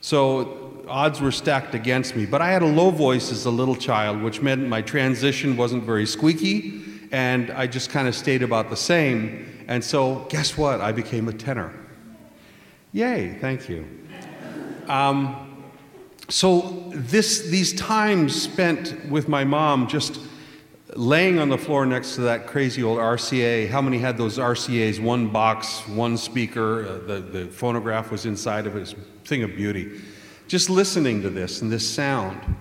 So 0.00 0.84
odds 0.88 1.20
were 1.20 1.30
stacked 1.30 1.74
against 1.74 2.16
me, 2.16 2.24
but 2.24 2.40
I 2.40 2.50
had 2.50 2.62
a 2.62 2.66
low 2.66 2.90
voice 2.90 3.30
as 3.30 3.44
a 3.44 3.50
little 3.50 3.76
child, 3.76 4.22
which 4.22 4.40
meant 4.40 4.66
my 4.66 4.80
transition 4.80 5.56
wasn't 5.56 5.84
very 5.84 6.06
squeaky, 6.06 6.82
and 7.12 7.50
I 7.50 7.66
just 7.66 7.90
kind 7.90 8.08
of 8.08 8.14
stayed 8.14 8.42
about 8.42 8.70
the 8.70 8.76
same. 8.76 9.64
And 9.68 9.84
so, 9.84 10.26
guess 10.28 10.56
what? 10.56 10.80
I 10.80 10.92
became 10.92 11.28
a 11.28 11.32
tenor. 11.32 11.72
Yay, 12.92 13.38
thank 13.40 13.68
you. 13.68 13.86
Um, 14.88 15.64
so, 16.28 16.84
this, 16.94 17.42
these 17.48 17.74
times 17.74 18.40
spent 18.40 19.08
with 19.08 19.28
my 19.28 19.44
mom 19.44 19.86
just 19.88 20.18
laying 20.94 21.38
on 21.38 21.48
the 21.48 21.58
floor 21.58 21.86
next 21.86 22.16
to 22.16 22.22
that 22.22 22.46
crazy 22.46 22.82
old 22.82 22.98
RCA. 22.98 23.68
How 23.68 23.80
many 23.80 23.98
had 23.98 24.16
those 24.16 24.38
RCAs? 24.38 25.00
One 25.00 25.28
box, 25.28 25.86
one 25.88 26.16
speaker, 26.16 26.86
uh, 26.86 27.06
the, 27.06 27.20
the 27.20 27.46
phonograph 27.46 28.10
was 28.10 28.26
inside 28.26 28.66
of 28.66 28.76
it. 28.76 28.92
A 28.92 28.96
thing 29.26 29.42
of 29.42 29.56
beauty. 29.56 30.00
Just 30.48 30.68
listening 30.68 31.22
to 31.22 31.30
this 31.30 31.62
and 31.62 31.72
this 31.72 31.88
sound. 31.88 32.56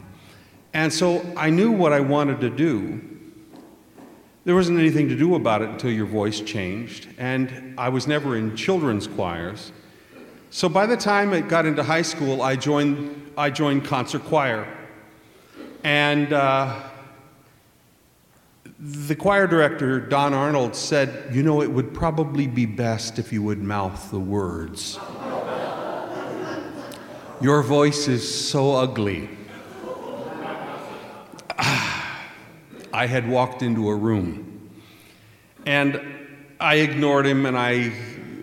And 0.73 0.91
so 0.91 1.25
I 1.35 1.49
knew 1.49 1.71
what 1.71 1.91
I 1.91 1.99
wanted 1.99 2.39
to 2.41 2.49
do. 2.49 3.01
There 4.45 4.55
wasn't 4.55 4.79
anything 4.79 5.09
to 5.09 5.15
do 5.15 5.35
about 5.35 5.61
it 5.61 5.69
until 5.69 5.91
your 5.91 6.05
voice 6.05 6.39
changed. 6.39 7.09
And 7.17 7.75
I 7.77 7.89
was 7.89 8.07
never 8.07 8.37
in 8.37 8.55
children's 8.55 9.07
choirs. 9.07 9.71
So 10.49 10.69
by 10.69 10.85
the 10.85 10.97
time 10.97 11.33
I 11.33 11.41
got 11.41 11.65
into 11.65 11.83
high 11.83 12.01
school, 12.01 12.41
I 12.41 12.55
joined, 12.55 13.31
I 13.37 13.49
joined 13.49 13.85
concert 13.85 14.23
choir. 14.23 14.67
And 15.83 16.33
uh, 16.33 16.81
the 18.81 19.15
choir 19.15 19.45
director, 19.45 19.99
Don 19.99 20.33
Arnold, 20.33 20.75
said, 20.75 21.35
You 21.35 21.43
know, 21.43 21.61
it 21.61 21.71
would 21.71 21.93
probably 21.93 22.47
be 22.47 22.65
best 22.65 23.19
if 23.19 23.31
you 23.31 23.43
would 23.43 23.61
mouth 23.61 24.09
the 24.09 24.19
words. 24.19 24.97
Your 27.39 27.61
voice 27.61 28.07
is 28.07 28.49
so 28.49 28.75
ugly. 28.75 29.29
I 31.59 33.05
had 33.07 33.29
walked 33.29 33.61
into 33.61 33.89
a 33.89 33.95
room 33.95 34.69
and 35.65 36.01
I 36.59 36.75
ignored 36.75 37.25
him 37.25 37.45
and 37.45 37.57
I 37.57 37.93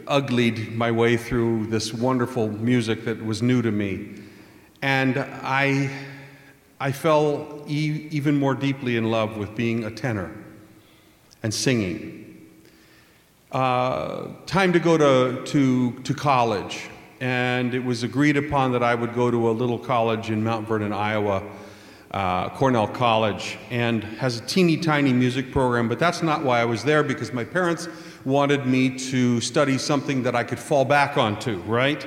uglied 0.07 0.75
my 0.75 0.91
way 0.91 1.17
through 1.17 1.67
this 1.67 1.93
wonderful 1.93 2.49
music 2.49 3.05
that 3.05 3.25
was 3.25 3.43
new 3.43 3.61
to 3.63 3.71
me. 3.71 4.23
And 4.83 5.19
I 5.19 5.91
I 6.81 6.93
fell 6.93 7.65
e- 7.67 8.07
even 8.13 8.39
more 8.39 8.55
deeply 8.55 8.97
in 8.97 9.11
love 9.11 9.37
with 9.37 9.57
being 9.57 9.85
a 9.85 9.91
tenor 9.91 10.31
and 11.43 11.53
singing. 11.53 12.47
Uh, 13.51 14.29
time 14.47 14.73
to 14.73 14.79
go 14.79 14.97
to, 14.97 15.45
to, 15.47 15.93
to 16.01 16.15
college, 16.15 16.89
and 17.21 17.75
it 17.75 17.85
was 17.85 18.05
agreed 18.05 18.37
upon 18.37 18.71
that 18.73 18.83
I 18.85 18.95
would 18.95 19.13
go 19.15 19.29
to 19.29 19.51
a 19.51 19.53
little 19.53 19.79
college 19.79 20.31
in 20.31 20.45
Mount 20.45 20.69
Vernon, 20.69 20.93
Iowa, 20.93 21.43
uh, 22.13 22.51
Cornell 22.51 22.87
College, 22.87 23.59
and 23.71 24.05
has 24.05 24.39
a 24.39 24.43
teeny 24.43 24.77
tiny 24.77 25.13
music 25.13 25.51
program, 25.51 25.89
but 25.89 25.99
that's 25.99 26.23
not 26.23 26.45
why 26.45 26.61
I 26.61 26.65
was 26.65 26.85
there 26.85 27.03
because 27.03 27.33
my 27.33 27.45
parents 27.45 27.89
wanted 28.25 28.67
me 28.67 28.97
to 29.11 29.41
study 29.41 29.79
something 29.79 30.23
that 30.23 30.37
I 30.37 30.45
could 30.45 30.61
fall 30.61 30.85
back 30.85 31.17
onto, 31.17 31.59
right? 31.63 32.07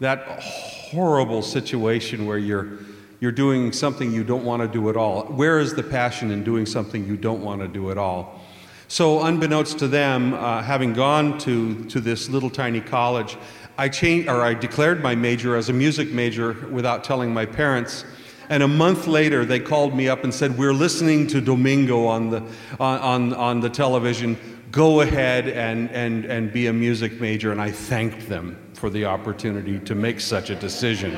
That 0.00 0.42
horrible 0.42 1.42
situation 1.42 2.26
where 2.26 2.38
you're 2.38 2.78
you're 3.20 3.30
doing 3.30 3.70
something 3.70 4.10
you 4.10 4.24
don't 4.24 4.44
want 4.44 4.62
to 4.62 4.68
do 4.68 4.88
at 4.88 4.96
all. 4.96 5.24
Where 5.24 5.58
is 5.58 5.74
the 5.74 5.82
passion 5.82 6.30
in 6.30 6.42
doing 6.42 6.64
something 6.64 7.06
you 7.06 7.18
don't 7.18 7.42
want 7.42 7.60
to 7.60 7.68
do 7.68 7.90
at 7.90 7.98
all? 7.98 8.40
So, 8.88 9.22
unbeknownst 9.22 9.78
to 9.80 9.88
them, 9.88 10.34
uh, 10.34 10.62
having 10.62 10.94
gone 10.94 11.38
to, 11.40 11.84
to 11.84 12.00
this 12.00 12.28
little 12.28 12.50
tiny 12.50 12.80
college, 12.80 13.36
I 13.78 13.88
changed, 13.88 14.28
or 14.28 14.42
I 14.42 14.54
declared 14.54 15.02
my 15.02 15.14
major 15.14 15.56
as 15.56 15.68
a 15.68 15.72
music 15.72 16.10
major 16.10 16.54
without 16.70 17.04
telling 17.04 17.32
my 17.32 17.46
parents. 17.46 18.04
And 18.48 18.64
a 18.64 18.68
month 18.68 19.06
later, 19.06 19.44
they 19.44 19.60
called 19.60 19.94
me 19.94 20.08
up 20.08 20.24
and 20.24 20.34
said, 20.34 20.58
"We're 20.58 20.72
listening 20.72 21.28
to 21.28 21.40
Domingo 21.40 22.06
on 22.06 22.30
the 22.30 22.42
on, 22.80 23.32
on 23.34 23.60
the 23.60 23.70
television. 23.70 24.36
Go 24.72 25.02
ahead 25.02 25.46
and, 25.48 25.88
and, 25.90 26.24
and 26.24 26.52
be 26.52 26.66
a 26.66 26.72
music 26.72 27.20
major." 27.20 27.52
And 27.52 27.60
I 27.60 27.70
thanked 27.70 28.28
them 28.28 28.58
for 28.74 28.90
the 28.90 29.04
opportunity 29.04 29.78
to 29.78 29.94
make 29.94 30.18
such 30.18 30.50
a 30.50 30.56
decision 30.56 31.16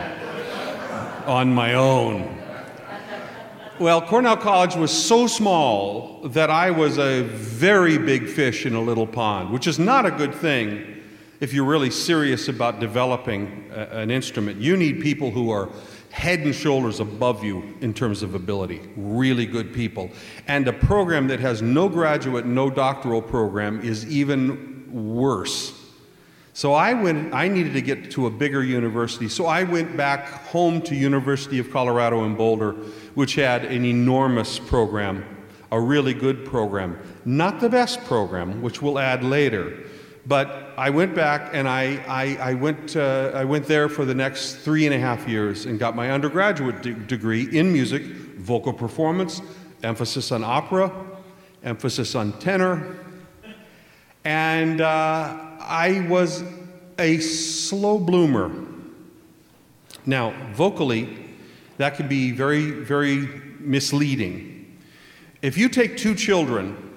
on 1.26 1.52
my 1.52 1.74
own. 1.74 2.38
Well, 3.78 4.02
Cornell 4.02 4.36
College 4.36 4.76
was 4.76 4.92
so 4.92 5.26
small 5.26 6.20
that 6.28 6.50
I 6.50 6.70
was 6.70 6.98
a 6.98 7.22
very 7.22 7.98
big 7.98 8.28
fish 8.28 8.64
in 8.64 8.74
a 8.74 8.80
little 8.80 9.06
pond, 9.06 9.50
which 9.50 9.66
is 9.66 9.78
not 9.78 10.06
a 10.06 10.10
good 10.10 10.34
thing 10.34 11.02
if 11.40 11.52
you're 11.52 11.64
really 11.64 11.90
serious 11.90 12.46
about 12.46 12.78
developing 12.78 13.70
a, 13.74 13.98
an 13.98 14.10
instrument. 14.10 14.60
You 14.60 14.76
need 14.76 15.00
people 15.00 15.30
who 15.32 15.50
are 15.50 15.68
head 16.10 16.40
and 16.40 16.54
shoulders 16.54 17.00
above 17.00 17.42
you 17.42 17.76
in 17.80 17.92
terms 17.92 18.22
of 18.22 18.34
ability, 18.34 18.80
really 18.96 19.46
good 19.46 19.74
people. 19.74 20.10
And 20.46 20.68
a 20.68 20.72
program 20.72 21.26
that 21.28 21.40
has 21.40 21.62
no 21.62 21.88
graduate, 21.88 22.46
no 22.46 22.70
doctoral 22.70 23.22
program 23.22 23.80
is 23.80 24.06
even 24.06 24.86
worse 24.92 25.81
so 26.54 26.74
I 26.74 26.92
went 26.92 27.32
I 27.32 27.48
needed 27.48 27.72
to 27.72 27.80
get 27.80 28.10
to 28.12 28.26
a 28.26 28.30
bigger 28.30 28.62
university. 28.62 29.28
So 29.28 29.46
I 29.46 29.62
went 29.62 29.96
back 29.96 30.26
home 30.26 30.82
to 30.82 30.94
University 30.94 31.58
of 31.58 31.70
Colorado 31.70 32.24
in 32.24 32.34
Boulder, 32.36 32.72
which 33.14 33.34
had 33.36 33.64
an 33.64 33.84
enormous 33.84 34.58
program, 34.58 35.24
a 35.70 35.80
really 35.80 36.12
good 36.12 36.44
program. 36.44 36.98
Not 37.24 37.60
the 37.60 37.70
best 37.70 38.04
program, 38.04 38.60
which 38.60 38.82
we'll 38.82 38.98
add 38.98 39.24
later. 39.24 39.84
But 40.26 40.72
I 40.76 40.90
went 40.90 41.14
back 41.14 41.50
and 41.52 41.68
I, 41.68 41.96
I, 42.06 42.50
I 42.50 42.54
went, 42.54 42.96
uh, 42.96 43.32
I 43.34 43.44
went 43.44 43.66
there 43.66 43.88
for 43.88 44.04
the 44.04 44.14
next 44.14 44.56
three 44.56 44.86
and 44.86 44.94
a 44.94 44.98
half 44.98 45.26
years 45.26 45.66
and 45.66 45.78
got 45.78 45.96
my 45.96 46.12
undergraduate 46.12 46.80
de- 46.80 46.94
degree 46.94 47.44
in 47.58 47.72
music, 47.72 48.02
vocal 48.36 48.72
performance, 48.72 49.42
emphasis 49.82 50.30
on 50.30 50.44
opera, 50.44 50.92
emphasis 51.64 52.14
on 52.14 52.32
tenor. 52.38 52.98
And 54.24 54.80
uh, 54.80 55.51
I 55.66 56.06
was 56.08 56.44
a 56.98 57.18
slow 57.18 57.98
bloomer. 57.98 58.50
Now, 60.04 60.34
vocally, 60.52 61.18
that 61.78 61.96
can 61.96 62.08
be 62.08 62.32
very, 62.32 62.70
very 62.70 63.26
misleading. 63.58 64.78
If 65.42 65.56
you 65.56 65.68
take 65.68 65.96
two 65.96 66.14
children 66.14 66.90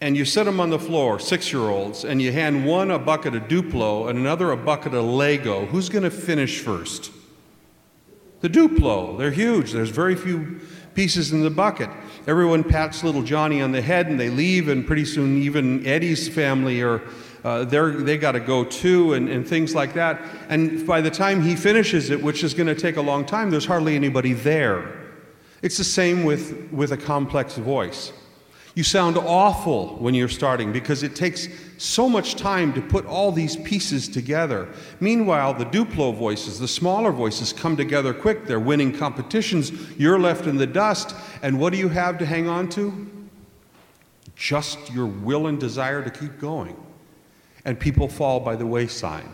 and 0.00 0.16
you 0.16 0.24
set 0.24 0.44
them 0.44 0.60
on 0.60 0.70
the 0.70 0.78
floor, 0.78 1.18
six 1.18 1.52
year 1.52 1.62
olds, 1.62 2.04
and 2.04 2.20
you 2.20 2.32
hand 2.32 2.66
one 2.66 2.90
a 2.90 2.98
bucket 2.98 3.34
of 3.34 3.44
Duplo 3.44 4.08
and 4.08 4.18
another 4.18 4.50
a 4.50 4.56
bucket 4.56 4.94
of 4.94 5.04
Lego, 5.04 5.66
who's 5.66 5.88
going 5.88 6.02
to 6.04 6.10
finish 6.10 6.58
first? 6.58 7.12
The 8.40 8.48
Duplo. 8.48 9.16
They're 9.16 9.30
huge. 9.30 9.70
There's 9.70 9.90
very 9.90 10.16
few 10.16 10.60
pieces 10.94 11.32
in 11.32 11.42
the 11.42 11.50
bucket. 11.50 11.88
Everyone 12.26 12.64
pats 12.64 13.04
little 13.04 13.22
Johnny 13.22 13.62
on 13.62 13.70
the 13.72 13.80
head 13.80 14.08
and 14.08 14.18
they 14.18 14.28
leave, 14.28 14.68
and 14.68 14.86
pretty 14.86 15.04
soon 15.04 15.40
even 15.40 15.86
Eddie's 15.86 16.28
family 16.28 16.82
are 16.82 17.02
uh, 17.44 17.64
they 17.64 18.18
got 18.18 18.32
to 18.32 18.40
go 18.40 18.64
too, 18.64 19.14
and, 19.14 19.28
and 19.28 19.46
things 19.46 19.74
like 19.74 19.94
that. 19.94 20.20
And 20.48 20.86
by 20.86 21.00
the 21.00 21.10
time 21.10 21.42
he 21.42 21.56
finishes 21.56 22.10
it, 22.10 22.22
which 22.22 22.44
is 22.44 22.54
going 22.54 22.68
to 22.68 22.74
take 22.74 22.96
a 22.96 23.02
long 23.02 23.24
time, 23.24 23.50
there's 23.50 23.66
hardly 23.66 23.96
anybody 23.96 24.32
there. 24.32 25.00
It's 25.62 25.78
the 25.78 25.84
same 25.84 26.24
with, 26.24 26.70
with 26.72 26.92
a 26.92 26.96
complex 26.96 27.56
voice. 27.56 28.12
You 28.74 28.84
sound 28.84 29.18
awful 29.18 29.96
when 29.96 30.14
you're 30.14 30.30
starting 30.30 30.72
because 30.72 31.02
it 31.02 31.14
takes 31.14 31.46
so 31.76 32.08
much 32.08 32.36
time 32.36 32.72
to 32.72 32.80
put 32.80 33.04
all 33.04 33.30
these 33.30 33.56
pieces 33.56 34.08
together. 34.08 34.66
Meanwhile, 34.98 35.54
the 35.54 35.66
Duplo 35.66 36.16
voices, 36.16 36.58
the 36.58 36.68
smaller 36.68 37.12
voices, 37.12 37.52
come 37.52 37.76
together 37.76 38.14
quick. 38.14 38.46
They're 38.46 38.58
winning 38.58 38.96
competitions. 38.96 39.72
You're 39.98 40.18
left 40.18 40.46
in 40.46 40.56
the 40.56 40.66
dust. 40.66 41.14
And 41.42 41.60
what 41.60 41.72
do 41.72 41.78
you 41.78 41.88
have 41.90 42.16
to 42.18 42.26
hang 42.26 42.48
on 42.48 42.70
to? 42.70 43.10
Just 44.36 44.90
your 44.90 45.06
will 45.06 45.48
and 45.48 45.60
desire 45.60 46.02
to 46.02 46.10
keep 46.10 46.38
going. 46.38 46.81
And 47.64 47.78
people 47.78 48.08
fall 48.08 48.40
by 48.40 48.56
the 48.56 48.66
wayside. 48.66 49.26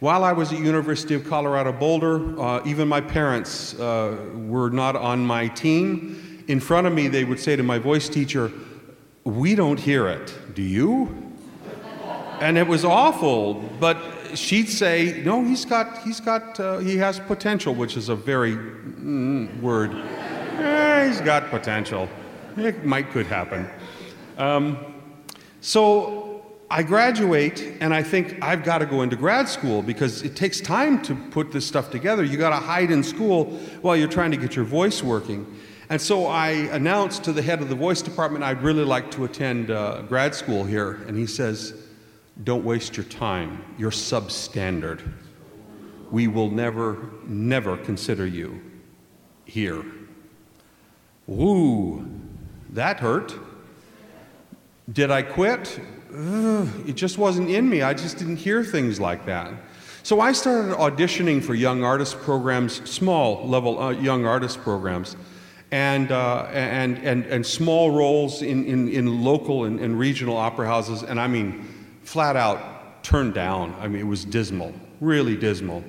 While 0.00 0.22
I 0.22 0.32
was 0.32 0.52
at 0.52 0.60
University 0.60 1.14
of 1.14 1.28
Colorado 1.28 1.72
Boulder, 1.72 2.40
uh, 2.40 2.62
even 2.64 2.86
my 2.86 3.00
parents 3.00 3.74
uh, 3.74 4.16
were 4.34 4.70
not 4.70 4.94
on 4.94 5.26
my 5.26 5.48
team 5.48 6.24
in 6.48 6.60
front 6.60 6.86
of 6.86 6.94
me, 6.94 7.08
they 7.08 7.24
would 7.24 7.38
say 7.38 7.56
to 7.56 7.62
my 7.62 7.78
voice 7.78 8.08
teacher, 8.08 8.50
We 9.24 9.54
don't 9.54 9.78
hear 9.78 10.08
it. 10.08 10.34
Do 10.54 10.62
you? 10.62 11.14
And 12.40 12.56
it 12.56 12.66
was 12.66 12.84
awful, 12.84 13.54
but 13.78 13.98
she'd 14.34 14.68
say, 14.68 15.20
No, 15.24 15.44
he's 15.44 15.64
got, 15.64 15.98
he's 15.98 16.20
got, 16.20 16.58
uh, 16.58 16.78
he 16.78 16.96
has 16.96 17.20
potential, 17.20 17.74
which 17.74 17.96
is 17.96 18.08
a 18.08 18.16
very 18.16 18.52
mm, 18.56 19.60
word. 19.60 19.94
Eh, 19.94 21.08
he's 21.08 21.20
got 21.20 21.50
potential. 21.50 22.08
It 22.56 22.84
might, 22.84 23.10
could 23.10 23.26
happen. 23.26 23.68
Um, 24.38 24.78
so 25.60 26.27
I 26.70 26.82
graduate 26.82 27.76
and 27.80 27.94
I 27.94 28.02
think 28.02 28.42
I've 28.42 28.62
got 28.62 28.78
to 28.78 28.86
go 28.86 29.00
into 29.00 29.16
grad 29.16 29.48
school 29.48 29.80
because 29.80 30.22
it 30.22 30.36
takes 30.36 30.60
time 30.60 31.00
to 31.02 31.14
put 31.14 31.50
this 31.50 31.66
stuff 31.66 31.90
together. 31.90 32.22
You 32.24 32.36
got 32.36 32.50
to 32.50 32.56
hide 32.56 32.90
in 32.90 33.02
school 33.02 33.46
while 33.80 33.96
you're 33.96 34.08
trying 34.08 34.30
to 34.32 34.36
get 34.36 34.54
your 34.54 34.66
voice 34.66 35.02
working. 35.02 35.46
And 35.88 36.00
so 36.00 36.26
I 36.26 36.50
announced 36.50 37.24
to 37.24 37.32
the 37.32 37.40
head 37.40 37.62
of 37.62 37.70
the 37.70 37.74
voice 37.74 38.02
department 38.02 38.44
I'd 38.44 38.62
really 38.62 38.84
like 38.84 39.10
to 39.12 39.24
attend 39.24 39.70
uh, 39.70 40.02
grad 40.02 40.34
school 40.34 40.64
here. 40.64 41.04
And 41.06 41.16
he 41.16 41.26
says, 41.26 41.72
Don't 42.44 42.64
waste 42.64 42.98
your 42.98 43.06
time. 43.06 43.64
You're 43.78 43.90
substandard. 43.90 45.00
We 46.10 46.28
will 46.28 46.50
never, 46.50 47.10
never 47.24 47.78
consider 47.78 48.26
you 48.26 48.60
here. 49.46 49.84
Woo, 51.26 52.06
that 52.70 53.00
hurt. 53.00 53.34
Did 54.92 55.10
I 55.10 55.22
quit? 55.22 55.80
It 56.10 56.94
just 56.94 57.18
wasn't 57.18 57.50
in 57.50 57.68
me. 57.68 57.82
I 57.82 57.94
just 57.94 58.18
didn't 58.18 58.36
hear 58.36 58.64
things 58.64 58.98
like 58.98 59.26
that. 59.26 59.52
So 60.02 60.20
I 60.20 60.32
started 60.32 60.74
auditioning 60.76 61.42
for 61.42 61.54
young 61.54 61.84
artist 61.84 62.18
programs, 62.20 62.88
small 62.88 63.46
level 63.46 63.78
uh, 63.78 63.90
young 63.90 64.24
artist 64.24 64.58
programs 64.60 65.16
and, 65.70 66.10
uh, 66.10 66.46
and, 66.50 66.98
and, 66.98 67.26
and 67.26 67.44
small 67.44 67.90
roles 67.90 68.42
in, 68.42 68.64
in, 68.64 68.88
in 68.88 69.22
local 69.22 69.64
and, 69.64 69.80
and 69.80 69.98
regional 69.98 70.36
opera 70.36 70.66
houses, 70.66 71.02
and 71.02 71.20
I 71.20 71.26
mean, 71.26 71.66
flat 72.04 72.36
out 72.36 73.04
turned 73.04 73.34
down. 73.34 73.74
I 73.78 73.88
mean, 73.88 74.00
it 74.00 74.06
was 74.06 74.24
dismal, 74.24 74.72
really 75.00 75.36
dismal. 75.36 75.84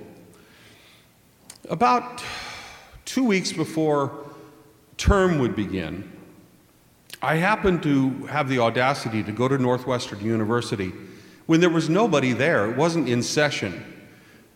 About 1.69 2.21
two 3.05 3.23
weeks 3.23 3.53
before 3.53 4.25
term 4.97 5.39
would 5.39 5.55
begin, 5.55 6.11
I 7.21 7.35
happened 7.35 7.83
to 7.83 8.27
have 8.27 8.47
the 8.47 8.59
audacity 8.59 9.23
to 9.23 9.31
go 9.31 9.47
to 9.49 9.57
Northwestern 9.57 10.23
University 10.23 10.93
when 11.47 11.59
there 11.59 11.69
was 11.69 11.89
nobody 11.89 12.31
there. 12.31 12.69
It 12.69 12.77
wasn't 12.77 13.09
in 13.09 13.21
session. 13.23 13.83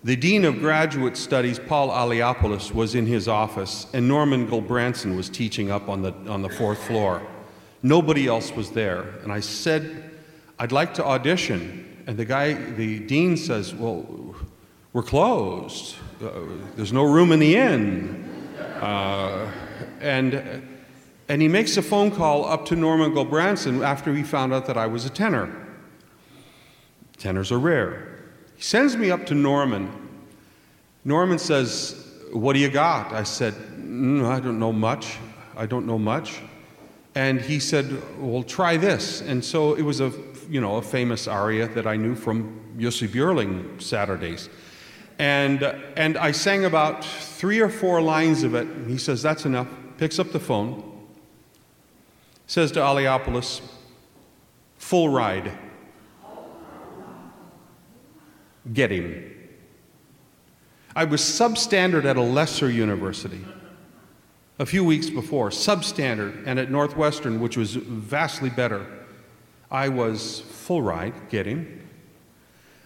The 0.05 0.15
Dean 0.15 0.45
of 0.45 0.59
Graduate 0.59 1.17
Studies, 1.17 1.59
Paul 1.59 1.89
Aliopoulos, 1.89 2.73
was 2.73 2.95
in 2.95 3.05
his 3.05 3.27
office, 3.27 3.87
and 3.93 4.07
Norman 4.07 4.47
Gulbrandsen 4.47 5.15
was 5.15 5.29
teaching 5.29 5.71
up 5.71 5.89
on 5.89 6.01
the, 6.01 6.13
on 6.29 6.41
the 6.41 6.49
fourth 6.49 6.81
floor. 6.83 7.21
Nobody 7.81 8.27
else 8.27 8.51
was 8.53 8.71
there. 8.71 9.01
And 9.23 9.31
I 9.31 9.41
said, 9.41 10.11
I'd 10.57 10.71
like 10.71 10.93
to 10.95 11.05
audition. 11.05 12.03
And 12.07 12.17
the 12.17 12.25
guy, 12.25 12.53
the 12.53 12.99
dean 12.99 13.35
says, 13.35 13.73
Well, 13.73 14.35
we're 14.93 15.03
closed. 15.03 15.95
Uh, 16.21 16.31
there's 16.75 16.93
no 16.93 17.03
room 17.03 17.31
in 17.33 17.39
the 17.39 17.55
inn. 17.57 18.55
Uh, 18.81 19.51
and, 19.99 20.72
and 21.33 21.41
he 21.41 21.47
makes 21.47 21.77
a 21.77 21.81
phone 21.81 22.11
call 22.11 22.45
up 22.45 22.63
to 22.63 22.75
Norman 22.75 23.11
Gulbrandsen 23.11 23.83
after 23.83 24.13
he 24.13 24.21
found 24.21 24.53
out 24.53 24.67
that 24.67 24.77
I 24.77 24.85
was 24.85 25.05
a 25.05 25.09
tenor. 25.09 25.51
Tenors 27.17 27.51
are 27.51 27.57
rare. 27.57 28.19
He 28.55 28.61
sends 28.61 28.95
me 28.95 29.09
up 29.09 29.25
to 29.25 29.33
Norman. 29.33 29.91
Norman 31.03 31.39
says, 31.39 32.07
What 32.33 32.53
do 32.53 32.59
you 32.59 32.69
got? 32.69 33.13
I 33.13 33.23
said, 33.23 33.55
mm, 33.55 34.23
I 34.23 34.39
don't 34.41 34.59
know 34.59 34.71
much. 34.71 35.17
I 35.57 35.65
don't 35.65 35.87
know 35.87 35.97
much. 35.97 36.39
And 37.15 37.41
he 37.41 37.59
said, 37.59 37.99
Well, 38.19 38.43
try 38.43 38.77
this. 38.77 39.21
And 39.21 39.43
so 39.43 39.73
it 39.73 39.81
was 39.81 40.01
a, 40.01 40.13
you 40.47 40.61
know, 40.61 40.75
a 40.75 40.83
famous 40.83 41.27
aria 41.27 41.67
that 41.69 41.87
I 41.87 41.95
knew 41.95 42.13
from 42.13 42.61
Jussi 42.77 43.07
Björling 43.07 43.81
Saturdays. 43.81 44.49
And, 45.17 45.63
and 45.97 46.15
I 46.15 46.31
sang 46.31 46.65
about 46.65 47.03
three 47.03 47.59
or 47.59 47.69
four 47.69 48.03
lines 48.03 48.43
of 48.43 48.53
it. 48.53 48.67
He 48.87 48.99
says, 48.99 49.23
That's 49.23 49.45
enough. 49.45 49.67
Picks 49.97 50.19
up 50.19 50.31
the 50.31 50.39
phone, 50.39 50.92
says 52.53 52.71
to 52.71 52.79
Aliopoulos, 52.79 53.61
Full 54.77 55.09
ride 55.09 55.51
get 58.71 58.91
him. 58.91 59.49
I 60.95 61.05
was 61.05 61.21
substandard 61.21 62.05
at 62.05 62.15
a 62.15 62.21
lesser 62.21 62.69
university 62.69 63.43
a 64.59 64.67
few 64.67 64.85
weeks 64.85 65.09
before, 65.09 65.49
substandard, 65.49 66.43
and 66.45 66.59
at 66.59 66.69
Northwestern, 66.69 67.39
which 67.41 67.57
was 67.57 67.73
vastly 67.73 68.51
better. 68.51 68.85
I 69.71 69.89
was 69.89 70.41
full 70.41 70.83
ride, 70.83 71.29
get 71.29 71.47
him. 71.47 71.89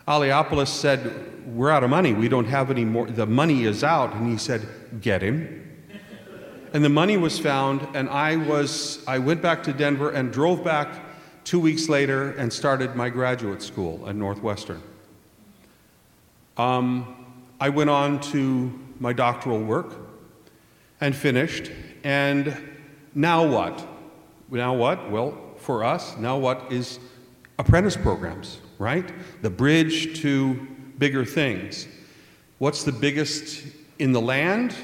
Aliopoulos 0.07 0.69
said, 0.69 1.45
We're 1.45 1.71
out 1.71 1.83
of 1.83 1.89
money. 1.89 2.13
We 2.13 2.29
don't 2.29 2.45
have 2.45 2.71
any 2.71 2.85
more. 2.85 3.07
The 3.07 3.25
money 3.25 3.65
is 3.65 3.83
out. 3.83 4.13
And 4.13 4.31
he 4.31 4.37
said, 4.37 4.65
Get 5.01 5.21
him. 5.21 5.66
And 6.73 6.83
the 6.83 6.89
money 6.89 7.17
was 7.17 7.39
found, 7.39 7.87
and 7.95 8.09
I 8.09 8.35
was 8.35 9.03
I 9.07 9.19
went 9.19 9.41
back 9.41 9.63
to 9.63 9.73
Denver 9.73 10.11
and 10.11 10.31
drove 10.31 10.63
back 10.63 11.05
two 11.43 11.59
weeks 11.59 11.87
later 11.87 12.31
and 12.31 12.51
started 12.51 12.95
my 12.95 13.09
graduate 13.09 13.61
school 13.61 14.07
at 14.07 14.15
Northwestern. 14.15 14.81
Um, 16.57 17.25
I 17.59 17.69
went 17.69 17.89
on 17.89 18.19
to 18.31 18.77
my 18.99 19.13
doctoral 19.13 19.61
work 19.61 19.93
and 20.99 21.15
finished. 21.15 21.71
And 22.03 22.55
now 23.15 23.47
what? 23.47 23.87
Now 24.49 24.73
what? 24.73 25.09
Well, 25.09 25.37
for 25.57 25.83
us, 25.83 26.17
now 26.17 26.37
what 26.37 26.71
is 26.71 26.99
apprentice 27.59 27.95
programs, 27.95 28.59
right? 28.77 29.09
The 29.41 29.49
bridge 29.49 30.21
to 30.21 30.67
bigger 30.97 31.25
things. 31.25 31.87
What's 32.57 32.83
the 32.83 32.91
biggest 32.91 33.65
in 33.99 34.11
the 34.11 34.21
land? 34.21 34.75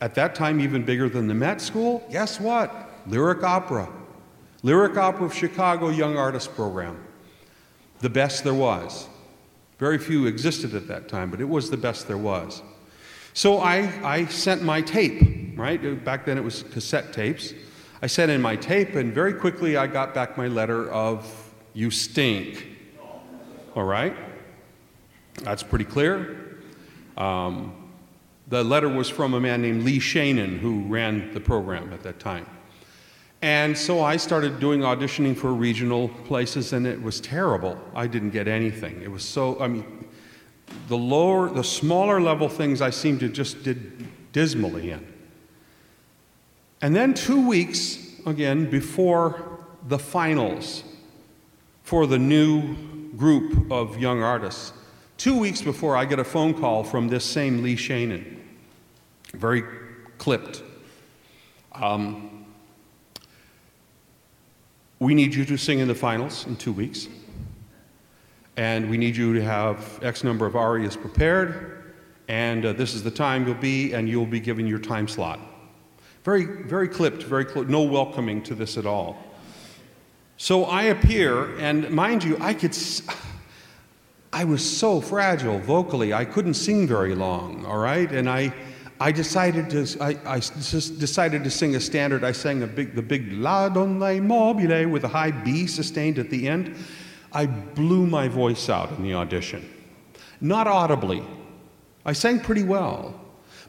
At 0.00 0.14
that 0.14 0.34
time, 0.34 0.60
even 0.60 0.84
bigger 0.84 1.08
than 1.08 1.28
the 1.28 1.34
Met 1.34 1.60
School? 1.60 2.06
Guess 2.10 2.40
what? 2.40 2.90
Lyric 3.06 3.42
Opera. 3.42 3.88
Lyric 4.62 4.96
Opera 4.96 5.26
of 5.26 5.34
Chicago 5.34 5.90
Young 5.90 6.16
Artist 6.16 6.54
Program. 6.54 7.02
The 8.00 8.10
best 8.10 8.44
there 8.44 8.54
was. 8.54 9.08
Very 9.78 9.98
few 9.98 10.26
existed 10.26 10.74
at 10.74 10.88
that 10.88 11.08
time, 11.08 11.30
but 11.30 11.40
it 11.40 11.48
was 11.48 11.70
the 11.70 11.76
best 11.76 12.08
there 12.08 12.18
was. 12.18 12.62
So 13.32 13.58
I, 13.58 13.92
I 14.02 14.26
sent 14.26 14.62
my 14.62 14.80
tape, 14.82 15.58
right? 15.58 16.04
Back 16.04 16.24
then 16.24 16.36
it 16.36 16.44
was 16.44 16.64
cassette 16.64 17.12
tapes. 17.12 17.54
I 18.02 18.06
sent 18.06 18.30
in 18.30 18.40
my 18.40 18.56
tape, 18.56 18.94
and 18.94 19.12
very 19.12 19.34
quickly 19.34 19.76
I 19.76 19.86
got 19.86 20.14
back 20.14 20.36
my 20.36 20.48
letter 20.48 20.90
of, 20.90 21.52
You 21.74 21.90
stink. 21.90 22.66
All 23.74 23.84
right? 23.84 24.16
That's 25.42 25.62
pretty 25.62 25.84
clear. 25.84 26.58
Um, 27.16 27.79
the 28.50 28.64
letter 28.64 28.88
was 28.88 29.08
from 29.08 29.32
a 29.34 29.40
man 29.40 29.62
named 29.62 29.84
Lee 29.84 30.00
Schaenen, 30.00 30.58
who 30.58 30.82
ran 30.82 31.32
the 31.32 31.40
program 31.40 31.92
at 31.92 32.02
that 32.02 32.18
time. 32.18 32.46
And 33.42 33.78
so 33.78 34.02
I 34.02 34.16
started 34.16 34.58
doing 34.60 34.80
auditioning 34.80 35.36
for 35.36 35.54
regional 35.54 36.08
places, 36.08 36.72
and 36.72 36.86
it 36.86 37.00
was 37.00 37.20
terrible. 37.20 37.78
I 37.94 38.08
didn't 38.08 38.30
get 38.30 38.48
anything. 38.48 39.00
It 39.02 39.10
was 39.10 39.22
so, 39.24 39.58
I 39.60 39.68
mean, 39.68 40.04
the 40.88 40.98
lower, 40.98 41.48
the 41.48 41.64
smaller 41.64 42.20
level 42.20 42.48
things 42.48 42.82
I 42.82 42.90
seemed 42.90 43.20
to 43.20 43.28
just 43.28 43.62
did 43.62 44.32
dismally 44.32 44.90
in. 44.90 45.06
And 46.82 46.94
then 46.94 47.14
two 47.14 47.46
weeks, 47.46 48.20
again, 48.26 48.68
before 48.68 49.60
the 49.86 49.98
finals 49.98 50.82
for 51.84 52.06
the 52.06 52.18
new 52.18 52.74
group 53.16 53.70
of 53.70 53.98
young 53.98 54.22
artists, 54.22 54.72
two 55.18 55.38
weeks 55.38 55.62
before 55.62 55.96
I 55.96 56.04
get 56.04 56.18
a 56.18 56.24
phone 56.24 56.52
call 56.52 56.82
from 56.82 57.08
this 57.08 57.24
same 57.24 57.62
Lee 57.62 57.76
Schaenen, 57.76 58.39
very 59.34 59.62
clipped. 60.18 60.62
Um, 61.74 62.44
we 64.98 65.14
need 65.14 65.34
you 65.34 65.44
to 65.46 65.56
sing 65.56 65.78
in 65.78 65.88
the 65.88 65.94
finals 65.94 66.46
in 66.46 66.56
two 66.56 66.72
weeks. 66.72 67.08
and 68.56 68.90
we 68.90 68.98
need 68.98 69.16
you 69.16 69.32
to 69.32 69.42
have 69.42 69.98
X 70.02 70.22
number 70.24 70.44
of 70.44 70.54
arias 70.56 70.96
prepared, 70.96 71.94
and 72.28 72.66
uh, 72.66 72.72
this 72.74 72.92
is 72.94 73.02
the 73.02 73.10
time 73.10 73.46
you'll 73.46 73.54
be, 73.54 73.94
and 73.94 74.08
you'll 74.08 74.26
be 74.26 74.40
given 74.40 74.66
your 74.66 74.78
time 74.78 75.08
slot. 75.08 75.40
Very, 76.24 76.44
very 76.44 76.88
clipped, 76.88 77.22
very 77.22 77.46
close, 77.46 77.68
no 77.68 77.82
welcoming 77.82 78.42
to 78.42 78.54
this 78.54 78.76
at 78.76 78.84
all. 78.84 79.16
So 80.36 80.64
I 80.64 80.84
appear, 80.84 81.56
and 81.58 81.88
mind 81.90 82.22
you, 82.24 82.36
I 82.40 82.52
could. 82.52 82.70
S- 82.72 83.02
I 84.32 84.44
was 84.44 84.62
so 84.64 85.00
fragile 85.00 85.58
vocally, 85.58 86.12
I 86.12 86.24
couldn't 86.24 86.54
sing 86.54 86.86
very 86.86 87.14
long, 87.16 87.64
all 87.66 87.78
right? 87.78 88.10
And 88.12 88.28
I, 88.30 88.52
I 89.02 89.12
decided 89.12 89.70
to, 89.70 90.02
I, 90.02 90.18
I 90.26 90.40
decided 90.40 91.42
to 91.44 91.50
sing 91.50 91.74
a 91.74 91.80
standard. 91.80 92.22
I 92.22 92.32
sang 92.32 92.66
big, 92.66 92.94
the 92.94 93.00
big 93.00 93.32
La 93.32 93.70
Donna 93.70 94.20
Mobile 94.20 94.88
with 94.88 95.04
a 95.04 95.08
high 95.08 95.30
B 95.30 95.66
sustained 95.66 96.18
at 96.18 96.28
the 96.28 96.46
end. 96.46 96.76
I 97.32 97.46
blew 97.46 98.06
my 98.06 98.28
voice 98.28 98.68
out 98.68 98.90
in 98.90 99.02
the 99.02 99.14
audition. 99.14 99.68
Not 100.42 100.66
audibly. 100.66 101.22
I 102.04 102.12
sang 102.12 102.40
pretty 102.40 102.62
well, 102.62 103.18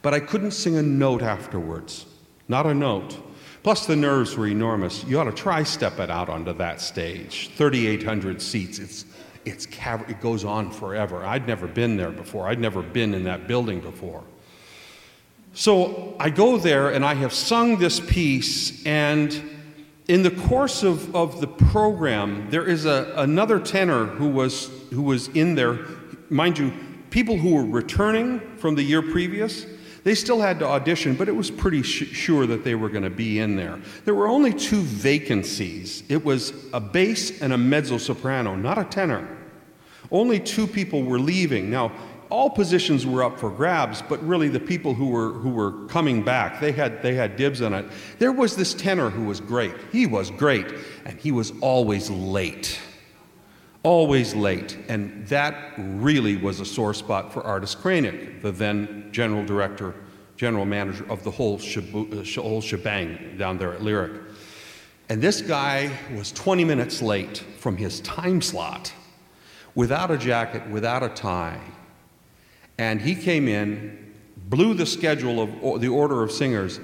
but 0.01 0.13
I 0.13 0.19
couldn't 0.19 0.51
sing 0.51 0.75
a 0.75 0.82
note 0.82 1.21
afterwards. 1.21 2.07
Not 2.49 2.65
a 2.65 2.73
note. 2.73 3.17
Plus, 3.63 3.86
the 3.86 3.95
nerves 3.95 4.36
were 4.36 4.47
enormous. 4.47 5.05
You 5.05 5.19
ought 5.19 5.25
to 5.25 5.32
try 5.32 5.63
step 5.63 5.99
it 5.99 6.09
out 6.09 6.27
onto 6.27 6.51
that 6.53 6.82
stage. 6.82 7.51
3,800 7.55 8.41
seats. 8.41 8.79
It's 8.79 9.05
it's 9.45 9.65
it 9.65 10.21
goes 10.21 10.43
on 10.43 10.71
forever. 10.71 11.25
I'd 11.25 11.47
never 11.47 11.67
been 11.67 11.95
there 11.95 12.11
before. 12.11 12.47
I'd 12.47 12.59
never 12.59 12.82
been 12.82 13.13
in 13.13 13.23
that 13.23 13.47
building 13.47 13.79
before. 13.79 14.23
So 15.53 16.15
I 16.19 16.29
go 16.29 16.57
there 16.57 16.89
and 16.89 17.03
I 17.03 17.13
have 17.15 17.33
sung 17.33 17.77
this 17.77 17.99
piece, 17.99 18.85
and 18.85 19.49
in 20.07 20.23
the 20.23 20.31
course 20.31 20.83
of, 20.83 21.13
of 21.15 21.41
the 21.41 21.47
program, 21.47 22.49
there 22.49 22.65
is 22.65 22.85
a, 22.85 23.13
another 23.17 23.59
tenor 23.59 24.05
who 24.05 24.29
was, 24.29 24.69
who 24.91 25.01
was 25.01 25.27
in 25.29 25.55
there. 25.55 25.79
Mind 26.29 26.57
you, 26.57 26.71
people 27.09 27.37
who 27.37 27.55
were 27.55 27.65
returning 27.65 28.39
from 28.57 28.75
the 28.75 28.83
year 28.83 29.01
previous, 29.01 29.65
they 30.03 30.15
still 30.15 30.39
had 30.39 30.57
to 30.59 30.65
audition, 30.65 31.15
but 31.15 31.27
it 31.27 31.35
was 31.35 31.51
pretty 31.51 31.83
sh- 31.83 32.15
sure 32.15 32.47
that 32.47 32.63
they 32.63 32.73
were 32.73 32.89
going 32.89 33.03
to 33.03 33.09
be 33.09 33.39
in 33.39 33.55
there. 33.55 33.79
There 34.05 34.15
were 34.15 34.27
only 34.27 34.53
two 34.53 34.81
vacancies 34.81 36.03
it 36.09 36.23
was 36.23 36.53
a 36.73 36.79
bass 36.79 37.41
and 37.41 37.53
a 37.53 37.57
mezzo 37.57 37.97
soprano, 37.97 38.55
not 38.55 38.77
a 38.77 38.85
tenor. 38.85 39.37
Only 40.09 40.39
two 40.39 40.67
people 40.67 41.03
were 41.03 41.19
leaving. 41.19 41.69
Now, 41.69 41.91
all 42.32 42.49
positions 42.49 43.05
were 43.05 43.23
up 43.23 43.38
for 43.39 43.49
grabs, 43.49 44.01
but 44.01 44.25
really 44.25 44.47
the 44.47 44.59
people 44.59 44.93
who 44.93 45.09
were, 45.09 45.34
who 45.34 45.49
were 45.49 45.86
coming 45.88 46.23
back, 46.23 46.59
they 46.59 46.71
had, 46.71 47.03
they 47.03 47.13
had 47.13 47.36
dibs 47.36 47.61
on 47.61 47.73
it. 47.73 47.86
There 48.17 48.32
was 48.32 48.55
this 48.55 48.73
tenor 48.73 49.09
who 49.09 49.25
was 49.25 49.39
great. 49.39 49.73
He 49.91 50.07
was 50.07 50.32
great, 50.32 50.65
and 51.05 51.19
he 51.19 51.32
was 51.32 51.53
always 51.61 52.09
late 52.09 52.79
always 53.84 54.36
late. 54.36 54.77
And 54.89 55.25
that 55.27 55.73
really 55.77 56.36
was 56.36 56.59
a 56.59 56.65
sore 56.65 56.93
spot 56.93 57.34
for 57.34 57.41
Ardis 57.41 57.75
Krainik, 57.75 58.41
the 58.41 58.51
then 58.51 59.09
general 59.11 59.45
director, 59.45 59.95
general 60.38 60.65
manager 60.65 61.05
of 61.09 61.23
the 61.23 61.32
whole, 61.32 61.57
shabu, 61.57 62.38
uh, 62.38 62.41
whole 62.41 62.61
shebang 62.61 63.38
down 63.38 63.57
there 63.57 63.73
at 63.73 63.82
Lyric. 63.82 64.21
And 65.09 65.21
this 65.21 65.41
guy 65.41 65.91
was 66.15 66.32
20 66.32 66.63
minutes 66.63 67.01
late 67.01 67.43
from 67.57 67.75
his 67.75 67.99
time 68.01 68.41
slot, 68.41 68.93
without 69.75 70.11
a 70.11 70.17
jacket, 70.17 70.67
without 70.69 71.03
a 71.03 71.09
tie. 71.09 71.59
And 72.78 73.01
he 73.01 73.15
came 73.15 73.47
in, 73.47 74.13
blew 74.47 74.74
the 74.74 74.86
schedule 74.86 75.41
of 75.41 75.82
the 75.82 75.88
order 75.88 76.24
of 76.24 76.32
singers, 76.32 76.80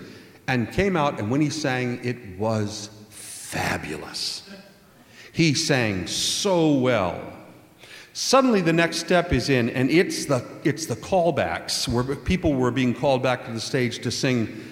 and 0.48 0.72
came 0.72 0.96
out, 0.96 1.20
and 1.20 1.30
when 1.30 1.42
he 1.42 1.50
sang, 1.50 2.00
it 2.04 2.38
was 2.38 2.90
fabulous. 3.10 4.50
He 5.34 5.54
sang 5.54 6.08
so 6.08 6.72
well. 6.72 7.34
Suddenly, 8.14 8.62
the 8.62 8.74
next 8.74 8.98
step 8.98 9.32
is 9.32 9.50
in, 9.50 9.70
and 9.70 9.92
it's 9.92 10.26
the, 10.26 10.44
it's 10.64 10.88
the 10.88 10.96
callbacks, 10.96 11.88
where 11.88 12.16
people 12.16 12.54
were 12.54 12.72
being 12.72 12.94
called 12.94 13.22
back 13.22 13.46
to 13.46 13.52
the 13.52 13.60
stage 13.60 14.00
to 14.00 14.10
sing 14.10 14.64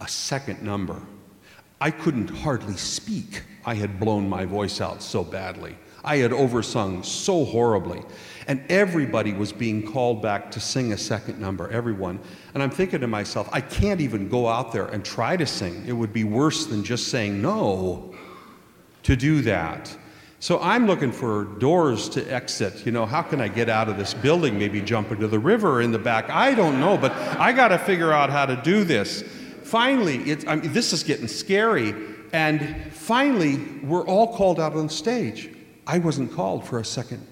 a 0.00 0.06
second 0.06 0.62
number. 0.62 1.00
I 1.80 1.90
couldn't 1.90 2.28
hardly 2.28 2.76
speak. 2.76 3.42
I 3.64 3.74
had 3.74 3.98
blown 3.98 4.28
my 4.28 4.44
voice 4.44 4.80
out 4.80 5.02
so 5.02 5.24
badly. 5.24 5.76
I 6.06 6.16
had 6.18 6.32
oversung 6.32 7.02
so 7.02 7.44
horribly. 7.44 8.02
And 8.48 8.62
everybody 8.70 9.32
was 9.32 9.52
being 9.52 9.84
called 9.84 10.22
back 10.22 10.52
to 10.52 10.60
sing 10.60 10.92
a 10.92 10.96
second 10.96 11.40
number, 11.40 11.68
everyone. 11.68 12.20
And 12.54 12.62
I'm 12.62 12.70
thinking 12.70 13.00
to 13.00 13.08
myself, 13.08 13.48
I 13.52 13.60
can't 13.60 14.00
even 14.00 14.28
go 14.28 14.46
out 14.46 14.72
there 14.72 14.86
and 14.86 15.04
try 15.04 15.36
to 15.36 15.46
sing. 15.46 15.84
It 15.84 15.92
would 15.92 16.12
be 16.12 16.22
worse 16.22 16.66
than 16.66 16.84
just 16.84 17.08
saying 17.08 17.42
no 17.42 18.14
to 19.02 19.16
do 19.16 19.42
that. 19.42 19.94
So 20.38 20.60
I'm 20.60 20.86
looking 20.86 21.10
for 21.10 21.44
doors 21.44 22.08
to 22.10 22.22
exit. 22.32 22.86
You 22.86 22.92
know, 22.92 23.04
how 23.04 23.22
can 23.22 23.40
I 23.40 23.48
get 23.48 23.68
out 23.68 23.88
of 23.88 23.96
this 23.96 24.14
building? 24.14 24.56
Maybe 24.56 24.80
jump 24.80 25.10
into 25.10 25.26
the 25.26 25.40
river 25.40 25.80
in 25.80 25.90
the 25.90 25.98
back. 25.98 26.30
I 26.30 26.54
don't 26.54 26.78
know, 26.78 26.96
but 26.96 27.10
I 27.12 27.52
got 27.52 27.68
to 27.68 27.78
figure 27.78 28.12
out 28.12 28.30
how 28.30 28.46
to 28.46 28.54
do 28.62 28.84
this. 28.84 29.24
Finally, 29.64 30.36
I 30.46 30.56
mean, 30.56 30.72
this 30.72 30.92
is 30.92 31.02
getting 31.02 31.26
scary. 31.26 31.94
And 32.32 32.92
finally, 32.92 33.56
we're 33.82 34.06
all 34.06 34.36
called 34.36 34.60
out 34.60 34.74
on 34.74 34.88
stage. 34.88 35.50
I 35.86 35.98
wasn't 35.98 36.32
called 36.32 36.66
for 36.66 36.78
a 36.78 36.84
second 36.84 37.26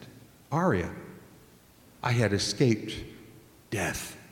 aria. 0.53 0.91
I 2.03 2.13
had 2.13 2.33
escaped 2.33 2.95
death. 3.71 4.17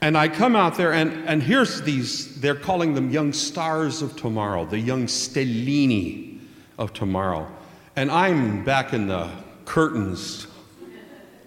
And 0.00 0.18
I 0.18 0.28
come 0.28 0.54
out 0.54 0.76
there, 0.76 0.92
and, 0.92 1.26
and 1.26 1.42
here's 1.42 1.80
these, 1.80 2.38
they're 2.38 2.54
calling 2.54 2.92
them 2.92 3.10
young 3.10 3.32
stars 3.32 4.02
of 4.02 4.14
tomorrow, 4.16 4.66
the 4.66 4.78
young 4.78 5.06
stellini 5.06 6.40
of 6.78 6.92
tomorrow. 6.92 7.50
And 7.96 8.10
I'm 8.10 8.66
back 8.66 8.92
in 8.92 9.06
the 9.06 9.30
curtains, 9.64 10.46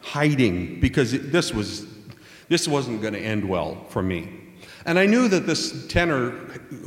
hiding, 0.02 0.80
because 0.80 1.14
it, 1.14 1.32
this, 1.32 1.54
was, 1.54 1.86
this 2.50 2.68
wasn't 2.68 3.00
going 3.00 3.14
to 3.14 3.20
end 3.20 3.48
well 3.48 3.86
for 3.90 4.02
me. 4.02 4.28
And 4.88 4.98
I 4.98 5.06
knew 5.06 5.28
that 5.28 5.46
this 5.46 5.86
tenor 5.88 6.32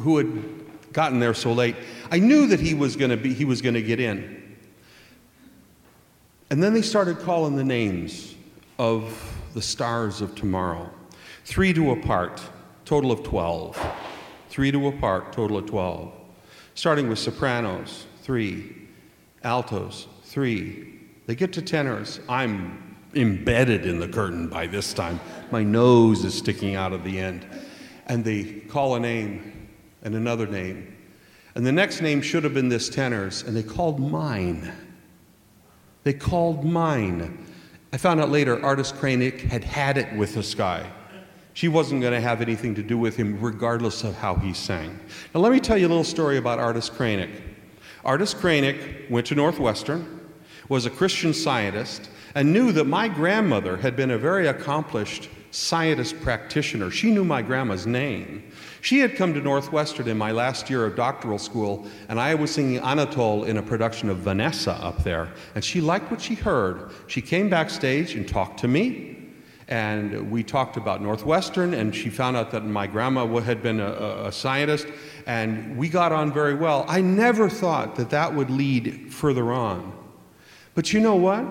who 0.01 0.16
had 0.16 0.60
gotten 0.93 1.20
there 1.20 1.34
so 1.34 1.53
late, 1.53 1.76
I 2.11 2.18
knew 2.18 2.47
that 2.49 2.61
he 2.61 2.74
was 2.74 2.97
going 2.97 3.11
to 3.11 3.16
be, 3.16 3.32
he 3.32 3.45
was 3.45 3.62
going 3.62 3.74
to 3.74 3.82
get 3.82 4.01
in. 4.01 4.57
And 6.51 6.62
then 6.62 6.74
they 6.74 6.82
started 6.82 7.18
calling 7.20 7.57
the 7.57 7.64
names 7.64 8.34
of 8.78 9.16
the 9.55 9.62
stars 9.62 10.20
of 10.20 10.34
tomorrow. 10.34 10.91
Three 11.45 11.72
to 11.72 11.93
a 11.93 11.97
part, 11.97 12.43
total 12.84 13.12
of 13.12 13.22
12. 13.22 13.78
Three 14.49 14.72
to 14.72 14.88
a 14.88 14.93
part, 14.93 15.32
total 15.32 15.59
of 15.59 15.66
12. 15.66 16.12
Starting 16.74 17.09
with 17.09 17.18
sopranos, 17.18 18.07
three. 18.22 18.88
Altos, 19.45 20.07
three. 20.24 20.99
They 21.26 21.34
get 21.34 21.53
to 21.55 21.62
tenors. 21.62 22.20
I'm 22.28 22.97
embedded 23.14 23.86
in 23.86 24.01
the 24.01 24.09
curtain 24.09 24.49
by 24.49 24.66
this 24.66 24.93
time. 24.93 25.20
My 25.51 25.62
nose 25.62 26.24
is 26.24 26.34
sticking 26.34 26.74
out 26.74 26.93
of 26.93 27.05
the 27.05 27.18
end. 27.18 27.47
And 28.07 28.24
they 28.24 28.45
call 28.45 28.97
a 28.97 29.01
name 29.01 29.50
and 30.03 30.15
another 30.15 30.47
name. 30.47 30.97
And 31.55 31.67
the 31.67 31.73
next 31.73 32.01
name 32.01 32.23
should 32.23 32.45
have 32.45 32.55
been 32.55 32.69
this 32.69 32.89
tenor's, 32.89 33.43
and 33.43 33.57
they 33.57 33.63
called 33.63 33.99
mine. 33.99 34.73
They 36.05 36.13
called 36.13 36.65
mine. 36.65 37.47
I 37.93 37.97
found 37.97 38.21
out 38.21 38.31
later 38.31 38.57
Ardis 38.57 38.93
Krainik 38.93 39.41
had 39.41 39.65
had 39.65 39.99
it 39.99 40.17
with 40.17 40.35
this 40.35 40.55
guy. 40.55 40.91
She 41.53 41.69
wasn't 41.69 42.01
going 42.01 42.13
to 42.13 42.21
have 42.21 42.41
anything 42.41 42.75
to 42.77 42.83
do 42.83 42.97
with 42.97 43.17
him, 43.17 43.41
regardless 43.41 44.05
of 44.05 44.17
how 44.17 44.37
he 44.37 44.55
sang. 44.55 44.99
Now, 45.35 45.41
let 45.41 45.53
me 45.53 45.59
tell 45.59 45.77
you 45.77 45.89
a 45.89 45.89
little 45.89 46.05
story 46.05 46.37
about 46.37 46.59
Ardis 46.59 46.91
Krainik. 46.91 47.43
Ardis 48.05 48.35
Krainik 48.35 49.11
went 49.11 49.27
to 49.27 49.35
Northwestern, 49.35 50.21
was 50.69 50.87
a 50.87 50.91
Christian 50.91 51.35
scientist, 51.35 52.09
and 52.35 52.53
knew 52.53 52.71
that 52.73 52.85
my 52.85 53.09
grandmother 53.09 53.77
had 53.77 53.97
been 53.97 54.13
a 54.13 54.19
very 54.19 54.47
accomplished 54.47 55.29
scientist 55.51 56.21
practitioner. 56.21 56.91
She 56.91 57.11
knew 57.11 57.25
my 57.25 57.43
grandma's 57.43 57.87
name. 57.87 58.45
She 58.83 59.01
had 59.01 59.17
come 59.17 59.35
to 59.35 59.41
Northwestern 59.41 60.09
in 60.09 60.17
my 60.17 60.33
last 60.33 60.71
year 60.71 60.87
of 60.87 60.97
doctoral 60.97 61.39
school, 61.39 61.87
and 62.09 62.19
I 62.19 62.35
was 62.35 62.51
singing 62.51 62.79
Anatole 62.79 63.45
in 63.45 63.59
a 63.59 63.63
production 63.63 64.09
of 64.09 64.19
Vanessa 64.19 64.73
up 64.73 65.05
there. 65.05 65.33
And 65.55 65.65
she 65.65 65.81
liked 65.81 66.11
what 66.11 66.21
she 66.21 66.35
heard. 66.35 66.91
She 67.07 67.21
came 67.21 67.51
backstage 67.51 68.15
and 68.15 68.27
talked 68.27 68.61
to 68.61 68.69
me, 68.69 69.19
and 69.69 70.31
we 70.31 70.43
talked 70.43 70.77
about 70.77 71.03
Northwestern, 71.03 71.75
and 71.75 71.95
she 71.95 72.11
found 72.11 72.37
out 72.37 72.51
that 72.53 72.65
my 72.65 72.87
grandma 72.87 73.27
had 73.41 73.63
been 73.63 73.81
a, 73.81 74.27
a, 74.27 74.33
scientist, 74.33 74.87
and 75.27 75.77
we 75.77 75.89
got 75.89 76.11
on 76.11 76.33
very 76.33 76.55
well. 76.55 76.85
I 76.89 77.01
never 77.01 77.49
thought 77.49 77.95
that 77.97 78.11
that 78.11 78.35
would 78.35 78.51
lead 78.51 79.13
further 79.13 79.53
on. 79.53 79.93
But 80.75 80.93
you 80.93 81.01
know 81.01 81.17
what? 81.17 81.45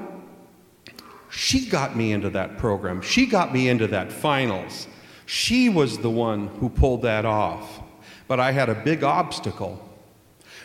She 1.30 1.68
got 1.68 1.96
me 1.96 2.12
into 2.12 2.30
that 2.32 2.58
program. 2.58 3.02
She 3.02 3.26
got 3.26 3.54
me 3.54 3.70
into 3.70 3.88
that 3.88 4.12
finals. 4.12 4.88
She 5.26 5.70
was 5.70 6.00
the 6.00 6.10
one 6.10 6.48
who 6.48 6.70
pulled 6.70 7.04
that 7.04 7.26
off. 7.26 7.82
But 8.28 8.40
I 8.40 8.52
had 8.52 8.70
a 8.70 8.76
big 8.76 9.04
obstacle. 9.04 9.86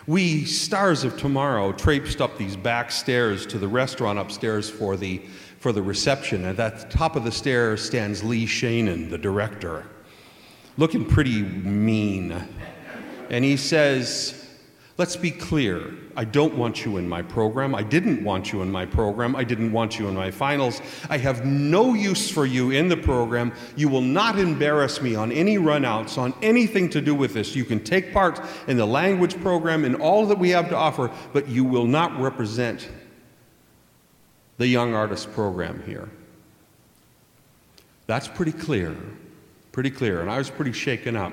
We, 0.07 0.45
stars 0.45 1.05
of 1.05 1.17
tomorrow, 1.17 1.73
traipsed 1.73 2.21
up 2.21 2.37
these 2.37 2.57
back 2.57 2.91
stairs 2.91 3.47
to 3.47 3.59
the 3.59 3.69
restaurant 3.69 4.19
upstairs 4.19 4.69
for 4.69 4.97
the 4.97 5.23
for 5.65 5.73
the 5.73 5.81
reception. 5.81 6.45
At 6.45 6.57
the 6.57 6.87
top 6.91 7.17
of 7.17 7.25
the 7.25 7.33
stairs 7.33 7.83
stands 7.83 8.23
Lee 8.23 8.45
Schaenen, 8.45 9.09
the 9.09 9.17
director, 9.17 9.87
looking 10.77 11.07
pretty 11.07 11.41
mean. 11.43 12.33
And 13.31 13.43
he 13.43 13.57
says, 13.57 14.44
Let's 14.97 15.17
be 15.17 15.33
clear. 15.33 15.93
I 16.15 16.25
don't 16.25 16.57
want 16.57 16.85
you 16.85 16.99
in 16.99 17.09
my 17.09 17.21
program. 17.21 17.75
I 17.75 17.83
didn't 17.83 18.23
want 18.23 18.53
you 18.53 18.63
in 18.63 18.71
my 18.71 18.87
program. 18.87 19.35
I 19.35 19.43
didn't 19.43 19.73
want 19.73 19.99
you 19.99 20.07
in 20.07 20.15
my 20.15 20.31
finals. 20.31 20.81
I 21.11 21.19
have 21.19 21.45
no 21.45 21.95
use 21.95 22.31
for 22.31 22.47
you 22.47 22.71
in 22.71 22.89
the 22.89 22.97
program. 22.97 23.53
You 23.75 23.89
will 23.89 24.01
not 24.01 24.39
embarrass 24.39 25.03
me 25.03 25.17
on 25.17 25.33
any 25.33 25.59
runouts, 25.59 26.17
on 26.17 26.33
anything 26.43 26.89
to 26.91 27.01
do 27.01 27.13
with 27.13 27.35
this. 27.35 27.57
You 27.57 27.65
can 27.65 27.83
take 27.83 28.13
part 28.13 28.41
in 28.69 28.77
the 28.77 28.87
language 28.87 29.41
program 29.41 29.85
and 29.85 29.97
all 29.97 30.27
that 30.27 30.39
we 30.39 30.51
have 30.51 30.69
to 30.69 30.77
offer, 30.77 31.11
but 31.33 31.49
you 31.49 31.65
will 31.65 31.87
not 31.87 32.17
represent 32.21 32.89
the 34.59 34.69
Young 34.69 34.95
Artist 34.95 35.33
program 35.33 35.83
here. 35.85 36.09
That's 38.07 38.29
pretty 38.29 38.53
clear. 38.53 38.97
Pretty 39.73 39.91
clear. 39.91 40.21
And 40.21 40.31
I 40.31 40.39
was 40.39 40.51
pretty 40.51 40.71
shaken 40.71 41.17
up. 41.17 41.33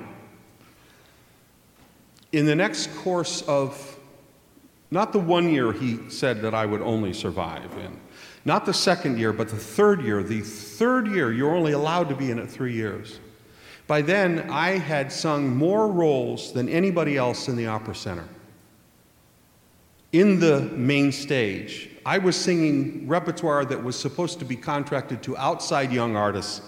In 2.32 2.45
the 2.45 2.55
next 2.55 2.95
course 2.97 3.41
of, 3.43 3.99
not 4.89 5.11
the 5.11 5.19
one 5.19 5.49
year 5.49 5.73
he 5.73 6.09
said 6.09 6.41
that 6.41 6.53
I 6.53 6.65
would 6.65 6.82
only 6.82 7.13
survive 7.13 7.71
in, 7.77 7.99
not 8.45 8.65
the 8.65 8.73
second 8.73 9.19
year, 9.19 9.34
but 9.34 9.49
the 9.49 9.57
third 9.57 10.01
year, 10.01 10.23
the 10.23 10.41
third 10.41 11.07
year, 11.07 11.32
you're 11.32 11.55
only 11.55 11.73
allowed 11.73 12.09
to 12.09 12.15
be 12.15 12.32
in 12.32 12.39
it 12.39 12.49
three 12.49 12.73
years. 12.73 13.19
By 13.88 14.01
then, 14.01 14.49
I 14.49 14.77
had 14.77 15.11
sung 15.11 15.55
more 15.55 15.88
roles 15.88 16.53
than 16.53 16.69
anybody 16.69 17.17
else 17.17 17.47
in 17.47 17.55
the 17.55 17.67
Opera 17.67 17.95
Center. 17.95 18.27
In 20.13 20.39
the 20.39 20.61
main 20.61 21.11
stage, 21.11 21.89
I 22.05 22.17
was 22.17 22.36
singing 22.36 23.07
repertoire 23.07 23.65
that 23.65 23.84
was 23.84 23.97
supposed 23.97 24.39
to 24.39 24.45
be 24.45 24.55
contracted 24.55 25.21
to 25.23 25.38
outside 25.38 25.91
young 25.91 26.15
artists 26.15 26.61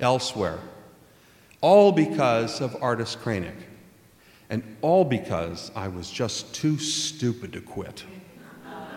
elsewhere, 0.00 0.58
all 1.60 1.92
because 1.92 2.60
of 2.60 2.72
Ardis 2.74 3.16
Krainik. 3.16 3.56
And 4.48 4.62
all 4.80 5.04
because 5.04 5.72
I 5.74 5.88
was 5.88 6.10
just 6.10 6.54
too 6.54 6.78
stupid 6.78 7.52
to 7.54 7.60
quit. 7.60 8.04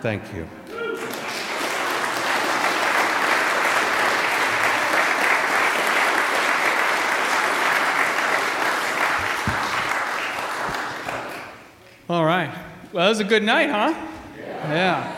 Thank 0.01 0.33
you. 0.33 0.47
All 12.09 12.25
right. 12.25 12.49
Well, 12.91 13.05
that 13.05 13.09
was 13.09 13.19
a 13.19 13.23
good 13.23 13.43
night, 13.43 13.69
huh? 13.69 13.93
Yeah. 14.37 15.15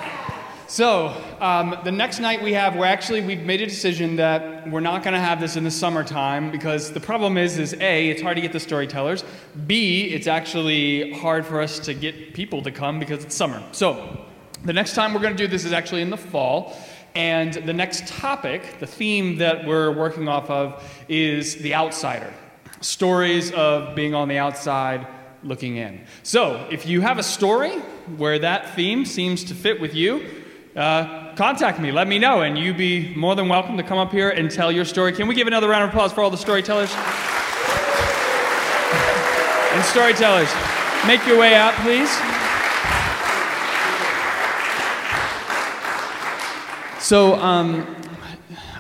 So, 0.67 1.15
um, 1.39 1.77
the 1.85 1.91
next 1.91 2.19
night 2.19 2.41
we 2.43 2.51
have, 2.51 2.75
we're 2.75 2.85
actually, 2.85 3.21
we've 3.21 3.45
made 3.45 3.61
a 3.61 3.65
decision 3.65 4.17
that 4.17 4.50
we're 4.67 4.79
not 4.79 5.03
going 5.03 5.13
to 5.13 5.19
have 5.19 5.39
this 5.39 5.55
in 5.55 5.63
the 5.63 5.71
summertime 5.71 6.51
because 6.51 6.91
the 6.91 6.99
problem 6.99 7.37
is, 7.37 7.57
is 7.57 7.73
A, 7.75 8.09
it's 8.09 8.21
hard 8.21 8.35
to 8.35 8.41
get 8.41 8.51
the 8.53 8.59
storytellers. 8.59 9.23
B, 9.67 10.05
it's 10.13 10.27
actually 10.27 11.11
hard 11.13 11.45
for 11.45 11.61
us 11.61 11.79
to 11.79 11.93
get 11.93 12.33
people 12.33 12.61
to 12.63 12.71
come 12.71 12.99
because 12.99 13.23
it's 13.23 13.35
summer. 13.35 13.63
So, 13.71 14.25
the 14.63 14.73
next 14.73 14.93
time 14.93 15.13
we're 15.13 15.21
going 15.21 15.35
to 15.35 15.43
do 15.43 15.47
this 15.47 15.65
is 15.65 15.71
actually 15.71 16.01
in 16.01 16.09
the 16.09 16.17
fall. 16.17 16.77
And 17.15 17.53
the 17.53 17.73
next 17.73 18.07
topic, 18.07 18.79
the 18.79 18.87
theme 18.87 19.37
that 19.39 19.65
we're 19.65 19.91
working 19.91 20.27
off 20.27 20.49
of, 20.49 20.83
is 21.09 21.55
the 21.57 21.75
outsider. 21.75 22.33
Stories 22.79 23.51
of 23.51 23.95
being 23.95 24.15
on 24.15 24.27
the 24.27 24.37
outside 24.37 25.07
looking 25.43 25.77
in. 25.77 26.05
So, 26.23 26.67
if 26.71 26.85
you 26.85 27.01
have 27.01 27.17
a 27.17 27.23
story 27.23 27.79
where 28.17 28.39
that 28.39 28.75
theme 28.75 29.05
seems 29.05 29.43
to 29.45 29.55
fit 29.55 29.81
with 29.81 29.93
you, 29.93 30.40
uh, 30.75 31.33
contact 31.35 31.79
me. 31.79 31.91
Let 31.91 32.07
me 32.07 32.17
know, 32.17 32.41
and 32.41 32.57
you'd 32.57 32.77
be 32.77 33.13
more 33.15 33.35
than 33.35 33.49
welcome 33.49 33.77
to 33.77 33.83
come 33.83 33.97
up 33.97 34.11
here 34.11 34.29
and 34.29 34.49
tell 34.49 34.71
your 34.71 34.85
story. 34.85 35.11
Can 35.11 35.27
we 35.27 35.35
give 35.35 35.47
another 35.47 35.67
round 35.67 35.83
of 35.83 35.89
applause 35.89 36.13
for 36.13 36.21
all 36.21 36.29
the 36.29 36.37
storytellers? 36.37 36.93
and 39.73 39.83
storytellers, 39.85 40.49
make 41.07 41.25
your 41.25 41.39
way 41.39 41.55
out, 41.55 41.73
please. 41.75 42.09
So, 47.01 47.35
um, 47.35 47.95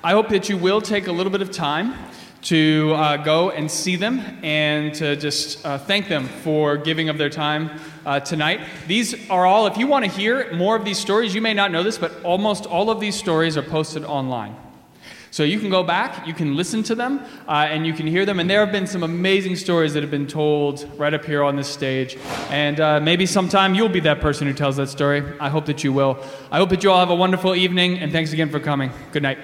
I 0.03 0.11
hope 0.11 0.29
that 0.29 0.49
you 0.49 0.57
will 0.57 0.81
take 0.81 1.07
a 1.07 1.11
little 1.11 1.31
bit 1.31 1.41
of 1.41 1.51
time 1.51 1.93
to 2.41 2.93
uh, 2.95 3.17
go 3.17 3.51
and 3.51 3.69
see 3.69 3.95
them 3.95 4.19
and 4.43 4.93
to 4.95 5.15
just 5.15 5.65
uh, 5.65 5.77
thank 5.77 6.07
them 6.07 6.27
for 6.27 6.77
giving 6.77 7.09
of 7.09 7.17
their 7.17 7.29
time 7.29 7.79
uh, 8.05 8.19
tonight. 8.19 8.61
These 8.87 9.29
are 9.29 9.45
all, 9.45 9.67
if 9.67 9.77
you 9.77 9.87
want 9.87 10.05
to 10.05 10.11
hear 10.11 10.51
more 10.53 10.75
of 10.75 10.83
these 10.83 10.97
stories, 10.97 11.35
you 11.35 11.41
may 11.41 11.53
not 11.53 11.71
know 11.71 11.83
this, 11.83 11.97
but 11.97 12.23
almost 12.23 12.65
all 12.65 12.89
of 12.89 12.99
these 12.99 13.15
stories 13.15 13.57
are 13.57 13.63
posted 13.63 14.03
online. 14.03 14.55
So 15.29 15.43
you 15.43 15.61
can 15.61 15.69
go 15.69 15.81
back, 15.81 16.27
you 16.27 16.33
can 16.33 16.57
listen 16.57 16.83
to 16.83 16.95
them, 16.95 17.21
uh, 17.47 17.67
and 17.69 17.87
you 17.87 17.93
can 17.93 18.05
hear 18.05 18.25
them. 18.25 18.41
And 18.41 18.49
there 18.49 18.59
have 18.59 18.73
been 18.73 18.85
some 18.85 19.01
amazing 19.01 19.55
stories 19.55 19.93
that 19.93 20.03
have 20.03 20.11
been 20.11 20.27
told 20.27 20.85
right 20.97 21.13
up 21.13 21.23
here 21.23 21.41
on 21.41 21.55
this 21.55 21.69
stage. 21.69 22.17
And 22.49 22.81
uh, 22.81 22.99
maybe 22.99 23.25
sometime 23.25 23.73
you'll 23.73 23.87
be 23.87 24.01
that 24.01 24.19
person 24.19 24.45
who 24.45 24.53
tells 24.53 24.75
that 24.75 24.89
story. 24.89 25.23
I 25.39 25.47
hope 25.47 25.67
that 25.67 25.85
you 25.85 25.93
will. 25.93 26.21
I 26.51 26.57
hope 26.57 26.69
that 26.71 26.83
you 26.83 26.91
all 26.91 26.99
have 26.99 27.11
a 27.11 27.15
wonderful 27.15 27.55
evening, 27.55 27.99
and 27.99 28.11
thanks 28.11 28.33
again 28.33 28.49
for 28.49 28.59
coming. 28.59 28.91
Good 29.13 29.23
night. 29.23 29.37